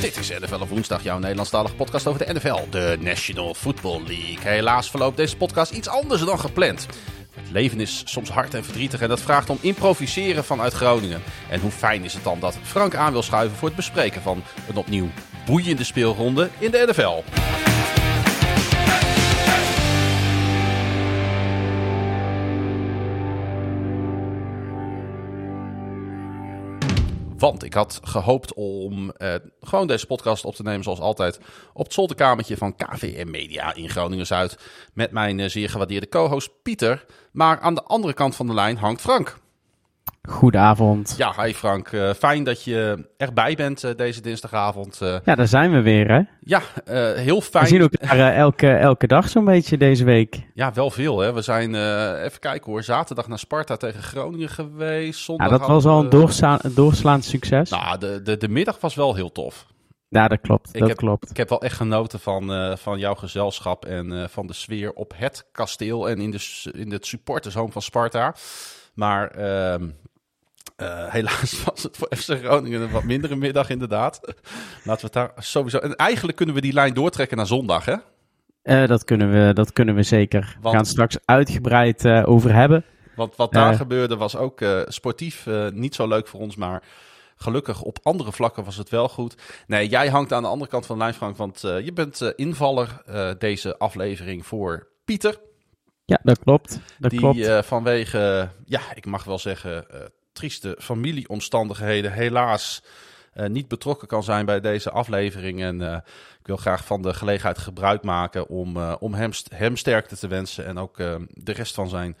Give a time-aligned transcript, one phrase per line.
[0.00, 4.52] Dit is NFL woensdag, jouw Nederlandstalige podcast over de NFL, de National Football League.
[4.52, 6.86] Helaas verloopt deze podcast iets anders dan gepland.
[7.34, 11.22] Het leven is soms hard en verdrietig en dat vraagt om improviseren vanuit Groningen.
[11.50, 14.42] En hoe fijn is het dan dat Frank aan wil schuiven voor het bespreken van
[14.68, 15.08] een opnieuw
[15.46, 17.22] boeiende speelronde in de NFL.
[27.42, 31.40] Want ik had gehoopt om eh, gewoon deze podcast op te nemen, zoals altijd,
[31.72, 34.58] op het zolderkamertje van KVM Media in Groningen-Zuid.
[34.92, 37.04] Met mijn eh, zeer gewaardeerde co-host Pieter.
[37.32, 39.40] Maar aan de andere kant van de lijn hangt Frank.
[40.28, 41.14] Goedenavond.
[41.16, 41.88] Ja, hi Frank.
[41.92, 45.00] Eh, fijn dat je erbij bent eh, deze dinsdagavond.
[45.00, 46.20] Eh, Ja, daar zijn we weer, hè?
[46.40, 46.60] ja,
[47.16, 47.66] heel We fijn.
[47.66, 50.40] zien elkaar elke, elke dag zo'n beetje deze week.
[50.54, 51.32] Ja, wel veel hè.
[51.32, 51.74] We zijn,
[52.24, 55.20] even kijken hoor, zaterdag naar Sparta tegen Groningen geweest.
[55.20, 57.70] Zondag Ja, dat was al een we- doorsla een doorslaand succes.
[57.70, 59.66] Nou, de, de, de middag was wel heel tof.
[60.08, 60.68] ja, dat klopt.
[60.74, 61.30] Ik dat heb, klopt.
[61.30, 65.48] Ik heb wel echt genoten van, van jouw gezelschap en van de sfeer op het
[65.52, 68.34] kasteel en in, de, in het supportershome van Sparta.
[68.94, 69.88] Maar ehm,
[70.76, 74.20] eh, helaas was het voor FC Groningen een wat mindere middag inderdaad.
[74.84, 75.78] Laten we het daar sowieso...
[75.78, 77.94] En eigenlijk kunnen we die lijn doortrekken naar zondag, hè?
[78.62, 80.40] Eh, dat, kunnen we, dat kunnen we zeker.
[80.40, 82.84] Want- We gaan het straks uitgebreid eh, over hebben.
[83.16, 86.82] Want wat daar gebeurde was ook sportief niet zo leuk voor ons, maar
[87.36, 89.36] gelukkig op andere vlakken was het wel goed.
[89.66, 93.02] Nee, jij hangt aan de andere kant van de lijn, Frank, want je bent invaller
[93.38, 95.40] deze aflevering voor Pieter.
[96.04, 96.80] Ja, dat klopt.
[96.98, 97.66] Dat die klopt.
[97.66, 99.86] vanwege, ja, ik mag wel zeggen,
[100.32, 102.82] trieste familieomstandigheden helaas
[103.32, 105.62] eh, niet betrokken kan zijn bij deze aflevering.
[105.62, 105.96] En eh,
[106.40, 110.28] ik wil graag van de gelegenheid gebruik maken om, eh, om hem, hem sterkte te
[110.28, 110.96] wensen en ook
[111.28, 112.16] de rest van zijn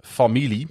[0.00, 0.68] familie.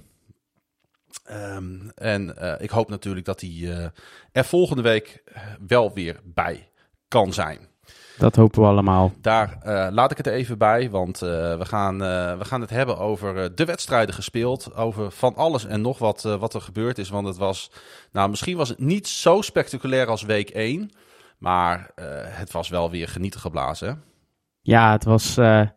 [1.24, 3.92] Ehm, en ik hoop natuurlijk dat hij
[4.32, 5.22] er volgende week
[5.66, 6.70] wel weer bij
[7.08, 7.71] kan zijn.
[8.22, 9.12] Dat hopen we allemaal.
[9.20, 11.28] Daar eh, laat ik het even bij, want eh,
[11.58, 14.76] we, gaan, eh, we gaan het hebben over de wedstrijden gespeeld.
[14.76, 17.08] Over van alles en nog wat, wat er gebeurd is.
[17.08, 17.70] Want het was,
[18.12, 20.90] nou misschien was het niet zo spectaculair als week 1.
[21.38, 21.90] Maar
[22.28, 24.02] het was wel weer genieten geblazen.
[24.60, 25.70] Ja, het was, ja,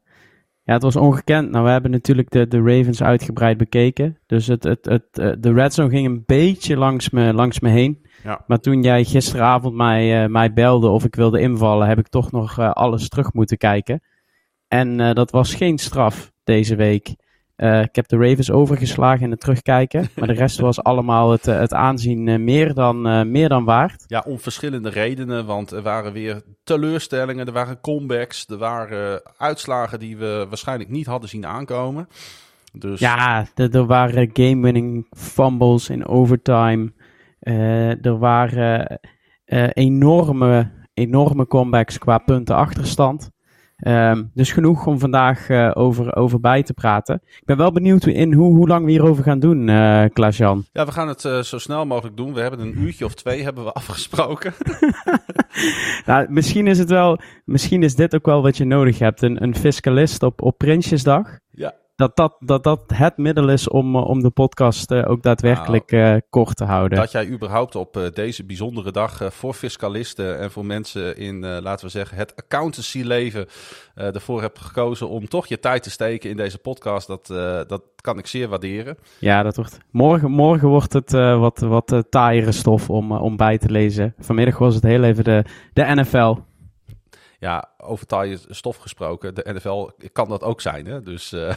[0.63, 1.51] het was ongekend.
[1.51, 4.17] Nou, we hebben natuurlijk de, de Ravens uitgebreid bekeken.
[4.25, 5.13] Dus het, het, het,
[5.43, 8.05] de red zone ging een beetje langs me, langs me heen.
[8.23, 8.43] Ja.
[8.47, 12.31] Maar toen jij gisteravond mij, eh, mij belde of ik wilde invallen, heb ik toch
[12.31, 14.01] nog eh, alles terug moeten kijken.
[14.67, 17.15] En eh, dat was geen straf deze week.
[17.57, 20.07] Ik heb de Ravens overgeslagen in het terugkijken.
[20.15, 24.03] Maar de rest was allemaal het, het aanzien meer, dan, meer dan waard.
[24.07, 25.45] Ja, om verschillende redenen.
[25.45, 31.05] Want er waren weer teleurstellingen, er waren comebacks, er waren uitslagen die we waarschijnlijk niet
[31.05, 32.07] hadden zien aankomen.
[32.79, 36.91] Dus Ja, er, er waren game-winning fumbles in overtime.
[37.45, 38.99] Eh, er waren
[39.45, 43.29] eh, enorme, enorme comebacks qua punten achterstand.
[43.75, 47.15] Ehm, dus genoeg om vandaag eh, over, over bij te praten.
[47.15, 50.65] Ik ben wel benieuwd in hoe, hoe lang we hierover gaan doen, eh Klaas-Jan.
[50.71, 52.33] Ja, we gaan het zo snel mogelijk doen.
[52.33, 54.53] We hebben een uurtje of twee hebben we afgesproken.
[56.05, 59.21] Nou, misschien is het wel, misschien is dit ook wel wat je nodig hebt.
[59.21, 61.39] Een, een fiscalist op, op Prinsjesdag.
[61.51, 61.73] Ja.
[61.95, 65.91] Dat dat, dat dat het middel is om, eh, om de podcast eh, ook daadwerkelijk
[65.91, 66.97] eh, kort te houden.
[66.97, 71.91] Dat jij überhaupt op deze bijzondere dag voor fiscalisten en voor mensen in, laten we
[71.91, 73.47] zeggen, het accountancy-leven
[73.95, 77.27] ervoor hebt gekozen om toch je tijd te steken in deze podcast, dat,
[77.67, 78.97] dat kan ik zeer waarderen.
[79.19, 79.77] Ja, dat wordt.
[79.91, 84.13] Morgen, morgen wordt het wat, wat taaiere stof om, om bij te lezen.
[84.19, 86.35] Vanmiddag was het heel even de, de NFL.
[87.39, 91.01] Ja, over taaie stof gesproken, de NFL kan dat ook zijn, hè?
[91.01, 91.41] Dus eh,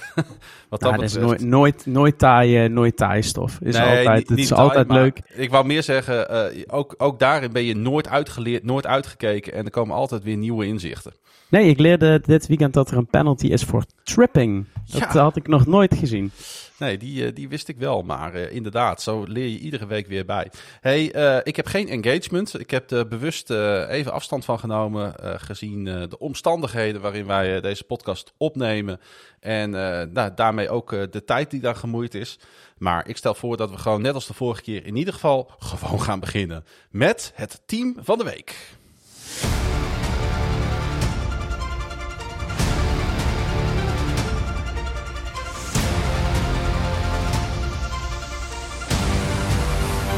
[0.69, 3.59] wat dat Ja, dat is nooit, nooit, nooit, taaie, nooit taaie stof.
[3.61, 5.21] Is Nee, altijd, niet- het is taai, altijd leuk.
[5.35, 9.65] Ik wou meer zeggen, eh, ook, ook daarin ben je nooit uitgeleerd, nooit uitgekeken en
[9.65, 11.13] er komen altijd weer nieuwe inzichten.
[11.51, 14.67] Nee, ik leerde dit weekend dat er een penalty is voor tripping.
[14.91, 15.21] Dat Ja.
[15.23, 16.31] had ik nog nooit gezien.
[16.79, 18.03] Nee, die, eh, die wist ik wel.
[18.03, 20.51] Maar eh, inderdaad, zo leer je iedere week weer bij.
[20.81, 22.61] hey, eh, ik heb geen engagement.
[22.61, 25.15] Ik heb er bewust even afstand van genomen.
[25.41, 29.01] gezien de omstandigheden waarin wij deze podcast opnemen.
[29.41, 29.71] En
[30.13, 32.39] nou, daarmee ook de tijd die daar gemoeid is.
[32.79, 35.51] Maar ik stel voor dat we gewoon net als de vorige keer in ieder geval
[35.59, 36.65] gewoon gaan beginnen.
[36.91, 38.78] Met het team van de week.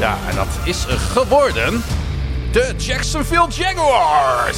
[0.01, 1.83] Ja, en dat is geworden
[2.51, 4.57] de Jacksonville Jaguars.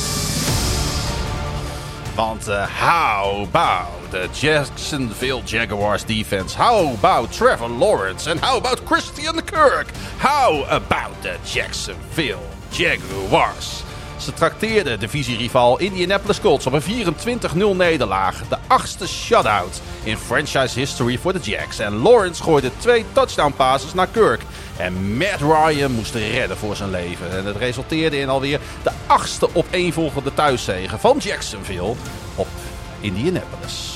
[2.16, 6.58] Want uh, how about the Jacksonville Jaguars defense?
[6.58, 8.30] How about Trevor Lawrence?
[8.30, 9.86] And how about Christian Kirk?
[10.18, 13.84] How about the Jacksonville Jaguars?
[14.18, 17.14] Ze trakteerden divisierival Indianapolis Colts op een
[17.74, 18.48] 24-0 nederlaag.
[18.48, 21.80] De achtste shutout in franchise history voor de Jacks.
[21.80, 24.42] En Lawrence gooide twee touchdown passes naar Kirk.
[24.78, 27.32] En Matt Ryan moest redden voor zijn leven.
[27.32, 31.96] En het resulteerde in alweer de achtste opeenvolgende thuiszegen van Jacksonville
[32.36, 32.48] op
[33.00, 33.93] Indianapolis.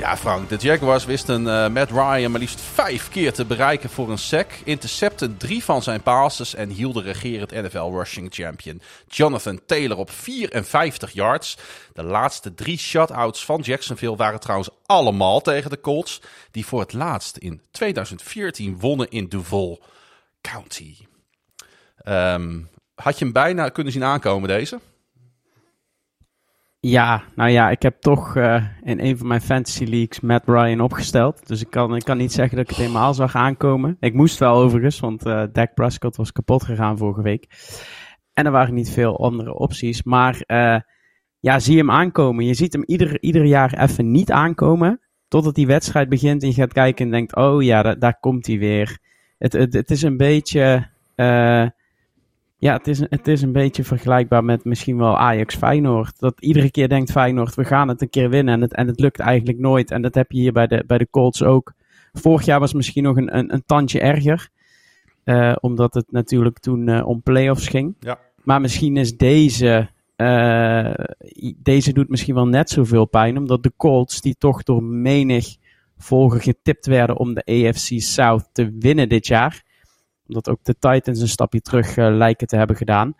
[0.00, 4.10] Ja, Frank, de Jaguars wisten uh, Matt Ryan maar liefst vijf keer te bereiken voor
[4.10, 4.50] een sack.
[4.64, 11.12] Intercepten drie van zijn passes en hielden regerend NFL rushing champion Jonathan Taylor op 54
[11.12, 11.56] yards.
[11.92, 16.20] De laatste drie shutouts van Jacksonville waren trouwens allemaal tegen de Colts.
[16.50, 19.82] Die voor het laatst in 2014 wonnen in Duval
[20.40, 20.96] County.
[22.08, 24.80] Um, had je hem bijna kunnen zien aankomen deze?
[26.82, 30.80] Ja, nou ja, ik heb toch uh, in een van mijn fantasy leagues Matt Ryan
[30.80, 31.46] opgesteld.
[31.46, 33.96] Dus ik kan, ik kan niet zeggen dat ik het helemaal zag aankomen.
[33.98, 37.46] Ik moest wel overigens, want uh, Dak Prescott was kapot gegaan vorige week.
[38.32, 40.02] En er waren niet veel andere opties.
[40.02, 40.80] Maar uh,
[41.40, 42.44] ja, zie hem aankomen.
[42.44, 45.00] Je ziet hem ieder, ieder jaar even niet aankomen.
[45.28, 48.58] Totdat die wedstrijd begint en je gaat kijken en denkt, oh ja, daar, komt hij
[48.58, 48.98] weer.
[49.38, 50.88] Het, het, het is een beetje...
[52.60, 56.18] Ja, het is, het is een beetje vergelijkbaar met misschien wel Ajax Feyenoord.
[56.18, 59.00] Dat iedere keer denkt Feyenoord, we gaan het een keer winnen en het, en het
[59.00, 59.90] lukt eigenlijk nooit.
[59.90, 61.72] En dat heb je hier bij de, bij de Colts ook.
[62.12, 64.48] Vorig jaar was het misschien nog een, een, een tandje erger.
[65.24, 67.94] Uh, omdat het natuurlijk toen uh, om playoffs ging.
[68.00, 68.18] Ja.
[68.44, 70.94] Maar misschien is deze, uh,
[71.56, 73.38] deze doet misschien wel net zoveel pijn.
[73.38, 75.56] Omdat de Colts, die toch door menig
[75.98, 79.62] volger getipt werden om de AFC South te winnen dit jaar
[80.30, 83.14] omdat ook de Titans een stapje terug uh, lijken te hebben gedaan.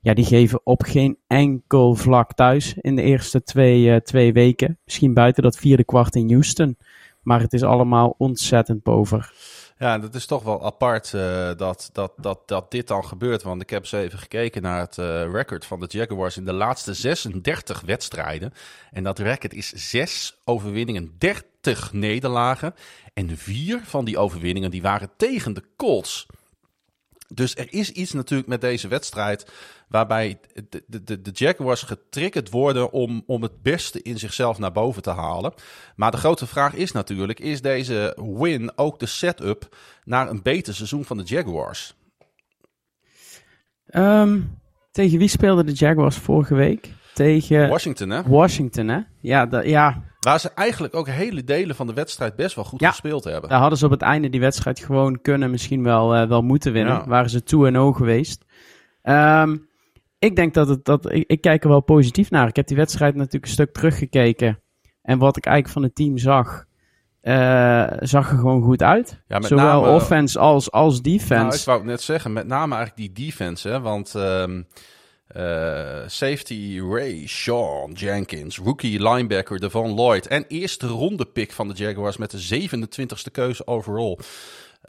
[0.00, 4.78] Ja, die geven op geen enkel vlak thuis in de eerste twee, uh, twee weken.
[4.84, 6.76] Misschien buiten dat vierde kwart in Houston.
[7.22, 9.32] Maar het is allemaal ontzettend pover.
[9.78, 13.42] Ja, dat is toch wel apart uh, dat, dat, dat, dat dit dan gebeurt.
[13.42, 14.96] Want ik heb eens even gekeken naar het
[15.32, 18.52] record van de Jaguars in de laatste 36 wedstrijden.
[18.90, 22.74] En dat record is 6 overwinningen, 30 nederlagen.
[23.14, 26.26] En vier van die overwinningen die waren tegen de Colts.
[27.34, 29.52] Dus er is iets natuurlijk met deze wedstrijd
[29.88, 30.38] waarbij
[30.68, 35.10] de, de, de Jaguars getriggerd worden om, om het beste in zichzelf naar boven te
[35.10, 35.52] halen.
[35.96, 40.74] Maar de grote vraag is natuurlijk, is deze win ook de setup naar een beter
[40.74, 41.94] seizoen van de Jaguars?
[43.94, 44.58] Um,
[44.90, 46.90] tegen wie speelden de Jaguars vorige week?
[47.14, 48.22] Tegen Washington, hè?
[48.22, 49.00] Washington, hè?
[49.20, 50.02] Ja, ja.
[50.22, 53.50] Waar ze eigenlijk ook hele delen van de wedstrijd best wel goed ja, gespeeld hebben.
[53.50, 56.72] Daar hadden ze op het einde die wedstrijd gewoon kunnen, misschien wel, uh, wel moeten
[56.72, 56.94] winnen.
[56.94, 57.06] Ja.
[57.06, 58.44] Waren ze toe en o geweest.
[59.02, 59.68] Um,
[60.18, 62.48] ik denk dat het, dat, ik, ik kijk er wel positief naar.
[62.48, 64.60] Ik heb die wedstrijd natuurlijk een stuk teruggekeken.
[65.02, 66.64] En wat ik eigenlijk van het team zag,
[67.22, 69.22] uh, zag er gewoon goed uit.
[69.26, 71.34] Ja, Zowel name, offense als, als defense.
[71.34, 73.68] Nou, ik wou het net zeggen, met name eigenlijk die defense.
[73.68, 74.66] Hè, want um,
[75.36, 80.26] uh, safety Ray Sean Jenkins, rookie linebacker Devon Lloyd...
[80.26, 84.18] en eerste ronde pick van de Jaguars met de 27e keuze overall...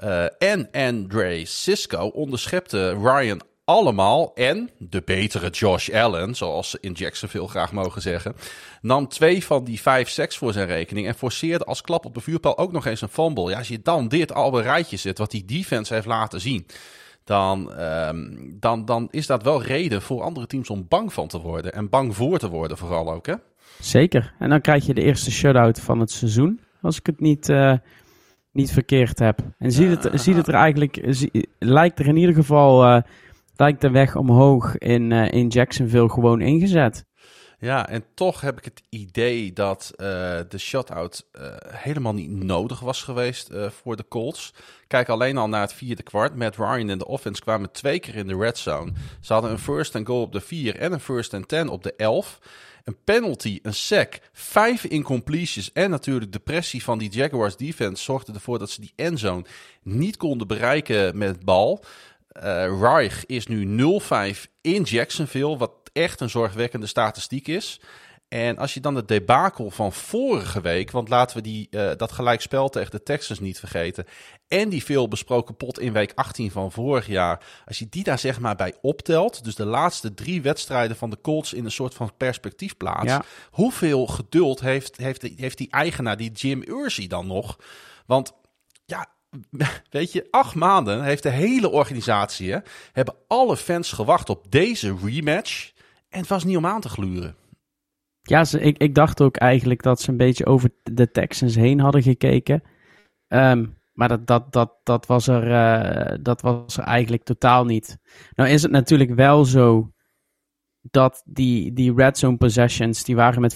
[0.03, 4.31] Uh, en Andre Cisco onderschepte Ryan allemaal.
[4.33, 8.35] En de betere Josh Allen, zoals ze in Jacksonville graag mogen zeggen,
[8.81, 12.21] nam twee van die vijf seks voor zijn rekening en forceerde als klap op de
[12.21, 13.50] vuurpijl ook nog eens een fumble.
[13.50, 16.65] Ja, als je dan dit al een rijtje zet, wat die defense heeft laten zien,
[17.24, 21.39] dan, um, dan, dan is dat wel reden voor andere teams om bang van te
[21.42, 21.74] worden.
[21.74, 23.36] En bang voor te worden vooral ook, hè?
[23.80, 24.34] Zeker.
[24.39, 27.50] En dan krijg je de eerste shutout van het seizoen, als ik het niet...
[27.50, 27.74] Uh
[28.53, 29.39] niet verkeerd heb.
[29.58, 33.01] En ziet het, ziet het er eigenlijk, zie, lijkt er in ieder geval uh,
[33.56, 37.06] lijkt de weg omhoog in, uh, in Jacksonville gewoon ingezet.
[37.63, 40.08] Ja, en toch heb ik het idee dat uh,
[40.50, 44.53] de shutout uh, helemaal niet nodig was geweest uh, voor de Colts.
[44.88, 46.36] Kijk alleen al naar het vierde kwart.
[46.36, 48.91] Matt Ryan en de offense kwamen twee keer in de red zone.
[49.22, 51.84] Ze hadden een first and goal op de 4 en een first and 10 op
[51.84, 52.39] de 11.
[52.84, 58.34] Een penalty, een sack, vijf incompletions en natuurlijk de pressie van die Jaguars defense zorgde
[58.34, 59.46] ervoor dat ze die endzone
[59.84, 61.84] niet konden bereiken met bal.
[62.79, 64.00] Reich is nu
[64.36, 67.79] 0-5 in Jacksonville, wat echt een zorgwekkende statistiek is.
[68.33, 72.12] En als je dan het debakel van vorige week, want laten we die, uh, dat
[72.12, 74.05] gelijkspel tegen de Texans niet vergeten.
[74.47, 77.45] En die veel besproken pot in week 18 van vorig jaar.
[77.65, 79.43] Als je die daar zeg maar bij optelt.
[79.43, 83.05] Dus de laatste drie wedstrijden van de Colts in een soort van perspectief plaatst.
[83.05, 83.23] Ja.
[83.51, 87.57] Hoeveel geduld heeft, heeft, heeft die eigenaar, die Jim Ursay dan nog?
[88.05, 88.33] Want
[88.85, 89.07] ja,
[89.89, 92.59] weet je, acht maanden heeft de hele organisatie, hè,
[92.91, 95.73] hebben alle fans gewacht op deze rematch.
[96.13, 97.36] En het was niet om aan te gluren.
[98.22, 102.01] Ja, ik, ik dacht ook eigenlijk dat ze een beetje over de Texans heen hadden
[102.01, 102.63] gekeken.
[103.27, 107.98] Ehm, maar dat, dat, dat, dat, was er, eh, dat was er eigenlijk totaal niet.
[108.36, 109.91] Nou is het natuurlijk wel zo
[110.82, 113.55] dat die, die red zone possessions, die waren met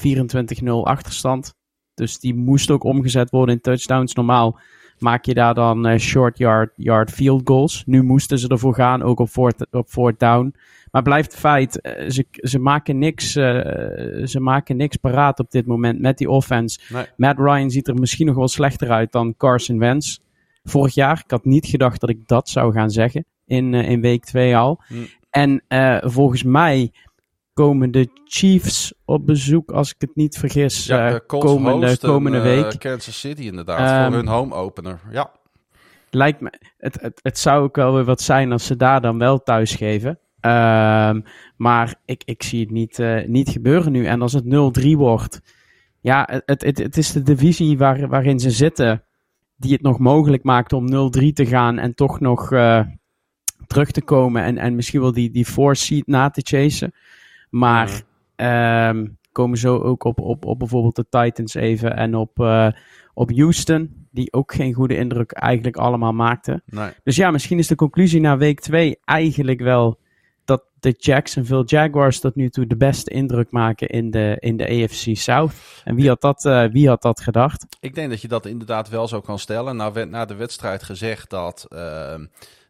[0.63, 1.53] 24-0 achterstand.
[1.93, 4.13] Dus die moest ook omgezet worden in touchdowns.
[4.13, 4.59] Normaal
[4.97, 7.83] maak je daar dan uh, short yard, yard field goals.
[7.85, 10.55] Nu moesten ze ervoor gaan, ook op fourth, op fourth down.
[10.97, 13.45] Maar blijft feit, uh, ze, ze, maken niks, uh,
[14.25, 16.79] ze maken niks paraat op dit moment met die offense.
[16.89, 17.05] Nee.
[17.17, 20.17] Matt Ryan ziet er misschien nog wel slechter uit dan Carson Wentz.
[20.63, 24.25] Vorig jaar, ik had niet gedacht dat ik dat zou gaan zeggen in, in week
[24.25, 24.81] 2 al.
[24.87, 24.95] Hm.
[25.29, 25.63] En
[26.03, 26.91] volgens mij
[27.53, 32.43] komen de Chiefs op bezoek, als ik het niet vergis, Ja, eh, komende, komende eh,
[32.43, 32.79] week.
[32.79, 34.99] Kansas City inderdaad, Ehm, voor hun home opener.
[35.11, 35.31] Ja,
[36.09, 39.17] Lijkt me, het, het, het zou ook wel weer wat zijn als ze daar dan
[39.17, 40.19] wel thuis geven.
[40.47, 41.21] Ehm,
[41.57, 44.05] maar ik, ik zie het niet, eh, niet gebeuren nu.
[44.05, 45.41] En als het 0-3 wordt,
[46.01, 49.03] ja, het, het, het is de divisie waar, waarin ze zitten,
[49.55, 52.81] die het nog mogelijk maakt om 0-3 te gaan en toch nog eh,
[53.67, 56.91] terug te komen en, en misschien wel die, die four seed na te chasen.
[57.49, 58.01] Maar Mhm.
[58.35, 62.67] ehm, komen zo ook op, op, op bijvoorbeeld de Titans even en op, eh,
[63.13, 66.63] op Houston, die ook geen goede indruk eigenlijk allemaal maakten.
[66.65, 66.89] nee.
[67.03, 69.99] Dus ja, misschien is de conclusie na week 2 eigenlijk wel
[70.47, 74.83] dat de Jacksonville Jaguars tot nu toe de beste indruk maken in de, in de
[74.83, 75.53] AFC South.
[75.83, 77.65] En wie had dat, eh, wie had dat gedacht?
[77.79, 79.75] Ik denk dat je dat inderdaad wel zo kan stellen.
[79.75, 82.25] Nou werd na de wedstrijd gezegd dat, ehm,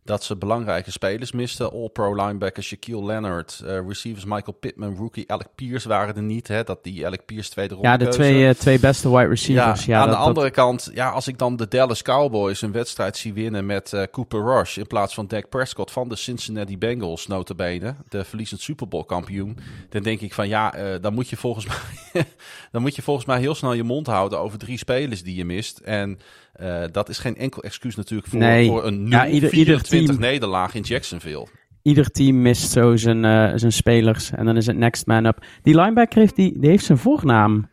[0.07, 1.71] dat ze belangrijke spelers misten.
[1.71, 6.47] All-pro linebacker Shaquille Leonard, eh, receivers Michael Pittman, rookie Alec Pierce waren er niet.
[6.47, 6.63] Hè?
[6.63, 9.85] Dat die Alec Pierce tweede ronde Ja, de twee, eh, twee beste wide receivers.
[9.85, 12.71] Ja, aan dat- de dat- andere kant, ja, als ik dan de Dallas Cowboys een
[12.71, 16.77] wedstrijd zie winnen met eh, Cooper Rush in plaats van Dak Prescott van de Cincinnati
[16.77, 19.57] Bengals, notabene, de verliezend Super Bowl kampioen,
[19.89, 21.65] dan denk ik van ja, dan moet je volgens
[22.13, 22.25] mij,
[22.71, 25.45] dan moet je volgens mij heel snel je mond houden over drie spelers die je
[25.45, 25.77] mist.
[25.77, 26.19] En
[26.57, 28.67] eh, dat is geen enkel excuus natuurlijk voor, Nee.
[28.67, 31.47] voor een 0-24 Ja, ieder- ieder team- nederlaag in Jacksonville.
[31.81, 34.31] Ieder team mist zo zijn, eh, zijn spelers.
[34.31, 35.45] En dan is het next man up.
[35.61, 37.69] Die linebacker heeft, die, die heeft zijn voornaam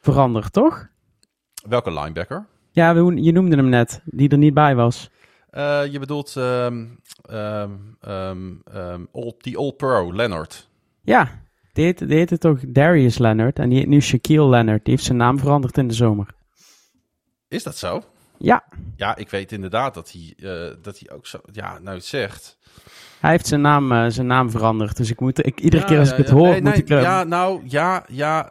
[0.00, 0.86] veranderd, toch?
[1.68, 2.46] Welke linebacker?
[2.70, 5.10] Ja, we- je noemde hem net, die er niet bij was.
[5.50, 6.84] Eh, je bedoelt ehm,
[7.22, 7.70] ehm,
[8.00, 10.68] ehm, all- die All-Pro, Leonard.
[11.02, 11.40] Ja,
[11.72, 13.58] die heette, die heette toch Darius Leonard.
[13.58, 14.84] En die heet nu Shaquille Leonard.
[14.84, 16.26] Die heeft zijn naam veranderd in de zomer.
[17.52, 18.02] Is dat zo?
[18.38, 18.64] Ja,
[18.96, 21.40] Ja, ik weet inderdaad dat hij, eh, dat hij ook zo...
[21.52, 22.58] Ja, nou het zegt.
[23.20, 24.96] hij heeft zijn naam, eh, zijn naam veranderd.
[24.96, 26.34] Dus ik moet, ik, iedere Ja, keer als ja, ik het ja.
[26.34, 26.90] hoor, Nee, moet nee, ik...
[26.90, 28.48] eh, Ja, nou, ja, ja,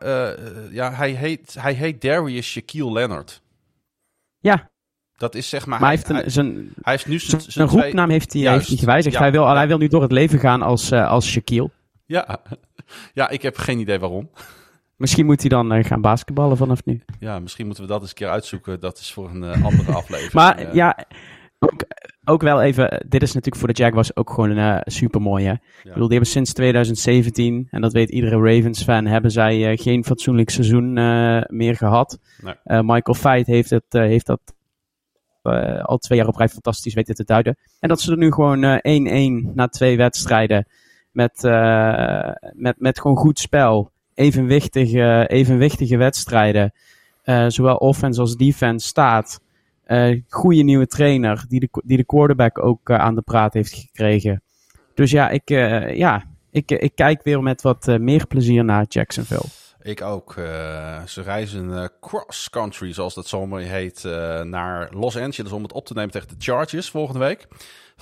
[0.72, 3.42] ja hij, heet, hij heet Darius Shaquille Leonard.
[4.40, 4.70] ja,
[5.18, 5.80] Dat is zeg maar...
[5.80, 8.34] maar hij heeft, hij, een, zijn, hij heeft nu zijn, zijn zijn twee- roepnaam heeft
[8.34, 9.18] hij, Juist, heeft hij gewijzigd.
[9.18, 11.70] hij, wil, hij wil nu door het leven gaan als, als Shaquille.
[12.06, 12.42] Ja.
[13.14, 14.30] ja, ik heb geen idee waarom.
[15.02, 17.02] Misschien moet hij dan eh, gaan basketballen vanaf nu.
[17.20, 18.80] Ja, misschien moeten we dat eens een keer uitzoeken.
[18.80, 20.34] Dat is voor een eh, andere aflevering.
[20.34, 21.06] Maar Eh, ja,
[21.60, 21.84] ook,
[22.24, 23.06] ook wel even.
[23.08, 25.46] Dit is natuurlijk voor de Jaguars ook gewoon een super mooi.
[25.46, 25.52] Hè?
[25.52, 30.50] Ik bedoel, die hebben sinds 2017, en dat weet iedere Ravens-fan, hebben zij geen fatsoenlijk
[30.50, 30.94] seizoen
[31.48, 32.20] meer gehad.
[32.42, 32.54] Nee.
[32.64, 34.42] Eh, Michael Feit heeft, het, heeft dat
[35.82, 37.58] al twee jaar op rij fantastisch weten te duiden.
[37.80, 40.68] En dat ze er nu gewoon eh, 1-1 na twee wedstrijden
[41.12, 41.42] met,
[42.54, 46.74] met, met gewoon goed spel, evenwichtige, evenwichtige wedstrijden,
[47.24, 49.40] eh, zowel offense als defense staat.
[49.84, 53.74] Eh goede nieuwe trainer die de, die de quarterback ook eh, aan de praat heeft
[53.74, 54.42] gekregen.
[54.94, 55.50] Dus ja, ik,
[55.96, 59.50] ja, ik, ik kijk weer met wat meer plezier naar Jacksonville.
[59.82, 60.34] Ik ook.
[61.06, 65.86] ze reizen cross-country, zoals dat zo mooi heet, eh, naar Los Angeles om het op
[65.86, 67.48] te nemen tegen de Chargers volgende week.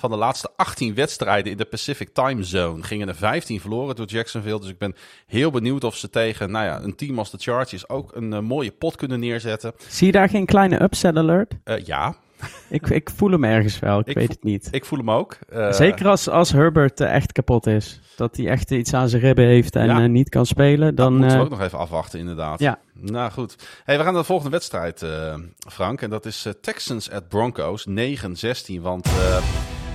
[0.00, 4.06] Van de laatste 18 wedstrijden in de Pacific Time Zone gingen er 15 verloren door
[4.06, 4.60] Jacksonville.
[4.60, 4.94] Dus ik ben
[5.26, 8.40] heel benieuwd of ze tegen nou ja, een team als de Chargers ook een eh,
[8.40, 9.72] mooie pot kunnen neerzetten.
[9.88, 11.54] Zie je daar geen kleine upset alert?
[11.64, 12.16] Eh, ja,
[12.68, 14.68] Ik, ik voel hem ergens wel, ik, Ik weet het niet.
[14.70, 15.38] ik voel hem ook.
[15.48, 18.00] Eh, Zeker als, als Herbert echt kapot is.
[18.16, 20.06] Dat hij echt iets aan zijn ribben heeft en Ja.
[20.06, 20.94] niet kan spelen.
[20.94, 22.60] Dan moeten we ook nog even afwachten, inderdaad.
[22.60, 22.78] ja.
[22.94, 23.56] Nou goed.
[23.84, 25.04] Hey, we gaan naar de volgende wedstrijd,
[25.72, 26.02] Frank.
[26.02, 28.80] En dat is Texans at Broncos 9-16.
[28.80, 29.08] Want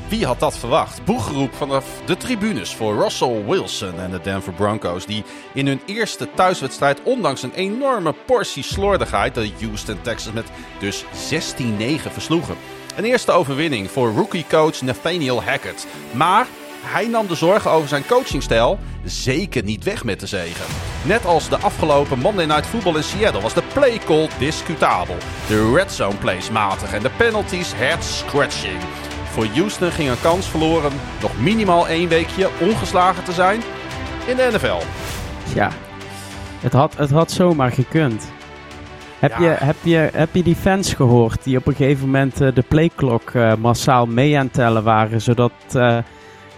[0.07, 1.05] wie had dat verwacht?
[1.05, 5.05] Boegeroep vanaf de tribunes voor Russell Wilson en de Denver Broncos.
[5.05, 10.45] Die in hun eerste thuiswedstrijd, ondanks een enorme portie slordigheid, de Houston Texans met
[10.79, 11.07] dus 16-9
[12.11, 12.55] versloegen.
[12.95, 15.87] Een eerste overwinning voor rookie-coach Nathaniel Hackett.
[16.13, 16.47] Maar
[16.81, 20.65] hij nam de zorgen over zijn coachingstijl zeker niet weg met de zegen.
[21.03, 25.17] Net als de afgelopen Monday Night Football in Seattle was de play call discutabel.
[25.47, 28.79] De red zone plays matig en de penalties head scratching.
[29.35, 33.61] Voor Houston ging een kans verloren nog minimaal één weekje ongeslagen te zijn
[34.27, 34.77] in de NFL.
[35.55, 35.71] ja.
[36.59, 38.31] Het had, het had zomaar gekund.
[39.19, 39.39] Heb, Ja.
[39.39, 42.61] je, heb, je, heb je die fans gehoord die op een gegeven moment eh, de
[42.67, 45.97] playklok eh, massaal mee aan het tellen waren, zodat eh,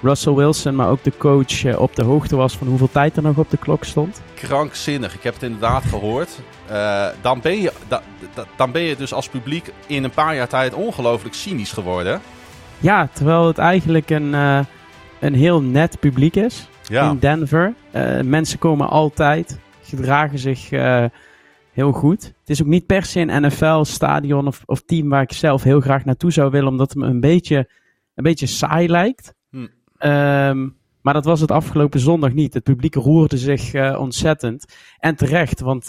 [0.01, 3.37] Russell Wilson, maar ook de coach, op de hoogte was van hoeveel tijd er nog
[3.37, 4.21] op de klok stond?
[4.33, 5.13] Krankzinnig.
[5.13, 6.29] Ik heb het inderdaad gehoord.
[6.67, 8.01] Eh, dan, ben je, da-
[8.33, 12.21] da- dan ben je dus als publiek in een paar jaar tijd ongelooflijk cynisch geworden.
[12.79, 14.59] Ja, terwijl het eigenlijk een, eh,
[15.19, 17.09] een heel net publiek is Ja.
[17.09, 17.73] in Denver.
[17.91, 21.05] Eh, mensen komen altijd, gedragen zich eh,
[21.71, 22.23] heel goed.
[22.23, 25.79] Het is ook niet per se een NFL-stadion of, of team waar ik zelf heel
[25.79, 27.57] graag naartoe zou willen, omdat het me een beetje,
[28.15, 29.33] een beetje saai lijkt.
[29.49, 29.67] Hm.
[29.97, 30.67] Ehm,
[31.01, 32.53] maar dat was het afgelopen zondag niet.
[32.53, 34.65] Het publiek roerde zich ontzettend.
[34.99, 35.87] En terecht, want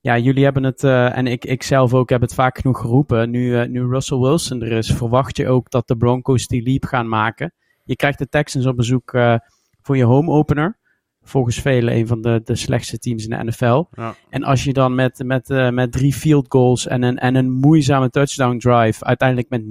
[0.00, 3.30] ja, jullie hebben het, eh, en ik, ik zelf ook heb het vaak genoeg geroepen.
[3.30, 6.84] Nu, eh, nu Russell Wilson er is, verwacht je ook dat de Broncos die leap
[6.84, 7.52] gaan maken.
[7.84, 9.34] Je krijgt de Texans op bezoek eh,
[9.82, 10.76] voor je home opener.
[11.22, 13.84] Volgens velen een van de, de slechtste teams in de NFL.
[13.90, 14.14] Ja.
[14.30, 18.10] En als je dan met, met, met drie field goals en een, en een moeizame
[18.10, 19.62] touchdown drive uiteindelijk met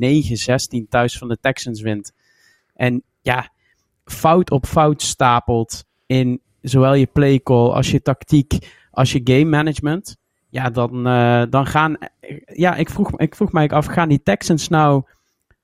[0.83, 2.13] 9-16 thuis van de Texans wint.
[2.73, 3.51] En ja,
[4.03, 8.57] fout op fout stapelt in zowel je play call als je tactiek
[8.97, 10.17] als je game management.
[10.49, 11.97] Ja, dan, eh, dan gaan.
[12.45, 15.03] Ja, ik vroeg, ik vroeg mij af: gaan die Texans nou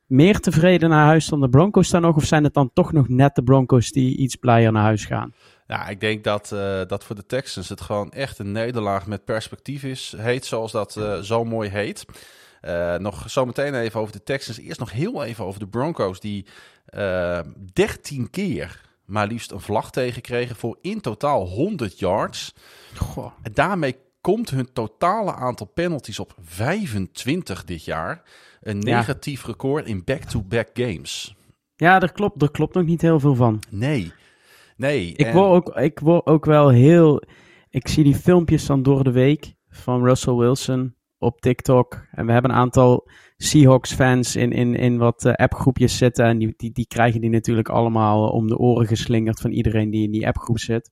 [0.06, 2.16] meer tevreden naar huis dan de Broncos dan nog?
[2.16, 5.34] Of zijn het dan toch nog net de Broncos die iets blijer naar huis gaan?
[5.68, 9.26] Ja, ik denk dat, eh, dat voor de Texans het gewoon echt een nederlaag met
[9.26, 10.14] perspectief is.
[10.18, 12.06] Heet zoals dat eh, zo mooi heet.
[12.98, 14.60] Nog zometeen even over de Texans.
[14.60, 16.20] Eerst nog heel even over de Broncos.
[16.20, 16.46] Die
[16.86, 17.40] eh
[17.74, 22.54] 13 keer maar liefst een vlag tegenkregen voor in totaal 100 yards.
[22.96, 23.32] Goh.
[23.42, 28.22] En daarmee komt hun totale aantal penalties op 25 dit jaar.
[28.62, 28.98] Een Ja.
[28.98, 31.36] negatief record in back-to-back games.
[31.76, 33.62] Ja, daar klopt, daar klopt nog niet heel veel van.
[33.70, 34.12] Nee.
[34.78, 35.08] Nee.
[35.12, 37.22] Ik en- word, ook, ik word ook wel heel.
[37.70, 42.06] Ik zie die filmpjes dan door de week van Russell Wilson op TikTok.
[42.12, 43.08] En we hebben een aantal
[43.44, 46.26] Seahawks-fans in, in, in wat eh, appgroepjes zitten.
[46.26, 50.04] En die, die, die krijgen die natuurlijk allemaal om de oren geslingerd van iedereen die
[50.04, 50.92] in die appgroep zit.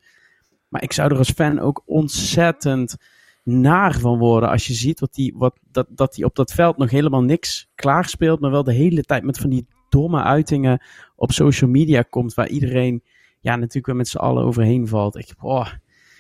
[0.67, 2.95] Maar ik zou er als fan ook ontzettend
[3.43, 4.49] naar van worden.
[4.49, 7.69] Als je ziet wat die, wat, dat, dat hij op dat veld nog helemaal niks
[7.75, 8.39] klaarspeelt.
[8.39, 10.81] Maar wel de hele tijd met van die domme uitingen
[11.15, 12.33] op social media komt.
[12.33, 13.03] Waar iedereen
[13.39, 15.17] ja, natuurlijk weer met z'n allen overheen valt.
[15.17, 15.67] Ik, oh,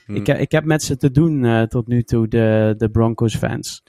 [0.05, 0.15] Hm.
[0.15, 3.83] ik, ik heb met ze te doen eh, tot nu toe, de, de Broncos fans.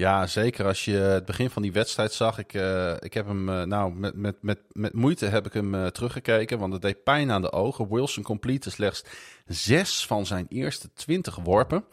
[0.00, 0.66] Ja, zeker.
[0.66, 3.92] Als je het begin van die wedstrijd zag, ik, eh, ik heb hem, eh, nou,
[3.94, 7.42] met, met, met, met moeite heb ik hem eh, teruggekeken, want het deed pijn aan
[7.42, 7.88] de ogen.
[7.88, 9.04] Wilson complete slechts
[9.46, 11.84] zes van zijn eerste twintig worpen.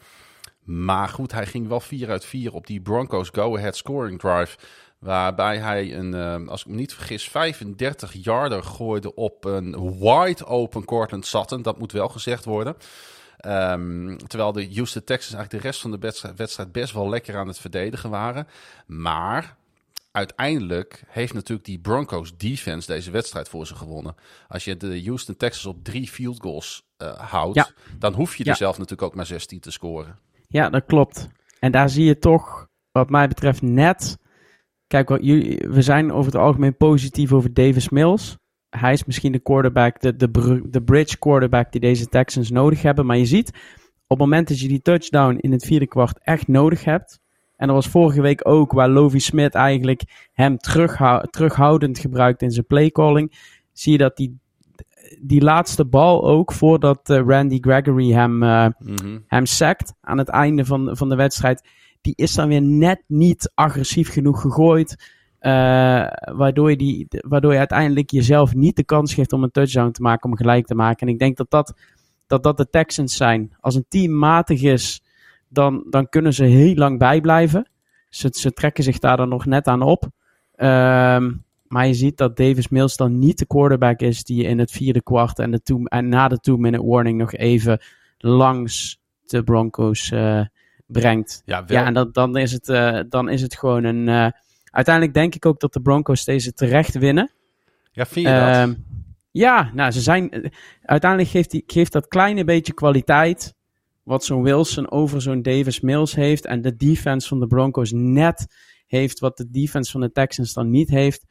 [0.62, 4.56] Maar goed, hij ging wel 4 uit 4 op die Broncos go-ahead scoring drive.
[4.98, 10.84] Waarbij hij een, als ik me niet vergis, 35 yarder gooide op een wide open
[10.84, 11.62] Cortland Sutton.
[11.62, 12.76] Dat moet wel gezegd worden.
[13.38, 15.98] Ehm, terwijl de Houston Texans eigenlijk de rest van de
[16.36, 18.46] wedstrijd, best wel lekker aan het verdedigen waren.
[18.86, 19.56] Maar
[20.12, 24.14] uiteindelijk heeft natuurlijk die Broncos defense deze wedstrijd voor ze gewonnen.
[24.48, 27.68] Als je de Houston Texans op drie field goals eh, houdt, Ja.
[27.98, 28.50] dan hoef je Ja.
[28.50, 30.18] er zelf natuurlijk ook maar 16 te scoren.
[30.48, 31.28] Ja, dat klopt.
[31.60, 34.18] En daar zie je toch, wat mij betreft, net.
[34.86, 38.36] Kijk, wat jullie, we zijn over het algemeen positief over Davis Mills.
[38.70, 43.06] Hij is misschien de quarterback, de, de, de bridge quarterback die deze Texans nodig hebben.
[43.06, 43.48] Maar je ziet,
[44.06, 47.20] op het moment dat je die touchdown in het vierde kwart echt nodig hebt.
[47.56, 52.50] En dat was vorige week ook, waar Lovie Smith eigenlijk hem terughou- terughoudend gebruikt in
[52.50, 53.32] zijn playcalling.
[53.72, 54.38] Zie je dat die,
[55.20, 59.18] die laatste bal ook, voordat eh, Randy Gregory hem, Mhm.
[59.26, 61.68] hem sackt aan het einde van, van de wedstrijd.
[62.00, 65.16] Die is dan weer net niet agressief genoeg gegooid.
[65.38, 69.90] Eh, waardoor, je die, waardoor je uiteindelijk jezelf niet de kans geeft om een touchdown
[69.90, 71.06] te maken, om gelijk te maken.
[71.06, 71.74] En ik denk dat dat,
[72.26, 73.52] dat, dat de Texans zijn.
[73.60, 75.02] Als een team matig is,
[75.48, 77.68] dan, dan kunnen ze heel lang bijblijven.
[78.08, 80.08] Ze, ze trekken zich daar dan nog net aan op.
[80.54, 81.32] Ehm,
[81.68, 85.02] maar je ziet dat Davis Mills dan niet de quarterback is die in het vierde
[85.02, 87.80] kwart en, de two, en na de two-minute warning nog even
[88.18, 90.40] langs de Broncos eh,
[90.86, 91.42] brengt.
[91.44, 91.78] Ja, wel.
[91.78, 94.32] Ja, en dat, dan, is het, eh, dan is het gewoon een.
[94.70, 97.30] Uiteindelijk denk ik ook dat de Broncos deze terecht winnen.
[97.92, 98.54] ja, vind je dat?
[98.54, 98.74] Ehm,
[99.30, 100.52] ja, nou, ze zijn.
[100.82, 103.54] uiteindelijk geeft, die, geeft dat kleine beetje kwaliteit.
[104.02, 106.46] Wat zo'n Wilson over zo'n Davis Mills heeft.
[106.46, 108.46] En de defense van de Broncos net
[108.86, 109.18] heeft.
[109.18, 111.24] Wat de defense van de Texans dan niet heeft.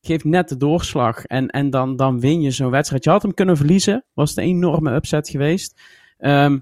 [0.00, 1.24] Geeft net de doorslag.
[1.24, 3.04] En, en dan, dan win je zo'n wedstrijd.
[3.04, 4.04] Je had hem kunnen verliezen.
[4.14, 5.80] Was het een enorme upset geweest.
[6.18, 6.58] Ehm,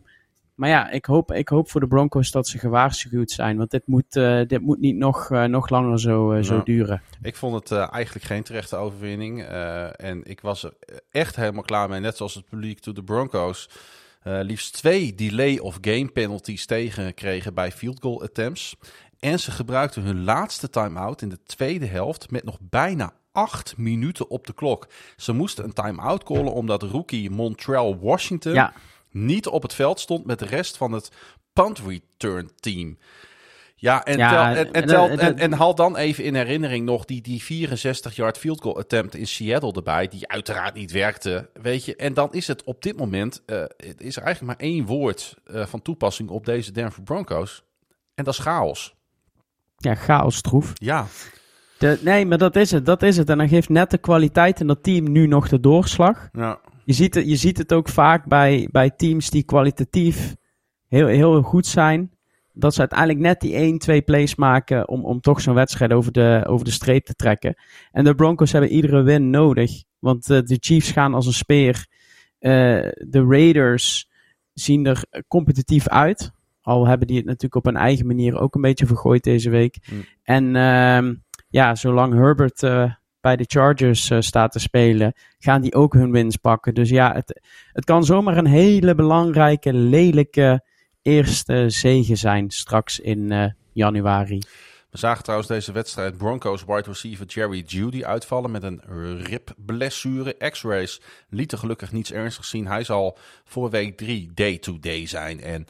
[0.54, 3.56] maar ja, ik hoop, ik hoop voor de Broncos dat ze gewaarschuwd zijn.
[3.56, 6.62] Want dit moet, eh, dit moet niet nog, eh, nog langer zo, eh, zo Ja.
[6.64, 7.02] duren.
[7.22, 9.42] Ik vond het eigenlijk geen terechte overwinning.
[9.96, 10.72] en ik was er
[11.10, 12.00] echt helemaal klaar mee.
[12.00, 13.68] Net zoals het publiek toen de Broncos
[14.22, 18.76] liefst twee delay of game penalties tegenkregen bij field goal attempts.
[19.18, 24.30] En ze gebruikten hun laatste time-out in de tweede helft met nog bijna acht minuten
[24.30, 24.88] op de klok.
[25.16, 28.70] Ze moesten een time-out callen omdat rookie Montreal Washington
[29.14, 31.10] niet op het veld stond met de rest van het
[31.52, 32.98] punt return team.
[33.76, 37.68] Ja, en, tel, en, tel, en, en, haal dan even in herinnering nog die, die
[37.68, 41.96] 64-yard field goal attempt in Seattle erbij, die uiteraard niet werkte, weet je.
[41.96, 45.66] En dan is het op dit moment, uh, het is eigenlijk maar één woord uh,
[45.66, 47.64] van toepassing op deze Denver Broncos.
[48.14, 48.94] En dat is chaos.
[49.76, 50.72] Ja, chaos troef.
[50.74, 51.06] Ja.
[51.78, 53.28] De, nee, maar dat is het, dat is het.
[53.28, 56.28] En dan geeft net de kwaliteit in dat team nu nog de doorslag.
[56.32, 56.60] Ja.
[56.84, 60.36] Je ziet het, je ziet het ook vaak bij, bij teams die kwalitatief
[60.88, 62.14] heel, heel goed zijn
[62.54, 66.12] dat ze uiteindelijk net die 1, 2 plays maken om, om toch zo'n wedstrijd over
[66.12, 67.54] de, over de streep te trekken.
[67.92, 69.82] En de Broncos hebben iedere win nodig.
[69.98, 71.86] Want uh, de Chiefs gaan als een speer.
[72.40, 72.50] Uh,
[73.08, 74.10] de Raiders
[74.52, 76.32] zien er competitief uit.
[76.62, 79.78] Al hebben die het natuurlijk op een eigen manier ook een beetje vergooid deze week.
[79.90, 80.04] Mm.
[80.22, 81.14] En uh,
[81.48, 82.92] ja, zolang Herbert uh,
[83.24, 86.74] bij de Chargers staat te spelen, gaan die ook hun wins pakken.
[86.74, 87.40] Dus ja, het,
[87.72, 90.64] het kan zomaar een hele belangrijke, lelijke
[91.02, 94.38] eerste zegen zijn straks in uh, januari.
[94.90, 98.80] We zagen trouwens deze wedstrijd Broncos wide receiver Jerry Judy uitvallen met een
[99.22, 100.50] ribblessure.
[100.50, 102.66] X-rays lieten gelukkig niets ernstigs zien.
[102.66, 105.40] Hij zal voor week 3 day-to-day zijn.
[105.40, 105.66] En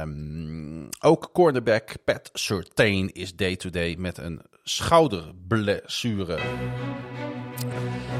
[0.00, 6.38] um, ook cornerback Pat Surtain is day-to-day met een schouderblessure.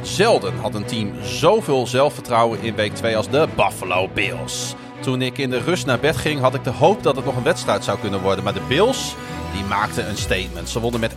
[0.03, 4.75] Zelden had een team zoveel zelfvertrouwen in week 2 als de Buffalo Bills.
[5.01, 7.37] Toen ik in de rust naar bed ging, had ik de hoop dat het nog
[7.37, 8.45] een wedstrijd zou kunnen worden.
[8.45, 9.15] Maar de Bills,
[9.55, 10.69] die maakten een statement.
[10.69, 11.17] Ze wonnen met 41-7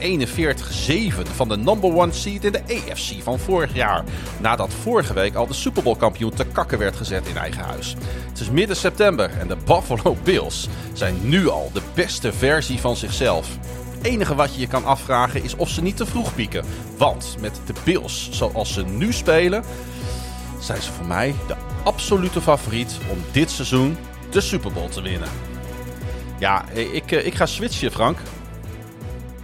[1.35, 4.03] van de number one seed in de AFC van vorig jaar.
[4.41, 7.95] Nadat vorige week al de Super Bowl kampioen te kakken werd gezet in eigen huis.
[8.29, 12.95] Het is midden september en de Buffalo Bills zijn nu al de beste versie van
[12.95, 13.57] zichzelf.
[14.07, 16.65] Het enige wat je je kan afvragen is of ze niet te vroeg pieken.
[16.97, 19.63] Want met de Bills zoals ze nu spelen,
[20.59, 23.97] zijn ze voor mij de absolute favoriet om dit seizoen
[24.29, 25.27] de Super Bowl te winnen.
[26.39, 28.17] Ja, ik, ik ga switchen, Frank.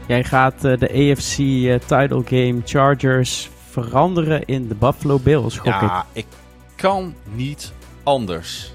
[0.07, 1.35] Jij gaat uh, de AFC
[1.87, 6.25] title game Chargers veranderen in de Buffalo Bills, gok ja, ik.
[6.75, 7.71] kan niet
[8.03, 8.73] anders.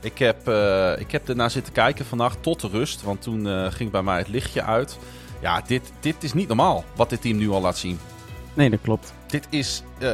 [0.00, 3.90] Ik heb, uh, ik heb ernaar zitten kijken vannacht tot de rust, want toen ging
[3.90, 4.98] bij mij het lichtje uit.
[5.44, 7.98] Ja, dit, dit is niet normaal wat dit team nu al laat zien.
[8.54, 9.14] Nee, dat klopt.
[9.26, 10.08] Dit is, uh,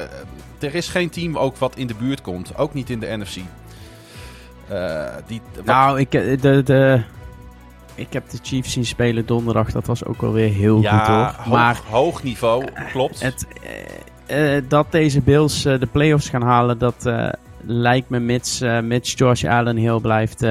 [0.59, 2.57] er is geen team ook wat in de buurt komt.
[2.57, 3.37] Ook niet in de NFC.
[4.71, 7.03] Uh, die, Nou, ik, eh, de, de,
[7.95, 9.73] ik heb de Chiefs zien spelen donderdag.
[9.73, 11.25] Dat was ook wel weer heel ja, goed hoor.
[11.25, 13.21] Hoog, maar hoog niveau, klopt.
[13.21, 13.47] Het,
[14.31, 17.13] uh, dat deze Bills de playoffs gaan halen, dat
[17.61, 20.43] lijkt me mits, mits Josh Allen heel blijft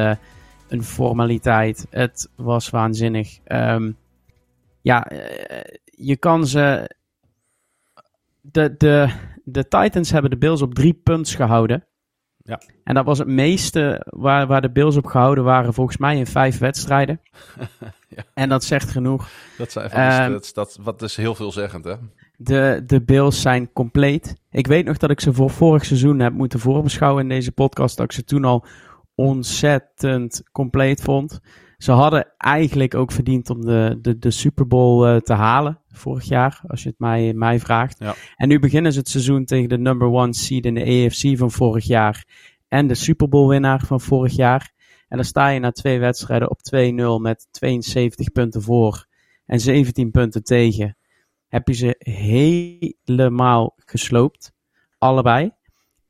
[0.67, 1.87] een formaliteit.
[1.89, 3.37] Het was waanzinnig.
[3.47, 3.97] Um,
[4.81, 5.07] ja,
[5.83, 6.95] je kan ze
[8.41, 9.09] de, de,
[9.43, 11.83] de Titans hebben de Bills op drie punts gehouden.
[12.37, 12.61] Ja.
[12.83, 16.27] En dat was het meeste waar, waar de Bills op gehouden waren, volgens mij in
[16.27, 17.21] vijf wedstrijden.
[18.15, 18.23] ja.
[18.33, 19.29] En dat zegt genoeg.
[19.57, 21.95] Dat, zijn van um, dat, dat wat is heel veelzeggend, hè?
[22.37, 24.35] De, de Bills zijn compleet.
[24.51, 27.97] Ik weet nog dat ik ze voor vorig seizoen heb moeten voorbeschouwen in deze podcast.
[27.97, 28.65] Dat ik ze toen al
[29.15, 31.39] ontzettend compleet vond.
[31.79, 36.23] Ze hadden eigenlijk ook verdiend om de, de, de Super Bowl uh, te halen vorig
[36.23, 37.99] jaar, als je het mij, mij vraagt.
[37.99, 38.15] Ja.
[38.35, 41.51] En nu beginnen ze het seizoen tegen de number one seed in de AFC van
[41.51, 42.25] vorig jaar
[42.67, 44.71] en de Super Bowl winnaar van vorig jaar.
[45.07, 49.05] En dan sta je na twee wedstrijden op 2-0 met 72 punten voor
[49.45, 50.97] en 17 punten tegen.
[51.47, 51.95] Heb je ze
[53.05, 54.53] helemaal gesloopt,
[54.97, 55.51] allebei.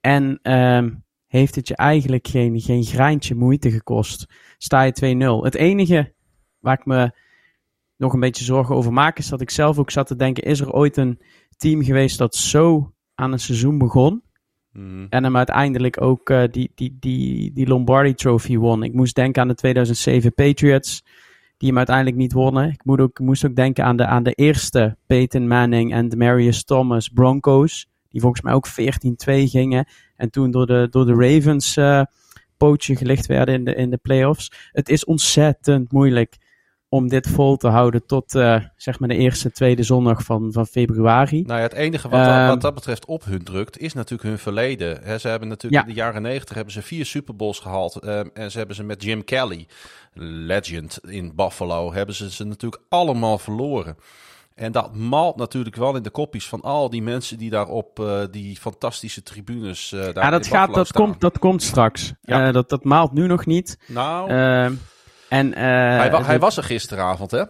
[0.01, 4.25] En um, heeft het je eigenlijk geen, geen greintje moeite gekost.
[4.62, 5.43] Sta je 2-0.
[5.43, 6.13] Het enige
[6.60, 7.12] waar ik me
[7.98, 10.60] nog een beetje zorgen over maak, is dat ik zelf ook zat te denken: is
[10.60, 11.19] er ooit een
[11.58, 14.22] team geweest dat zo aan een seizoen begon?
[14.74, 15.08] Mm.
[15.10, 18.84] En hem uiteindelijk ook uh, die, die, die, die Lombardi Trophy won.
[18.84, 21.04] Ik moest denken aan de 2007 Patriots,
[21.58, 22.69] die hem uiteindelijk niet wonnen.
[22.69, 26.17] Ik moest ook, moest ook denken aan de, aan de eerste Peyton Manning en de
[26.17, 28.74] Marius Thomas Broncos, die volgens mij ook 14-2
[29.26, 29.88] gingen.
[30.15, 32.02] En toen door de, door de Ravens uh,
[32.60, 34.52] pootje gelicht werden in de, in de playoffs.
[34.72, 36.38] Het is ontzettend moeilijk
[36.89, 40.67] om dit vol te houden tot uh, zeg maar de eerste, tweede zondag van, van
[40.67, 41.41] februari.
[41.41, 44.39] Nou ja, het enige wat, uh, wat dat betreft op hun drukt is natuurlijk hun
[44.39, 45.04] verleden.
[45.04, 45.89] He, ze hebben natuurlijk ja.
[45.89, 48.04] in de jaren negentig hebben ze vier Super Bowls gehaald.
[48.04, 49.67] Uh, en ze hebben ze met Jim Kelly,
[50.13, 53.95] legend in Buffalo, hebben ze ze natuurlijk allemaal verloren.
[54.60, 58.00] En dat malt natuurlijk wel in de kopjes van al die mensen die daar op
[58.00, 59.91] uh, die fantastische tribunes.
[59.91, 62.13] Uh, daar ja, dat, gaat, dat, komt, dat komt straks.
[62.22, 62.48] Ja.
[62.48, 63.78] Uh, dat, dat maalt nu nog niet.
[63.88, 64.30] Nou.
[64.30, 64.74] Ehm,
[65.30, 67.43] en, hij, wa hij was er gisteravond, hè?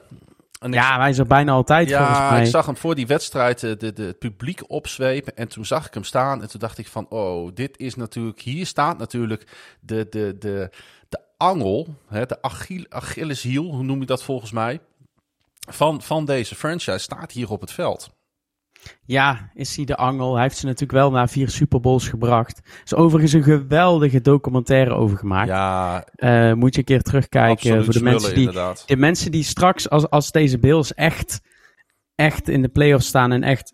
[0.60, 2.42] En ja, wij zijn bijna altijd ja, volgens mij.
[2.42, 5.36] ik zag hem voor die wedstrijd de, de, het publiek opzwepen.
[5.36, 6.42] En toen zag ik hem staan.
[6.42, 8.42] En toen dacht ik van, oh, dit is natuurlijk...
[8.42, 9.48] Hier staat natuurlijk
[9.80, 10.70] de, de, de,
[11.10, 14.80] de angel, hè, de Achille, Achilleshiel, hoe noem je dat volgens mij?
[15.70, 18.18] Van, van deze franchise staat hier op het veld.
[19.06, 20.34] Ja, is hij de angel.
[20.34, 22.58] Hij heeft ze natuurlijk wel naar vier Super Bowls gebracht.
[22.58, 25.48] Er is overigens een geweldige documentaire over gemaakt.
[25.48, 28.84] Ja, uh, moet je een keer terugkijken voor de mensen die, inderdaad.
[28.86, 31.42] de mensen die straks, als, als deze Bills echt,
[32.16, 33.74] echt in de playoffs staan en echt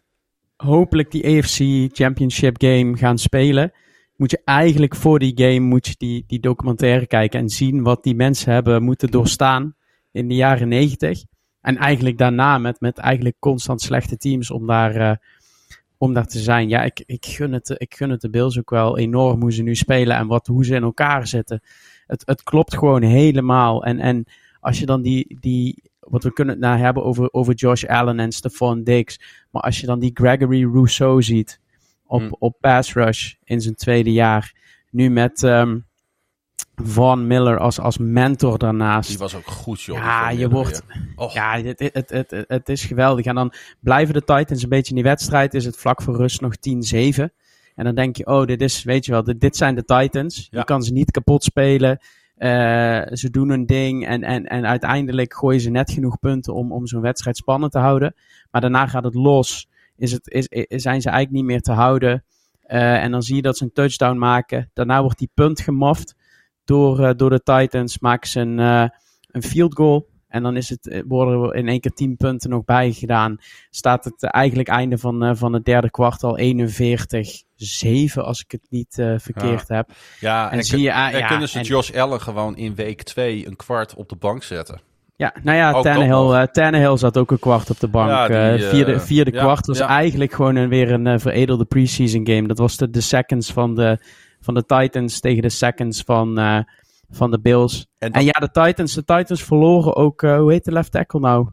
[0.56, 1.60] hopelijk die AFC
[1.96, 3.72] Championship game gaan spelen,
[4.16, 8.04] moet je eigenlijk voor die game moet je die, die documentaire kijken en zien wat
[8.04, 9.76] die mensen hebben moeten doorstaan
[10.12, 11.24] in de jaren negentig.
[11.66, 15.12] En eigenlijk daarna met, met eigenlijk constant slechte teams om daar, uh,
[15.98, 16.70] om daar te zijn.
[16.70, 19.64] Ja, ik, ik, gun het, ik gun het de Bills ook wel enorm hoe ze
[19.64, 21.62] nu spelen en wat, hoe ze in elkaar zitten.
[22.08, 23.84] Het, het klopt gewoon helemaal.
[23.84, 24.26] En, en
[24.60, 28.20] als je dan die, die wat we kunnen het nou hebben over, over Josh Allen
[28.20, 29.20] en Stephon Diggs.
[29.52, 31.60] Maar als je dan die Gregory Rousseau ziet
[32.06, 32.36] op, hmm.
[32.40, 34.54] op pass rush in zijn tweede jaar.
[34.92, 35.86] Nu met um,
[36.84, 39.10] Von Miller als, als mentor daarnaast.
[39.10, 39.98] Die was ook goed, joh.
[39.98, 40.82] Ja, je wordt.
[41.34, 43.26] Ja, het, het, het, het, is geweldig.
[43.26, 45.54] En dan blijven de Titans een beetje in die wedstrijd.
[45.54, 47.24] Is het vlak voor rust nog 10-7.
[47.76, 50.48] En dan denk je, oh, dit is, weet je wel, dit, dit zijn de Titans.
[50.52, 52.00] Je kan ze niet kapot spelen.
[52.38, 52.50] Uh,
[53.12, 56.88] ze doen hun ding en, en, en uiteindelijk gooien ze net genoeg punten om, om
[56.88, 58.16] zo'n wedstrijd spannend te houden.
[58.52, 59.68] Maar daarna gaat het los.
[59.98, 62.24] Is het, is, is, zijn ze eigenlijk niet meer te houden.
[62.68, 64.70] Uh, en dan zie je dat ze een touchdown maken.
[64.74, 66.16] Daarna wordt die punt gemoft
[66.66, 68.00] door, uh, door de Titans.
[68.00, 68.86] Maken ze een, uh,
[69.32, 70.14] een field goal.
[70.28, 73.38] En dan is het, worden er in één keer 10 punten nog bij gedaan.
[73.70, 76.44] Staat het eigenlijk einde van, van het derde kwart al 41-7,
[78.14, 79.76] als ik het niet uh, verkeerd ja.
[79.76, 79.90] heb.
[80.20, 83.04] Ja, en, en zie je, uh, ja, kunnen ze en, Josh Allen gewoon in week
[83.04, 84.82] 2 een kwart op de bank zetten.
[85.18, 88.10] Ja, nou ja, Tannehill, uh, Tannehill zat ook een kwart op de bank.
[88.10, 92.28] Ja, die, uh, vierde vierde ja, kwart was eigenlijk gewoon een, weer een veredelde preseason
[92.28, 92.48] game.
[92.48, 94.00] Dat was de, de seconds van de,
[94.46, 96.60] van de Titans tegen de seconds van, uh,
[97.10, 97.88] van de Bills.
[97.98, 101.20] En, en, ja, de Titans, de Titans verloren ook, uh, hoe heet de left tackle
[101.20, 101.48] nou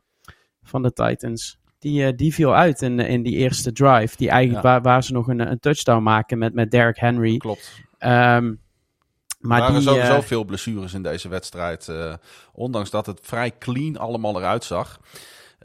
[0.63, 1.59] van de Titans?
[1.79, 4.17] Die, uh, die viel uit in, in die eerste drive.
[4.17, 4.71] Die eigenlijk, ja.
[4.71, 7.37] waar, waar ze nog een, een touchdown maken met, met Derrick Henry.
[7.37, 7.83] Klopt.
[7.99, 8.61] Um,
[9.39, 11.89] maar er waren sowieso veel blessures in deze wedstrijd.
[11.91, 12.15] Uh,
[12.53, 15.01] ondanks dat het vrij clean allemaal eruit zag.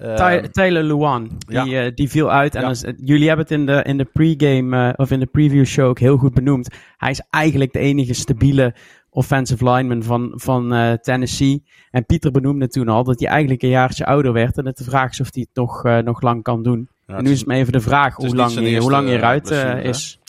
[0.01, 1.85] Uh, Taylor Luan, die, ja.
[1.85, 2.55] uh, die viel uit.
[2.55, 2.67] En ja.
[2.67, 5.87] als, jullie hebben het in de, in de pregame uh, of in de preview show
[5.87, 6.75] ook heel goed benoemd.
[6.97, 8.75] Hij is eigenlijk de enige stabiele
[9.09, 11.63] offensive lineman van, van Tennessee.
[11.91, 14.57] En Pieter benoemde toen al dat hij eigenlijk een jaartje ouder werd.
[14.57, 16.89] En het de vraag is of hij het nog, nog lang kan doen.
[17.07, 19.15] Ja, en nu is het maar even de vraag hoe lang, je, hoe lang je
[19.15, 19.49] eruit
[19.85, 20.19] is.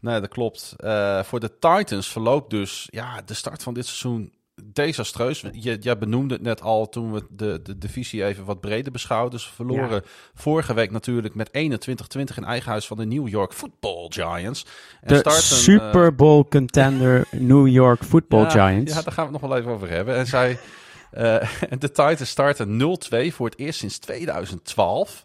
[0.00, 0.74] Nee, dat klopt.
[1.22, 4.32] voor de Titans verloopt dus ja, de start van dit seizoen
[4.64, 5.44] desastreus.
[5.52, 9.40] Je, jij benoemde het net al toen we de, de divisie even wat breder beschouwden.
[9.40, 10.02] Ze verloren ja.
[10.34, 11.52] vorige week natuurlijk met 21-20
[12.36, 14.66] in eigen huis van de New York Football Giants.
[15.00, 18.94] En de Super Bowl uh, contender New York Football ja, Giants.
[18.94, 20.16] Ja, daar gaan we het nog wel even over hebben.
[20.16, 21.20] En zij, uh,
[21.78, 25.24] de Titans starten 0-2 voor het eerst sinds 2012.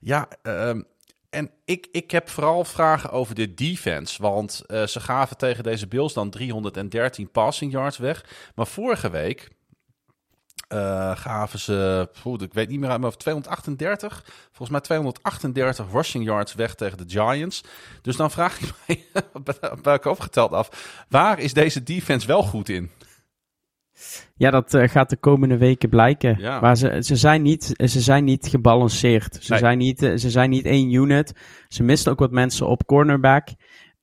[0.00, 0.86] Ja, um,
[1.30, 4.22] en ik, ik heb vooral vragen over de defense.
[4.22, 8.24] Want uh, ze gaven tegen deze Bills dan 313 passing yards weg.
[8.54, 9.48] Maar vorige week
[10.72, 14.24] uh, gaven ze, ik weet niet meer uit, maar 238.
[14.46, 17.64] Volgens mij 238 rushing yards weg tegen de Giants.
[18.02, 19.04] Dus dan vraag ik mij,
[19.82, 20.68] bij ik opgeteld af,
[21.08, 22.90] waar is deze defense wel goed in?
[24.34, 26.36] Ja, dat uh, gaat de komende weken blijken.
[26.38, 26.60] Ja.
[26.60, 29.38] Maar ze, ze, zijn niet, ze zijn niet gebalanceerd.
[29.40, 29.60] Ze, nee.
[29.60, 31.32] zijn niet, ze zijn niet één unit.
[31.68, 33.48] Ze misten ook wat mensen op cornerback.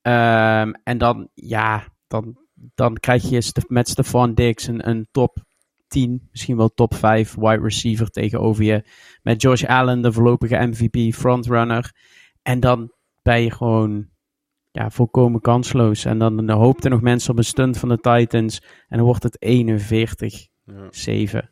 [0.01, 5.43] Um, en dan, ja, dan, dan krijg je met Stefan Diggs een, een top
[5.87, 8.83] 10, misschien wel top 5 wide receiver tegenover je.
[9.21, 11.93] Met Josh Allen, de voorlopige MVP frontrunner.
[12.41, 14.07] En dan ben je gewoon
[14.75, 16.05] ja, volkomen kansloos.
[16.05, 18.61] En dan, hoopten nog mensen op een stunt van de Titans.
[18.87, 19.47] En dan wordt het 41-7.
[20.63, 21.49] Ja.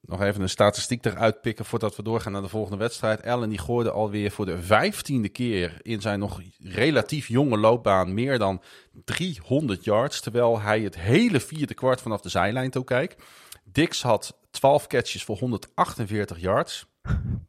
[0.00, 3.26] Nog even een statistiek eruit pikken voordat we doorgaan naar de volgende wedstrijd.
[3.26, 8.38] Allen die gooide alweer voor de vijftiende keer in zijn nog relatief jonge loopbaan meer
[8.38, 8.62] dan
[9.04, 10.20] 300 yards.
[10.20, 13.22] Terwijl hij het hele vierde kwart vanaf de zijlijn toe kijkt.
[13.64, 16.86] Dix had 12 catches voor 148 yards.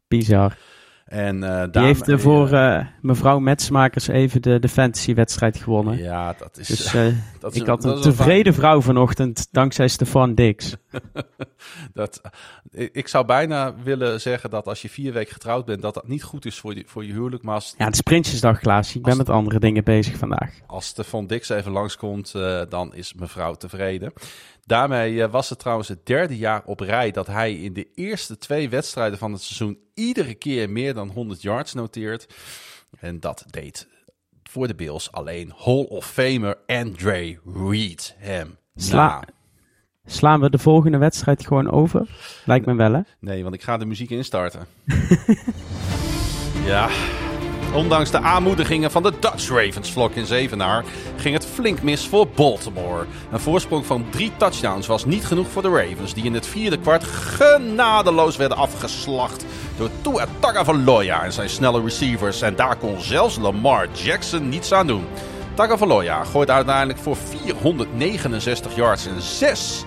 [0.08, 0.58] Bizar.
[1.08, 5.98] En, uh, Die heeft uh, voor uh, mevrouw Metsmakers even de, de fantasy-wedstrijd gewonnen.
[5.98, 6.66] Ja, dat is...
[6.66, 6.92] Dus
[7.40, 10.76] dat is ik had een tevreden vrouw vanochtend, dankzij Stefan Dix.
[11.94, 12.20] dat,
[12.70, 16.22] ik zou bijna willen zeggen dat als je vier weken getrouwd bent, dat dat niet
[16.22, 17.42] goed is voor je, voor je huwelijk.
[17.42, 18.94] Maar als, Ja, het is Prinsjesdag, Klaas.
[18.94, 20.54] Ik ben met andere dingen bezig vandaag.
[20.66, 24.12] als Von Dix even langskomt, eh dan is mevrouw tevreden.
[24.68, 28.38] Daarmee eh, was het trouwens het derde jaar op rij dat hij in de eerste
[28.38, 32.26] twee wedstrijden van het seizoen iedere keer meer dan 100 yards noteert.
[33.00, 33.88] En dat deed
[34.42, 38.56] voor de Bills alleen Hall of Famer Andre Reed hem.
[38.74, 39.24] Sla-.
[40.06, 42.08] Slaan we de volgende wedstrijd gewoon over?
[42.44, 43.00] Lijkt me wel, hè?
[43.20, 44.66] Nee, want ik ga de muziek instarten.
[46.72, 46.88] ja.
[47.74, 50.84] Ondanks de aanmoedigingen van de Dutch Ravens vlok in Zevenaar
[51.16, 53.06] ging het flink mis voor Baltimore.
[53.32, 56.78] Een voorsprong van drie touchdowns was niet genoeg voor de Ravens, die in het vierde
[56.78, 59.44] kwart genadeloos werden afgeslacht
[59.76, 62.42] door Tua Tagovailoa en zijn snelle receivers.
[62.42, 65.04] En daar kon zelfs Lamar Jackson niets aan doen.
[65.54, 69.84] Tagovailoa gooit uiteindelijk voor 469 yards en 6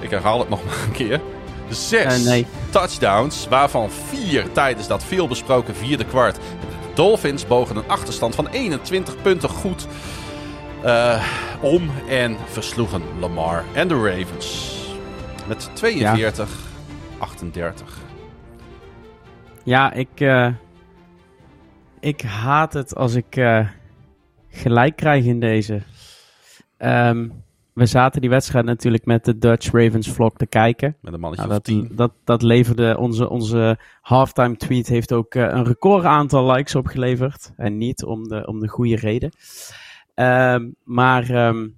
[0.00, 1.20] ik herhaal het nog maar een keer.
[1.68, 2.46] Zes Eh, nee.
[2.70, 6.38] touchdowns, waarvan vier tijdens dat veelbesproken vierde kwart.
[6.98, 9.86] Dolphins bogen een achterstand van 21 punten goed
[10.82, 11.24] eh,
[11.60, 14.76] om en versloegen Lamar en de Ravens.
[15.46, 16.58] Met 42,
[17.18, 17.98] 38.
[19.64, 20.48] Ja, ik, eh,
[22.00, 23.68] ik haat het als ik eh,
[24.48, 25.82] gelijk krijg in deze.
[26.76, 27.28] Ehm,
[27.78, 30.96] we zaten die wedstrijd natuurlijk met de Dutch Ravens vlog te kijken.
[31.00, 31.80] Met een mannetje Nou, of 10.
[31.80, 36.74] dat, dat, dat leverde onze, onze halftime tweet heeft ook eh, een record aantal likes
[36.74, 37.52] opgeleverd.
[37.56, 39.30] En niet om de, om de goede reden.
[40.14, 41.68] Ehm, maar ehm,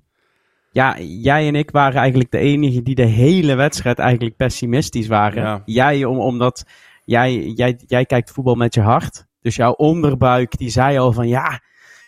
[0.71, 5.43] ja, jij en ik waren eigenlijk de enigen die de hele wedstrijd eigenlijk pessimistisch waren.
[5.43, 5.63] Ja.
[5.65, 6.65] Jij, om, omdat
[7.05, 9.27] jij, jij, jij kijkt voetbal met je hart.
[9.41, 11.61] Dus jouw onderbuik die zei al van ja,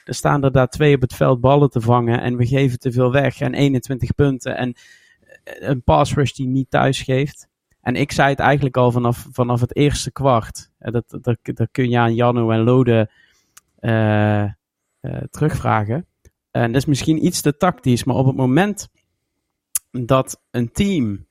[0.05, 2.93] er staan er daar twee op het veld ballen te vangen en we geven te
[2.93, 4.75] veel weg en 21 punten en
[5.45, 7.49] eh, een pass rush die niet thuis geeft.
[7.81, 10.71] En ik zei het eigenlijk al vanaf, vanaf het eerste kwart.
[10.79, 13.11] Eh, Dat, dat, dat kun je aan Janno en Lode
[13.79, 14.45] eh,
[15.31, 16.07] terugvragen.
[16.51, 18.89] En dat is misschien iets te tactisch, maar op het moment
[19.91, 21.27] dat een team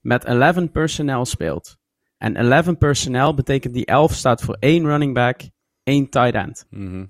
[0.00, 1.78] met 11 personnel speelt.
[2.18, 5.40] En 11 personnel betekent die 11 staat voor één running back,
[5.82, 6.66] één tight end.
[6.70, 7.04] Mhm.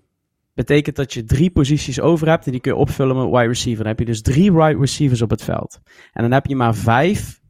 [0.57, 3.79] Betekent dat je drie posities over hebt en die kun je opvullen met wide receiver.
[3.79, 5.81] Dan heb je dus drie wide receivers op het veld.
[6.13, 7.41] En dan heb je maar vijf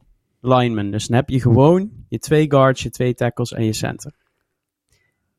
[0.40, 0.90] linemen.
[0.90, 4.12] Dus dan heb je gewoon je twee guards, je twee tackles en je center.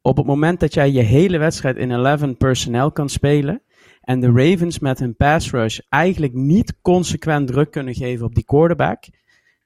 [0.01, 3.61] Op het moment dat jij je hele wedstrijd in 11 personnel kan spelen
[4.01, 8.45] en de Ravens met hun pass rush eigenlijk niet consequent druk kunnen geven op die
[8.45, 9.03] quarterback,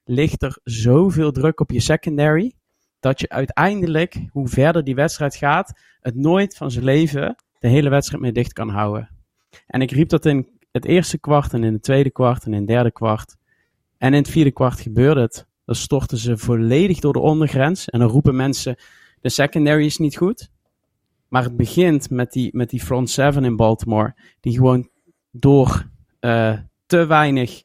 [0.03, 2.53] ligt er zoveel druk op je secondary
[2.99, 7.89] dat je uiteindelijk, hoe verder die wedstrijd gaat, het nooit van zijn leven de hele
[7.89, 9.10] wedstrijd meer dicht kan houden.
[9.67, 12.58] En ik riep dat in het eerste kwart en in het tweede kwart en in
[12.60, 13.36] het derde kwart.
[13.97, 15.47] En in het vierde kwart gebeurde het.
[15.65, 17.89] Dan storten ze volledig door de ondergrens.
[17.89, 18.76] En dan roepen mensen,
[19.21, 20.50] de secondary is niet goed.
[21.28, 24.15] Maar het begint met die, met die front seven in Baltimore.
[24.39, 24.89] Die gewoon
[25.32, 27.63] door eh, te weinig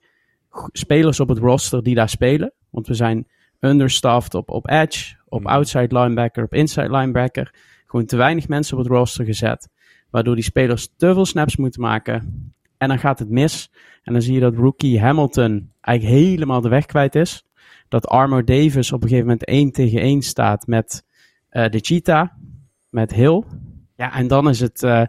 [0.72, 2.52] spelers op het roster die daar spelen.
[2.70, 3.26] Want we zijn
[3.60, 5.52] understaffed op, op edge, op Mhm.
[5.52, 7.54] outside linebacker, op inside linebacker.
[7.86, 9.68] Gewoon te weinig mensen op het roster gezet.
[10.16, 12.52] Waardoor die spelers te veel snaps moeten maken.
[12.78, 13.70] En dan gaat het mis.
[14.02, 17.46] En dan zie je dat rookie Hamilton eigenlijk helemaal de weg kwijt is.
[17.88, 21.04] Dat Armor Davis op een gegeven moment 1 tegen 1 staat met
[21.48, 22.28] eh, de Cheetah.
[22.90, 23.42] Met Hill.
[23.96, 25.02] Ja, en dan is het, eh,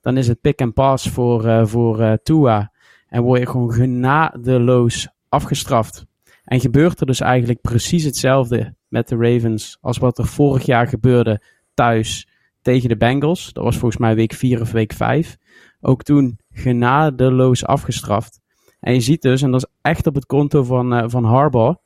[0.00, 2.72] dan is het pick and pass voor, eh, voor Tua.
[3.08, 6.06] En word je gewoon genadeloos afgestraft.
[6.44, 10.86] En gebeurt er dus eigenlijk precies hetzelfde met de Ravens als wat er vorig jaar
[10.86, 11.42] gebeurde
[11.74, 12.28] thuis
[12.64, 13.52] tegen de Bengals.
[13.52, 15.36] Dat was volgens mij week 4 of week 5.
[15.80, 18.40] Ook toen genadeloos afgestraft.
[18.80, 21.78] En je ziet dus, en dat is echt op het konto van, eh, van Harbaugh,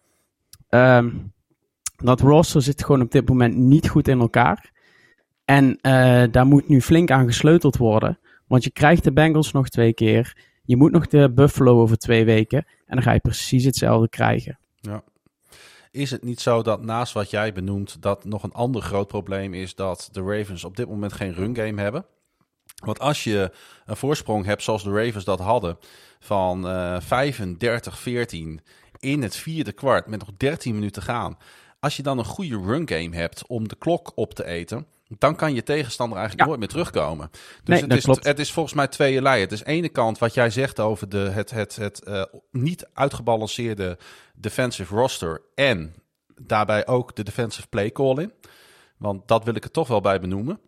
[0.68, 1.10] ehm,
[1.96, 4.70] dat roster zit gewoon op dit moment niet goed in elkaar.
[5.44, 8.18] En eh, daar moet nu flink aan gesleuteld worden.
[8.46, 10.36] Want je krijgt de Bengals nog twee keer.
[10.62, 12.58] Je moet nog de Buffalo over twee weken.
[12.58, 14.58] En dan ga je precies hetzelfde krijgen.
[15.90, 19.54] Is het niet zo dat naast wat jij benoemt, dat nog een ander groot probleem
[19.54, 22.04] is dat de Ravens op dit moment geen run game hebben?
[22.84, 23.50] Want als je
[23.86, 25.78] een voorsprong hebt zoals de Ravens dat hadden
[26.20, 28.60] van eh 35-14
[28.98, 31.38] in het vierde kwart met nog 13 minuten gaan.
[31.80, 34.86] Als je dan een goede run game hebt om de klok op te eten,
[35.18, 36.54] dan kan je tegenstander eigenlijk Ja.
[36.56, 37.28] nooit meer terugkomen.
[37.30, 38.24] Dus Nee, het, dat is, klopt.
[38.24, 39.40] het is volgens mij tweeënlei.
[39.40, 43.98] Het is ene kant wat jij zegt over de, het, het, het eh, niet uitgebalanceerde
[44.40, 45.94] defensive roster en
[46.42, 48.32] daarbij ook de defensive play calling.
[48.96, 50.60] Want dat wil ik er toch wel bij benoemen.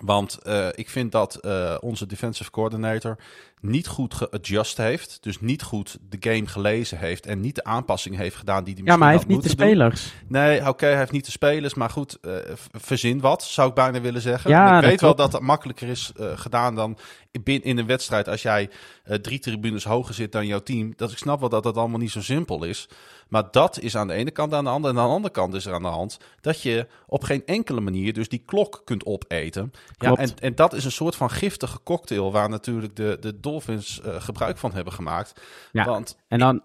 [0.00, 3.18] Want eh, ik vind dat eh, onze defensive coordinator
[3.60, 5.18] niet goed geadjust heeft.
[5.20, 7.26] Dus niet goed de game gelezen heeft.
[7.26, 9.66] En niet de aanpassing heeft gedaan die hij Ja, maar hij heeft niet de doen.
[9.66, 10.12] spelers.
[10.28, 11.74] Nee, oké, hij heeft niet de spelers.
[11.74, 12.32] Maar goed, eh,
[12.72, 14.50] verzin wat, zou ik bijna willen zeggen.
[14.50, 16.98] Ja, ik weet wel dat het makkelijker is eh, gedaan dan
[17.42, 18.70] bin- in een wedstrijd als jij
[19.04, 20.92] eh, drie tribunes hoger zit dan jouw team.
[20.96, 22.88] Dat ik snap wel dat dat allemaal niet zo simpel is.
[23.28, 24.94] Maar dat is aan de ene kant aan de andere.
[24.94, 27.80] En aan de andere kant is er aan de hand dat je op geen enkele
[27.80, 29.72] manier dus die klok kunt opeten.
[29.98, 34.00] Ja, en, en dat is een soort van giftige cocktail waar natuurlijk de, de Dolphins
[34.00, 35.42] eh, gebruik van hebben gemaakt.
[35.72, 35.84] Ja.
[35.84, 36.62] Want En dan,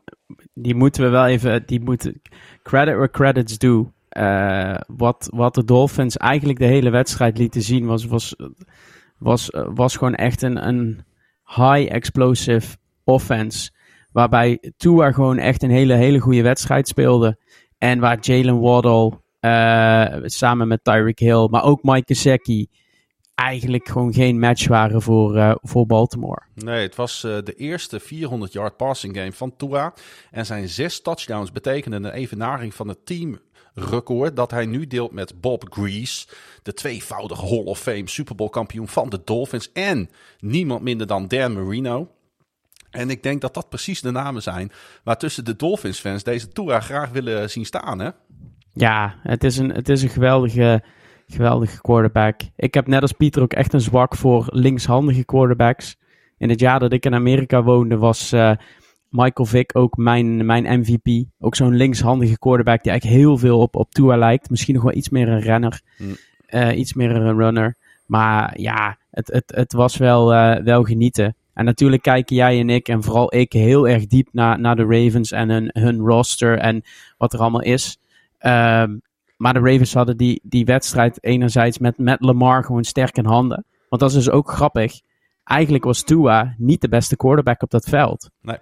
[0.53, 2.21] die moeten we wel even, die moeten,
[2.63, 3.91] credit where credit's due.
[4.09, 8.35] Eh, wat, wat de Dolphins eigenlijk de hele wedstrijd lieten zien was, was,
[9.17, 11.05] was, eh, was gewoon echt een, een
[11.45, 13.71] high explosive offense.
[14.11, 17.37] Waarbij Tua gewoon echt een hele, hele goede wedstrijd speelde.
[17.77, 19.19] En waar Jalen Waddle
[20.25, 22.67] samen met Tyreek Hill, maar ook Mike Gesicki
[23.41, 26.41] eigenlijk gewoon geen match waren voor, eh, voor Baltimore.
[26.53, 29.93] Nee, het was eh, de eerste 400-yard passing game van Tua.
[30.31, 35.41] En zijn zes touchdowns betekenden een evenaring van het teamrecord dat hij nu deelt met
[35.41, 36.27] Bob Grease,
[36.63, 39.71] de tweevoudige Hall of Fame Super Bowl kampioen van de Dolphins.
[39.71, 42.09] En niemand minder dan Dan Marino.
[42.91, 44.71] En ik denk dat dat precies de namen zijn
[45.03, 47.99] waar tussen de Dolphins-fans deze Tua graag willen zien staan.
[47.99, 48.09] Hè?
[48.73, 50.83] Ja, het is een, het is een geweldige,
[51.33, 52.41] geweldige quarterback.
[52.55, 55.97] Ik heb net als Pieter ook echt een zwak voor linkshandige quarterbacks.
[56.37, 58.51] In het jaar dat ik in Amerika woonde was eh,
[59.09, 61.25] Michael Vick ook mijn, mijn MVP.
[61.39, 64.49] Ook zo'n linkshandige quarterback die eigenlijk heel veel op, op Tua lijkt.
[64.49, 65.81] Misschien nog wel iets meer een renner.
[65.97, 66.15] Hmm.
[66.45, 67.75] Eh, iets meer een runner.
[68.05, 71.35] Maar ja, het, het, het was wel, eh, wel genieten.
[71.53, 74.85] En natuurlijk kijken jij en ik, en vooral ik, heel erg diep naar, naar de
[74.85, 76.81] Ravens en hun, hun roster en
[77.17, 77.97] wat er allemaal is.
[78.37, 78.97] Ehm,
[79.41, 83.65] maar de Ravens hadden die, die wedstrijd enerzijds met, met Lamar gewoon sterk in handen.
[83.89, 85.01] Want dat is dus ook grappig.
[85.43, 88.29] Eigenlijk was Tua niet de beste quarterback op dat veld.
[88.41, 88.57] Nee.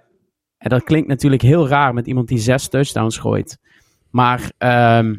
[0.58, 3.58] En dat klinkt natuurlijk heel raar met iemand die zes touchdowns gooit.
[4.10, 5.14] Maar ehm,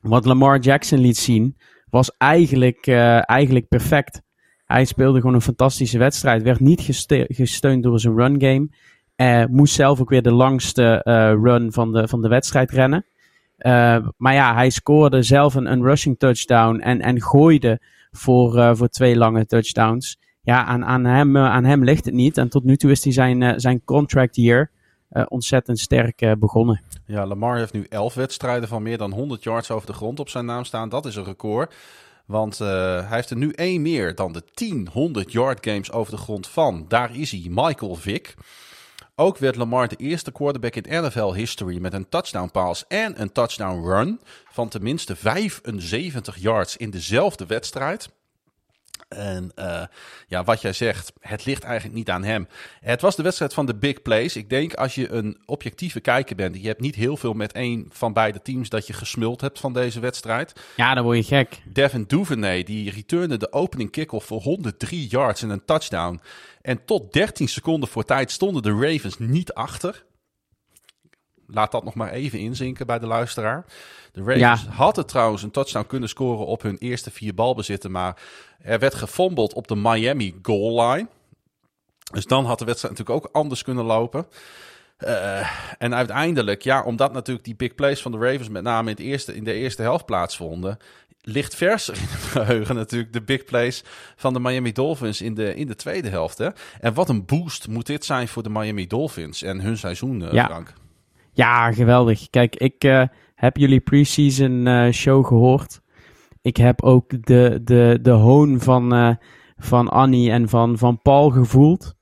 [0.00, 1.56] wat Lamar Jackson liet zien,
[1.90, 4.22] was eigenlijk, eh, eigenlijk perfect.
[4.64, 6.42] Hij speelde gewoon een fantastische wedstrijd.
[6.42, 8.68] Werd niet geste- gesteund door zijn run game.
[9.16, 13.04] Eh, moest zelf ook weer de langste eh, run van de, van de wedstrijd rennen.
[13.60, 17.80] Eh, maar ja, hij scoorde zelf een, een rushing touchdown en, en gooide
[18.10, 20.18] voor, eh, voor twee lange touchdowns.
[20.42, 22.38] Ja, aan, aan, hem, eh, aan hem ligt het niet.
[22.38, 24.70] En tot nu toe is hij zijn, zijn contract year
[25.28, 26.82] ontzettend sterk begonnen.
[27.06, 30.28] Ja, Lamar heeft nu 11 wedstrijden van meer dan 100 yards over de grond op
[30.28, 30.88] zijn naam staan.
[30.88, 31.74] Dat is een record.
[32.26, 36.18] Want hij heeft er nu één meer dan de 10 100 yard games over de
[36.18, 36.84] grond van.
[36.88, 38.34] Daar is hij, Michael Vick.
[39.20, 43.32] Ook werd Lamar de eerste quarterback in NFL history met een touchdown pass en een
[43.32, 44.20] touchdown run
[44.52, 48.08] van tenminste 75 yards in dezelfde wedstrijd.
[49.08, 49.82] En eh,
[50.26, 52.48] ja, wat jij zegt, het ligt eigenlijk niet aan hem.
[52.80, 54.36] Het was de wedstrijd van de big plays.
[54.36, 57.86] Ik denk als je een objectieve kijker bent, je hebt niet heel veel met één
[57.88, 60.52] van beide teams dat je gesmuld hebt van deze wedstrijd.
[60.76, 61.62] Ja, dan word je gek.
[61.64, 66.20] Devin Duvernay, die returnde de opening kickoff voor 103 yards en een touchdown.
[66.60, 70.04] En tot 13 seconden voor tijd stonden de Ravens niet achter.
[71.46, 73.64] Laat dat nog maar even inzinken bij de luisteraar.
[74.12, 74.70] De Ravens Ja.
[74.70, 77.90] hadden trouwens een touchdown kunnen scoren op hun eerste vier balbezitten.
[77.90, 78.22] Maar
[78.58, 81.08] er werd gefumbled op de Miami goal line.
[82.12, 84.26] Dus dan had de wedstrijd natuurlijk ook anders kunnen lopen.
[84.96, 88.96] Eh, en uiteindelijk, ja, omdat natuurlijk die big plays van de Ravens met name in,
[88.96, 90.78] het eerste, in de eerste helft plaatsvonden,
[91.22, 93.84] ligt verser in het geheugen natuurlijk de big plays
[94.16, 96.38] van de Miami Dolphins in de, in de tweede helft.
[96.38, 96.48] Hè?
[96.80, 100.32] En wat een boost moet dit zijn voor de Miami Dolphins en hun seizoen, eh,
[100.32, 100.44] Ja.
[100.44, 100.72] Frank.
[101.32, 102.30] Ja, geweldig.
[102.30, 103.02] Kijk, ik eh,
[103.34, 105.80] heb jullie preseason eh, show gehoord.
[106.42, 109.18] Ik heb ook de, de, de hoon van,
[109.56, 111.94] van Annie en van, van Paul gevoeld.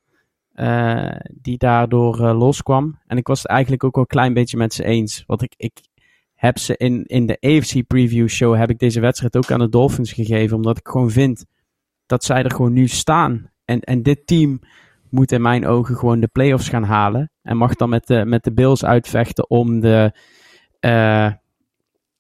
[1.32, 2.98] die daardoor loskwam.
[3.06, 5.24] En ik was het eigenlijk ook wel een klein beetje met ze eens.
[5.26, 5.87] Want ik, ik
[6.38, 9.68] heb ze in, in de AFC preview show heb ik deze wedstrijd ook aan de
[9.68, 10.56] Dolphins gegeven.
[10.56, 11.44] Omdat ik gewoon vind
[12.06, 13.50] dat zij er gewoon nu staan.
[13.64, 14.60] En, en dit team
[15.10, 17.30] moet in mijn ogen gewoon de playoffs gaan halen.
[17.42, 20.12] En mag dan met de, met de Bills uitvechten om de,
[20.80, 21.32] eh,